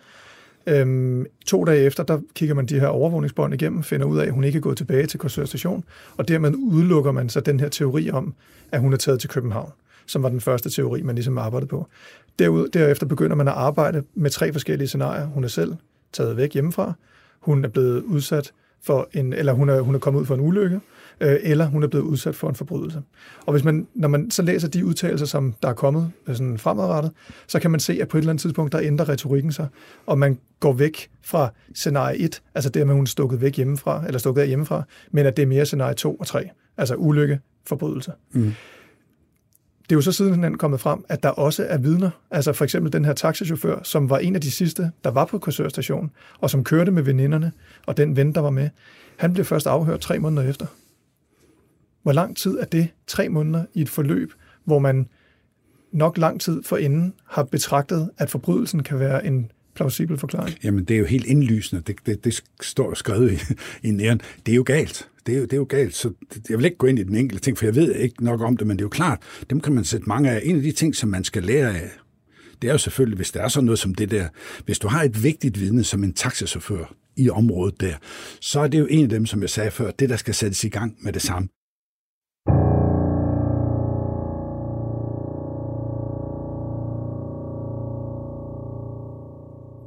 Øhm, 0.68 1.26
to 1.46 1.64
dage 1.64 1.84
efter, 1.84 2.04
der 2.04 2.20
kigger 2.36 2.56
man 2.56 2.66
de 2.66 2.80
her 2.80 2.88
overvågningsbånd 2.88 3.54
igennem, 3.54 3.84
finder 3.84 4.06
ud 4.06 4.18
af, 4.18 4.26
at 4.26 4.32
hun 4.32 4.44
ikke 4.44 4.58
er 4.58 4.62
gået 4.62 4.78
tilbage 4.78 5.08
til 5.08 5.20
Korsør 5.20 5.46
station, 5.46 5.84
og 6.18 6.28
dermed 6.28 6.54
udelukker 6.56 7.12
man 7.12 7.30
så 7.30 7.40
den 7.40 7.60
her 7.60 7.70
teori 7.70 8.12
om, 8.12 8.34
at 8.72 8.80
hun 8.80 8.94
er 8.94 8.98
taget 8.98 9.20
til 9.20 9.30
København, 9.30 9.72
som 10.06 10.24
var 10.24 10.30
den 10.30 10.42
første 10.42 10.70
teori, 10.70 11.02
man 11.02 11.16
ligesom 11.16 11.38
arbejdede 11.38 11.70
på. 11.70 11.88
Derud, 12.40 12.68
derefter 12.68 13.06
begynder 13.06 13.36
man 13.36 13.48
at 13.48 13.54
arbejde 13.54 14.04
med 14.16 14.30
tre 14.30 14.52
forskellige 14.54 14.88
scenarier. 14.88 15.26
Hun 15.26 15.44
er 15.44 15.48
selv 15.48 15.76
taget 16.14 16.38
væk 16.38 16.54
hjemmefra, 16.54 16.94
hun 17.40 17.66
er 17.66 17.70
blevet 17.70 18.04
udsat 18.04 18.52
for 18.84 19.10
en, 19.14 19.34
eller 19.34 19.54
hun 19.54 19.70
er, 19.70 19.82
hun 19.82 19.96
er 19.96 20.00
kommet 20.00 20.22
ud 20.22 20.26
for 20.26 20.36
en 20.36 20.42
ulykke, 20.42 20.80
øh, 21.22 21.38
eller 21.44 21.66
hun 21.66 21.84
er 21.84 21.88
blevet 21.88 22.06
udsat 22.06 22.36
for 22.36 22.50
en 22.50 22.56
forbrydelse. 22.56 23.02
Og 23.46 23.52
hvis 23.52 23.64
man, 23.64 23.88
når 23.96 24.08
man 24.08 24.32
så 24.32 24.42
læser 24.42 24.68
de 24.68 24.86
udtalelser, 24.86 25.26
som 25.26 25.54
der 25.64 25.70
er 25.70 25.74
kommet 25.74 26.12
øh, 26.28 26.36
sådan 26.36 26.58
fremadrettet, 26.58 27.12
så 27.48 27.60
kan 27.60 27.72
man 27.72 27.80
se, 27.80 28.02
at 28.02 28.08
på 28.08 28.18
et 28.18 28.22
eller 28.22 28.32
andet 28.32 28.42
tidspunkt, 28.42 28.72
der 28.72 28.80
ændrer 28.82 29.10
retorikken 29.10 29.52
sig, 29.52 29.68
og 30.06 30.20
man 30.20 30.40
går 30.60 30.74
væk 30.74 31.10
fra 31.22 31.54
scenarie 31.76 32.18
1, 32.18 32.42
altså 32.56 32.70
det 32.70 32.88
med, 32.88 32.96
hun 32.96 33.04
er 33.04 33.08
stukket 33.08 33.42
væk 33.42 33.56
hjemmefra, 33.56 34.04
eller 34.08 34.20
stukket 34.20 34.42
af 34.42 34.48
hjemmefra, 34.48 34.84
men 35.12 35.26
at 35.26 35.38
det 35.38 35.44
er 35.44 35.48
mere 35.48 35.66
scenarie 35.66 35.96
2 35.96 36.16
og 36.16 36.28
3, 36.28 36.50
altså 36.78 36.96
ulykke, 36.96 37.40
forbrydelse. 37.66 38.12
Mm. 38.32 38.54
Det 39.90 39.96
er 39.96 39.98
jo 39.98 40.02
så 40.02 40.12
sidenhen 40.12 40.58
kommet 40.58 40.80
frem, 40.80 41.06
at 41.10 41.24
der 41.24 41.30
også 41.30 41.66
er 41.70 41.78
vidner. 41.78 42.10
Altså 42.32 42.54
for 42.54 42.64
eksempel 42.64 42.94
den 42.94 43.06
her 43.06 43.14
taxichauffør, 43.14 43.80
som 43.84 44.10
var 44.10 44.18
en 44.18 44.36
af 44.36 44.42
de 44.42 44.52
sidste, 44.52 44.92
der 45.04 45.12
var 45.12 45.26
på 45.26 45.38
Korsør 45.38 45.70
station, 45.70 46.12
og 46.40 46.50
som 46.50 46.64
kørte 46.64 46.92
med 46.92 47.04
veninderne, 47.04 47.52
og 47.86 47.98
den 47.98 48.16
ven, 48.16 48.36
der 48.36 48.42
var 48.42 48.50
med, 48.50 48.70
han 49.18 49.34
blev 49.34 49.46
først 49.46 49.68
afhørt 49.68 50.00
tre 50.00 50.20
måneder 50.20 50.50
efter. 50.50 50.66
Hvor 52.10 52.14
lang 52.14 52.38
tid 52.38 52.58
er 52.58 52.66
det? 52.66 52.88
Tre 53.08 53.30
måneder 53.30 53.66
i 53.74 53.82
et 53.82 53.90
forløb, 53.90 54.34
hvor 54.66 54.80
man 54.80 55.08
nok 55.92 56.18
lang 56.18 56.42
tid 56.42 56.64
forinden 56.64 57.14
har 57.26 57.44
betragtet, 57.44 58.10
at 58.18 58.30
forbrydelsen 58.30 58.84
kan 58.84 59.00
være 59.00 59.26
en 59.26 59.52
plausibel 59.76 60.18
forklaring? 60.18 60.58
Jamen, 60.64 60.86
det 60.86 60.94
er 60.94 61.00
jo 61.00 61.06
helt 61.06 61.26
indlysende. 61.26 61.84
Det, 61.88 61.96
det, 62.06 62.24
det 62.24 62.44
står 62.62 62.94
skrevet 62.94 63.32
i, 63.32 63.38
i 63.88 63.92
næren. 63.92 64.22
Det 64.46 64.52
er 64.52 64.56
jo 64.56 64.64
galt. 64.66 65.10
Det 65.26 65.34
er 65.36 65.38
jo, 65.38 65.44
det 65.44 65.54
er 65.54 65.58
jo 65.58 65.66
galt. 65.70 65.96
Så 65.96 66.14
jeg 66.50 66.58
vil 66.58 66.66
ikke 66.66 66.78
gå 66.78 66.88
ind 66.88 67.00
i 67.00 67.04
den 67.04 67.16
enkelte 67.16 67.44
ting, 67.44 67.58
for 67.58 67.66
jeg 67.66 67.76
ved 67.76 67.96
ikke 67.96 68.24
nok 68.24 68.42
om 68.42 68.58
det, 68.58 68.68
men 68.68 68.78
det 68.78 68.82
er 68.82 68.86
jo 68.86 68.90
klart, 68.90 69.20
dem 69.50 69.62
kan 69.62 69.74
man 69.74 69.84
sætte 69.84 70.10
mange 70.10 70.32
af. 70.32 70.42
En 70.44 70.56
af 70.56 70.62
de 70.62 70.72
ting, 70.72 70.96
som 70.96 71.10
man 71.10 71.24
skal 71.24 71.44
lære 71.44 71.78
af, 71.78 71.90
det 72.62 72.68
er 72.68 72.72
jo 72.72 72.78
selvfølgelig, 72.78 73.16
hvis 73.16 73.32
der 73.32 73.42
er 73.42 73.48
sådan 73.48 73.66
noget 73.66 73.80
som 73.80 73.96
det 73.96 74.12
der, 74.12 74.28
hvis 74.66 74.80
du 74.80 74.88
har 74.88 75.04
et 75.04 75.24
vigtigt 75.24 75.60
vidne 75.60 75.84
som 75.84 76.04
en 76.04 76.14
taxachauffør 76.14 76.96
i 77.16 77.30
området 77.30 77.82
der, 77.82 77.94
så 78.42 78.60
er 78.60 78.68
det 78.68 78.80
jo 78.80 78.88
en 78.90 79.04
af 79.04 79.10
dem, 79.10 79.26
som 79.26 79.42
jeg 79.42 79.50
sagde 79.50 79.72
før, 79.72 79.92
det 79.92 80.10
der 80.10 80.16
skal 80.16 80.34
sættes 80.34 80.64
i 80.64 80.70
gang 80.70 80.98
med 81.02 81.14
det 81.14 81.22
samme. 81.22 81.50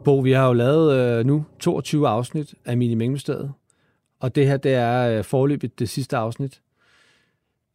Bo, 0.05 0.19
vi 0.19 0.33
har 0.33 0.47
jo 0.47 0.53
lavet 0.53 0.95
øh, 0.95 1.27
nu 1.27 1.45
22 1.61 2.09
afsnit 2.09 2.55
af 2.65 2.77
Mini 2.77 2.95
Mængdestedet, 2.95 3.53
og 4.21 4.35
det 4.35 4.47
her, 4.47 4.57
det 4.57 4.75
er 4.75 5.19
øh, 5.19 5.25
forløbet 5.25 5.79
det 5.79 5.88
sidste 5.88 6.17
afsnit. 6.17 6.61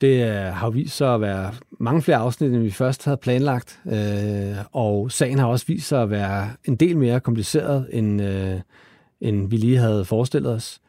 Det 0.02 0.24
øh, 0.24 0.54
har 0.54 0.70
vist 0.70 0.98
sig 0.98 1.14
at 1.14 1.22
være 1.22 1.54
mange 1.80 2.02
flere 2.02 2.18
afsnit, 2.18 2.54
end 2.54 2.62
vi 2.62 2.72
først 2.72 3.06
havde 3.06 3.18
planlagt, 3.18 3.80
øh, 3.86 4.58
og 4.72 5.12
sagen 5.12 5.40
har 5.40 5.48
også 5.48 5.66
vist 5.68 5.88
sig 5.88 6.02
at 6.02 6.10
være 6.10 6.50
en 6.66 6.76
del 6.76 6.98
mere 6.98 7.20
kompliceret, 7.20 7.90
end, 7.94 8.22
øh, 8.22 8.60
end 9.22 9.50
vi 9.50 9.58
lige 9.58 9.78
havde 9.78 10.06
forestillet 10.06 10.52
os. 10.52 10.82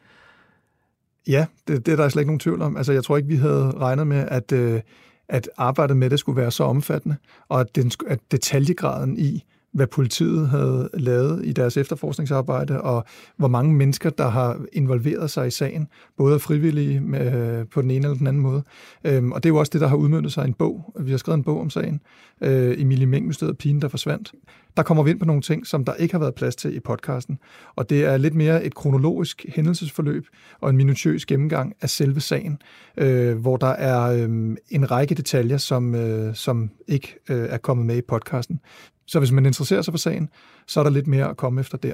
Ja, 1.27 1.45
det, 1.67 1.85
det 1.85 1.91
er 1.91 1.95
der 1.95 2.09
slet 2.09 2.21
ikke 2.21 2.29
nogen 2.29 2.39
tvivl 2.39 2.61
om. 2.61 2.77
Altså, 2.77 2.93
jeg 2.93 3.03
tror 3.03 3.17
ikke, 3.17 3.29
vi 3.29 3.35
havde 3.35 3.71
regnet 3.71 4.07
med, 4.07 4.25
at, 4.27 4.51
øh, 4.51 4.81
at 5.29 5.49
arbejdet 5.57 5.97
med 5.97 6.09
det 6.09 6.19
skulle 6.19 6.41
være 6.41 6.51
så 6.51 6.63
omfattende, 6.63 7.15
og 7.49 7.59
at, 7.59 7.75
den, 7.75 7.91
at 8.07 8.19
detaljegraden 8.31 9.17
i, 9.17 9.43
hvad 9.71 9.87
politiet 9.87 10.49
havde 10.49 10.89
lavet 10.93 11.45
i 11.45 11.51
deres 11.51 11.77
efterforskningsarbejde, 11.77 12.81
og 12.81 13.05
hvor 13.37 13.47
mange 13.47 13.73
mennesker, 13.73 14.09
der 14.09 14.27
har 14.27 14.61
involveret 14.73 15.31
sig 15.31 15.47
i 15.47 15.51
sagen, 15.51 15.87
både 16.17 16.39
frivillige 16.39 16.99
med, 16.99 17.65
på 17.65 17.81
den 17.81 17.91
ene 17.91 18.05
eller 18.05 18.17
den 18.17 18.27
anden 18.27 18.41
måde. 18.41 18.63
Øhm, 19.03 19.31
og 19.31 19.43
det 19.43 19.49
er 19.49 19.53
jo 19.53 19.57
også 19.57 19.69
det, 19.73 19.81
der 19.81 19.87
har 19.87 19.95
udmyndtet 19.95 20.33
sig 20.33 20.45
i 20.45 20.47
en 20.47 20.53
bog. 20.53 20.93
Vi 20.99 21.11
har 21.11 21.17
skrevet 21.17 21.37
en 21.37 21.43
bog 21.43 21.59
om 21.59 21.69
sagen, 21.69 22.01
øh, 22.41 22.81
Emilie 22.81 23.05
Mængmysteriet 23.05 23.57
Pigen, 23.57 23.81
der 23.81 23.87
forsvandt. 23.87 24.33
Der 24.77 24.83
kommer 24.83 25.03
vi 25.03 25.11
ind 25.11 25.19
på 25.19 25.25
nogle 25.25 25.41
ting, 25.41 25.67
som 25.67 25.85
der 25.85 25.93
ikke 25.93 26.13
har 26.13 26.19
været 26.19 26.35
plads 26.35 26.55
til 26.55 26.75
i 26.75 26.79
podcasten. 26.79 27.39
Og 27.75 27.89
det 27.89 28.05
er 28.05 28.17
lidt 28.17 28.35
mere 28.35 28.63
et 28.63 28.75
kronologisk 28.75 29.45
hændelsesforløb 29.55 30.25
og 30.61 30.69
en 30.69 30.77
minutiøs 30.77 31.25
gennemgang 31.25 31.73
af 31.81 31.89
selve 31.89 32.19
sagen, 32.19 32.61
øh, 32.97 33.37
hvor 33.37 33.57
der 33.57 33.67
er 33.67 34.01
øh, 34.01 34.55
en 34.69 34.91
række 34.91 35.15
detaljer, 35.15 35.57
som, 35.57 35.95
øh, 35.95 36.35
som 36.35 36.71
ikke 36.87 37.15
øh, 37.29 37.47
er 37.49 37.57
kommet 37.57 37.85
med 37.85 37.97
i 37.97 38.01
podcasten. 38.01 38.59
Så 39.09 39.19
hvis 39.19 39.31
man 39.31 39.45
interesserer 39.45 39.81
sig 39.81 39.93
for 39.93 39.97
sagen, 39.97 40.29
så 40.67 40.79
er 40.79 40.83
der 40.83 40.91
lidt 40.91 41.07
mere 41.07 41.29
at 41.29 41.37
komme 41.37 41.61
efter 41.61 41.77
der. 41.77 41.93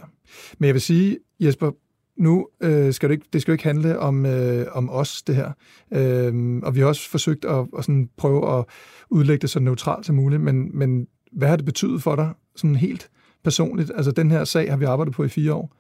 Men 0.58 0.68
jeg 0.68 0.74
vil 0.74 0.82
sige, 0.82 1.18
Jesper, 1.40 1.72
nu 2.18 2.48
øh, 2.62 2.94
skal 2.94 3.10
det, 3.10 3.16
ikke, 3.16 3.26
det 3.34 3.42
skal 3.42 3.52
jo 3.52 3.54
ikke 3.54 3.64
handle 3.64 4.00
om, 4.00 4.26
øh, 4.26 4.66
om 4.72 4.90
os, 4.90 5.22
det 5.22 5.36
her. 5.36 5.52
Øh, 5.94 6.60
og 6.64 6.76
vi 6.76 6.80
har 6.80 6.88
også 6.88 7.10
forsøgt 7.10 7.46
at, 7.46 7.68
at 7.78 7.86
sådan 7.86 8.10
prøve 8.18 8.60
at 8.60 8.66
udlægge 9.10 9.42
det 9.42 9.50
så 9.50 9.60
neutralt 9.60 10.06
som 10.06 10.16
muligt, 10.16 10.42
men, 10.42 10.78
men 10.78 11.08
hvad 11.32 11.48
har 11.48 11.56
det 11.56 11.66
betydet 11.66 12.04
for 12.04 12.16
dig, 12.16 12.30
sådan 12.56 12.76
helt 12.76 13.10
personligt? 13.44 13.92
Altså, 13.96 14.12
den 14.12 14.32
her 14.32 14.44
sag 14.44 14.70
har 14.70 14.78
vi 14.78 14.86
arbejdet 14.86 15.14
på 15.14 15.24
i 15.24 15.30
fire 15.30 15.54
år. 15.54 15.76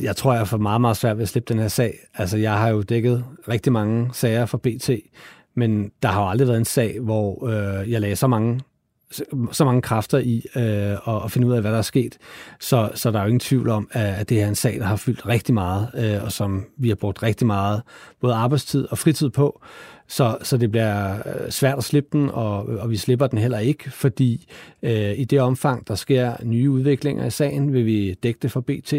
Jeg 0.00 0.16
tror, 0.16 0.34
jeg 0.34 0.48
får 0.48 0.56
meget, 0.56 0.80
meget 0.80 0.96
svært 0.96 1.16
ved 1.16 1.22
at 1.22 1.28
slippe 1.28 1.54
den 1.54 1.62
her 1.62 1.68
sag. 1.68 1.98
Altså, 2.14 2.38
jeg 2.38 2.58
har 2.58 2.68
jo 2.68 2.82
dækket 2.82 3.24
rigtig 3.48 3.72
mange 3.72 4.10
sager 4.12 4.46
for 4.46 4.58
BT, 4.58 4.90
men 5.56 5.90
der 6.02 6.08
har 6.08 6.22
jo 6.22 6.28
aldrig 6.28 6.48
været 6.48 6.58
en 6.58 6.64
sag, 6.64 7.00
hvor 7.00 7.46
øh, 7.46 7.90
jeg 7.90 8.00
lagde 8.00 8.16
så 8.16 8.26
mange 8.26 8.60
så 9.52 9.64
mange 9.64 9.82
kræfter 9.82 10.18
i 10.18 10.42
øh, 10.56 11.24
at, 11.24 11.30
finde 11.30 11.46
ud 11.46 11.52
af, 11.52 11.60
hvad 11.60 11.72
der 11.72 11.78
er 11.78 11.82
sket. 11.82 12.18
Så, 12.60 12.90
så 12.94 13.10
der 13.10 13.18
er 13.18 13.22
jo 13.22 13.28
ingen 13.28 13.40
tvivl 13.40 13.68
om, 13.68 13.88
at 13.92 14.28
det 14.28 14.42
er 14.42 14.48
en 14.48 14.54
sag, 14.54 14.78
der 14.78 14.84
har 14.84 14.96
fyldt 14.96 15.26
rigtig 15.26 15.54
meget, 15.54 15.88
øh, 15.94 16.24
og 16.24 16.32
som 16.32 16.64
vi 16.76 16.88
har 16.88 16.94
brugt 16.94 17.22
rigtig 17.22 17.46
meget 17.46 17.82
både 18.20 18.34
arbejdstid 18.34 18.86
og 18.90 18.98
fritid 18.98 19.30
på. 19.30 19.60
Så, 20.08 20.36
så 20.42 20.56
det 20.56 20.70
bliver 20.70 21.14
øh, 21.14 21.50
svært 21.50 21.78
at 21.78 21.84
slippe 21.84 22.18
den, 22.18 22.30
og, 22.30 22.66
og 22.66 22.90
vi 22.90 22.96
slipper 22.96 23.26
den 23.26 23.38
heller 23.38 23.58
ikke, 23.58 23.90
fordi 23.90 24.46
øh, 24.82 25.18
i 25.18 25.24
det 25.24 25.40
omfang, 25.40 25.88
der 25.88 25.94
sker 25.94 26.34
nye 26.42 26.70
udviklinger 26.70 27.26
i 27.26 27.30
sagen, 27.30 27.72
vil 27.72 27.86
vi 27.86 28.14
dække 28.14 28.38
det 28.42 28.52
for 28.52 28.60
BT. 28.60 28.94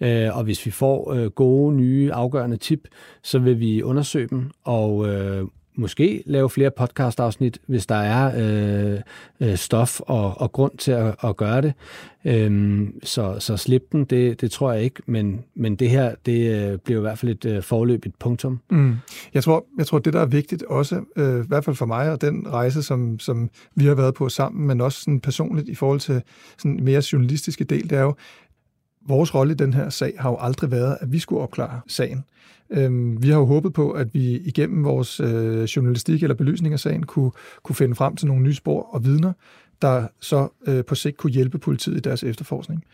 Øh, 0.00 0.36
og 0.36 0.44
hvis 0.44 0.66
vi 0.66 0.70
får 0.70 1.12
øh, 1.12 1.30
gode, 1.30 1.76
nye, 1.76 2.12
afgørende 2.12 2.56
tip, 2.56 2.88
så 3.22 3.38
vil 3.38 3.60
vi 3.60 3.82
undersøge 3.82 4.28
dem 4.28 4.50
og 4.64 5.08
øh, 5.08 5.46
måske 5.76 6.22
lave 6.26 6.50
flere 6.50 6.70
podcast-afsnit, 6.70 7.58
hvis 7.66 7.86
der 7.86 7.94
er 7.94 8.32
øh, 8.36 9.00
øh, 9.40 9.56
stof 9.56 10.00
og, 10.00 10.40
og 10.40 10.52
grund 10.52 10.78
til 10.78 10.92
at, 10.92 11.14
at 11.24 11.36
gøre 11.36 11.62
det. 11.62 11.72
Øhm, 12.24 13.00
så, 13.02 13.36
så 13.38 13.56
slip 13.56 13.92
den, 13.92 14.04
det, 14.04 14.40
det 14.40 14.50
tror 14.50 14.72
jeg 14.72 14.82
ikke, 14.82 15.02
men, 15.06 15.44
men 15.54 15.76
det 15.76 15.90
her, 15.90 16.14
det 16.26 16.70
øh, 16.72 16.78
bliver 16.78 17.00
i 17.00 17.00
hvert 17.00 17.18
fald 17.18 17.32
et 17.32 17.44
øh, 17.44 17.62
forløb, 17.62 18.06
et 18.06 18.14
punktum. 18.14 18.60
Mm. 18.70 18.94
Jeg, 19.34 19.44
tror, 19.44 19.66
jeg 19.78 19.86
tror, 19.86 19.98
det 19.98 20.12
der 20.12 20.20
er 20.20 20.26
vigtigt 20.26 20.62
også, 20.62 21.00
øh, 21.16 21.44
i 21.44 21.48
hvert 21.48 21.64
fald 21.64 21.76
for 21.76 21.86
mig 21.86 22.12
og 22.12 22.20
den 22.20 22.46
rejse, 22.52 22.82
som, 22.82 23.18
som 23.18 23.50
vi 23.74 23.84
har 23.84 23.94
været 23.94 24.14
på 24.14 24.28
sammen, 24.28 24.66
men 24.66 24.80
også 24.80 25.00
sådan 25.00 25.20
personligt 25.20 25.68
i 25.68 25.74
forhold 25.74 26.00
til 26.00 26.22
sådan 26.58 26.80
mere 26.82 27.02
journalistiske 27.12 27.64
del, 27.64 27.90
det 27.90 27.98
er 27.98 28.02
jo, 28.02 28.14
vores 29.08 29.34
rolle 29.34 29.52
i 29.52 29.56
den 29.56 29.74
her 29.74 29.90
sag 29.90 30.14
har 30.18 30.30
jo 30.30 30.36
aldrig 30.40 30.70
været, 30.70 30.96
at 31.00 31.12
vi 31.12 31.18
skulle 31.18 31.42
opklare 31.42 31.80
sagen. 31.86 32.24
Øhm, 32.70 33.22
vi 33.22 33.28
har 33.28 33.38
jo 33.38 33.44
håbet 33.44 33.72
på, 33.72 33.90
at 33.90 34.14
vi 34.14 34.38
igennem 34.38 34.84
vores 34.84 35.20
øh, 35.20 35.62
journalistik 35.62 36.22
eller 36.22 36.34
belysning 36.34 36.72
af 36.72 36.80
sagen 36.80 37.02
kunne, 37.02 37.30
kunne 37.62 37.76
finde 37.76 37.94
frem 37.94 38.16
til 38.16 38.26
nogle 38.26 38.42
nye 38.42 38.54
spor 38.54 38.82
og 38.82 39.04
vidner, 39.04 39.32
der 39.82 40.08
så 40.20 40.48
øh, 40.66 40.84
på 40.84 40.94
sigt 40.94 41.16
kunne 41.16 41.32
hjælpe 41.32 41.58
politiet 41.58 41.96
i 41.96 42.00
deres 42.00 42.22
efterforskning. 42.22 42.84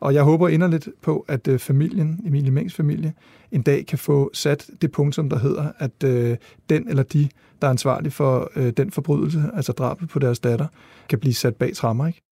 Og 0.00 0.14
jeg 0.14 0.22
håber 0.22 0.48
inderligt 0.48 0.88
på, 1.02 1.24
at 1.28 1.48
øh, 1.48 1.58
familien, 1.58 2.20
Emilie 2.26 2.50
Mengs 2.50 2.74
familie, 2.74 3.12
en 3.52 3.62
dag 3.62 3.86
kan 3.86 3.98
få 3.98 4.30
sat 4.34 4.70
det 4.82 4.92
punkt, 4.92 5.14
som 5.14 5.30
der 5.30 5.38
hedder, 5.38 5.72
at 5.78 6.04
øh, 6.04 6.36
den 6.70 6.88
eller 6.88 7.02
de, 7.02 7.28
der 7.60 7.66
er 7.66 7.70
ansvarlig 7.70 8.12
for 8.12 8.50
øh, 8.56 8.72
den 8.76 8.90
forbrydelse, 8.90 9.50
altså 9.54 9.72
drabet 9.72 10.08
på 10.08 10.18
deres 10.18 10.38
datter, 10.38 10.66
kan 11.08 11.18
blive 11.18 11.34
sat 11.34 11.56
bag 11.56 11.74
trammer. 11.74 12.06
Ikke? 12.06 12.31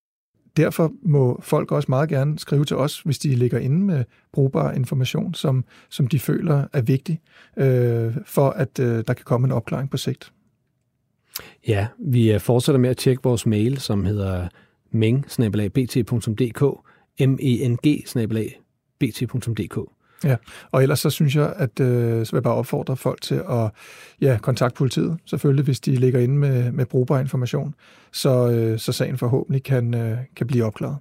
Derfor 0.56 0.92
må 1.02 1.40
folk 1.42 1.72
også 1.72 1.86
meget 1.88 2.08
gerne 2.08 2.38
skrive 2.38 2.64
til 2.64 2.76
os, 2.76 3.00
hvis 3.00 3.18
de 3.18 3.34
ligger 3.34 3.58
inde 3.58 3.78
med 3.78 4.04
brugbar 4.32 4.72
information, 4.72 5.34
som, 5.34 5.64
som 5.88 6.06
de 6.06 6.18
føler 6.18 6.66
er 6.72 6.80
vigtig, 6.80 7.20
øh, 7.56 8.16
for 8.26 8.50
at 8.50 8.78
øh, 8.78 9.04
der 9.06 9.14
kan 9.14 9.24
komme 9.24 9.44
en 9.44 9.52
opklaring 9.52 9.90
på 9.90 9.96
sigt. 9.96 10.32
Ja, 11.68 11.86
vi 11.98 12.32
øh, 12.32 12.40
fortsætter 12.40 12.78
med 12.78 12.90
at 12.90 12.96
tjekke 12.96 13.22
vores 13.22 13.46
mail, 13.46 13.78
som 13.78 14.04
hedder 14.04 14.48
meng 14.90 15.24
bt.dk 15.72 16.62
meng 17.18 18.52
bt.dk 19.00 19.99
Ja, 20.24 20.36
og 20.70 20.82
ellers 20.82 21.00
så 21.00 21.10
synes 21.10 21.36
jeg, 21.36 21.52
at 21.56 21.80
øh, 21.80 22.26
så 22.26 22.32
vil 22.32 22.36
jeg 22.36 22.42
bare 22.42 22.54
opfordre 22.54 22.96
folk 22.96 23.20
til 23.22 23.34
at 23.34 23.70
ja, 24.20 24.38
kontakte 24.42 24.78
politiet, 24.78 25.18
selvfølgelig, 25.26 25.64
hvis 25.64 25.80
de 25.80 25.96
ligger 25.96 26.20
inde 26.20 26.34
med, 26.34 26.72
med 26.72 26.86
brugbar 26.86 27.20
information, 27.20 27.74
så, 28.12 28.50
øh, 28.50 28.78
så 28.78 28.92
sagen 28.92 29.18
forhåbentlig 29.18 29.62
kan, 29.62 29.94
øh, 29.94 30.18
kan 30.36 30.46
blive 30.46 30.64
opklaret. 30.64 30.96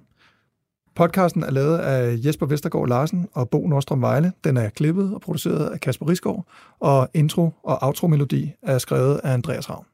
Podcasten 0.94 1.42
er 1.42 1.50
lavet 1.50 1.78
af 1.78 2.18
Jesper 2.24 2.46
Vestergaard 2.46 2.88
Larsen 2.88 3.28
og 3.32 3.50
Bo 3.50 3.66
Nordstrøm 3.66 4.02
Vejle. 4.02 4.32
Den 4.44 4.56
er 4.56 4.68
klippet 4.68 5.14
og 5.14 5.20
produceret 5.20 5.68
af 5.68 5.80
Kasper 5.80 6.08
Risgaard, 6.08 6.46
og 6.80 7.08
intro 7.14 7.50
og 7.62 7.78
outro-melodi 7.82 8.52
er 8.62 8.78
skrevet 8.78 9.20
af 9.24 9.32
Andreas 9.32 9.70
Ravn. 9.70 9.84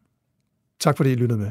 Tak 0.80 0.96
fordi 0.96 1.12
I 1.12 1.14
lyttede 1.14 1.40
med. 1.40 1.50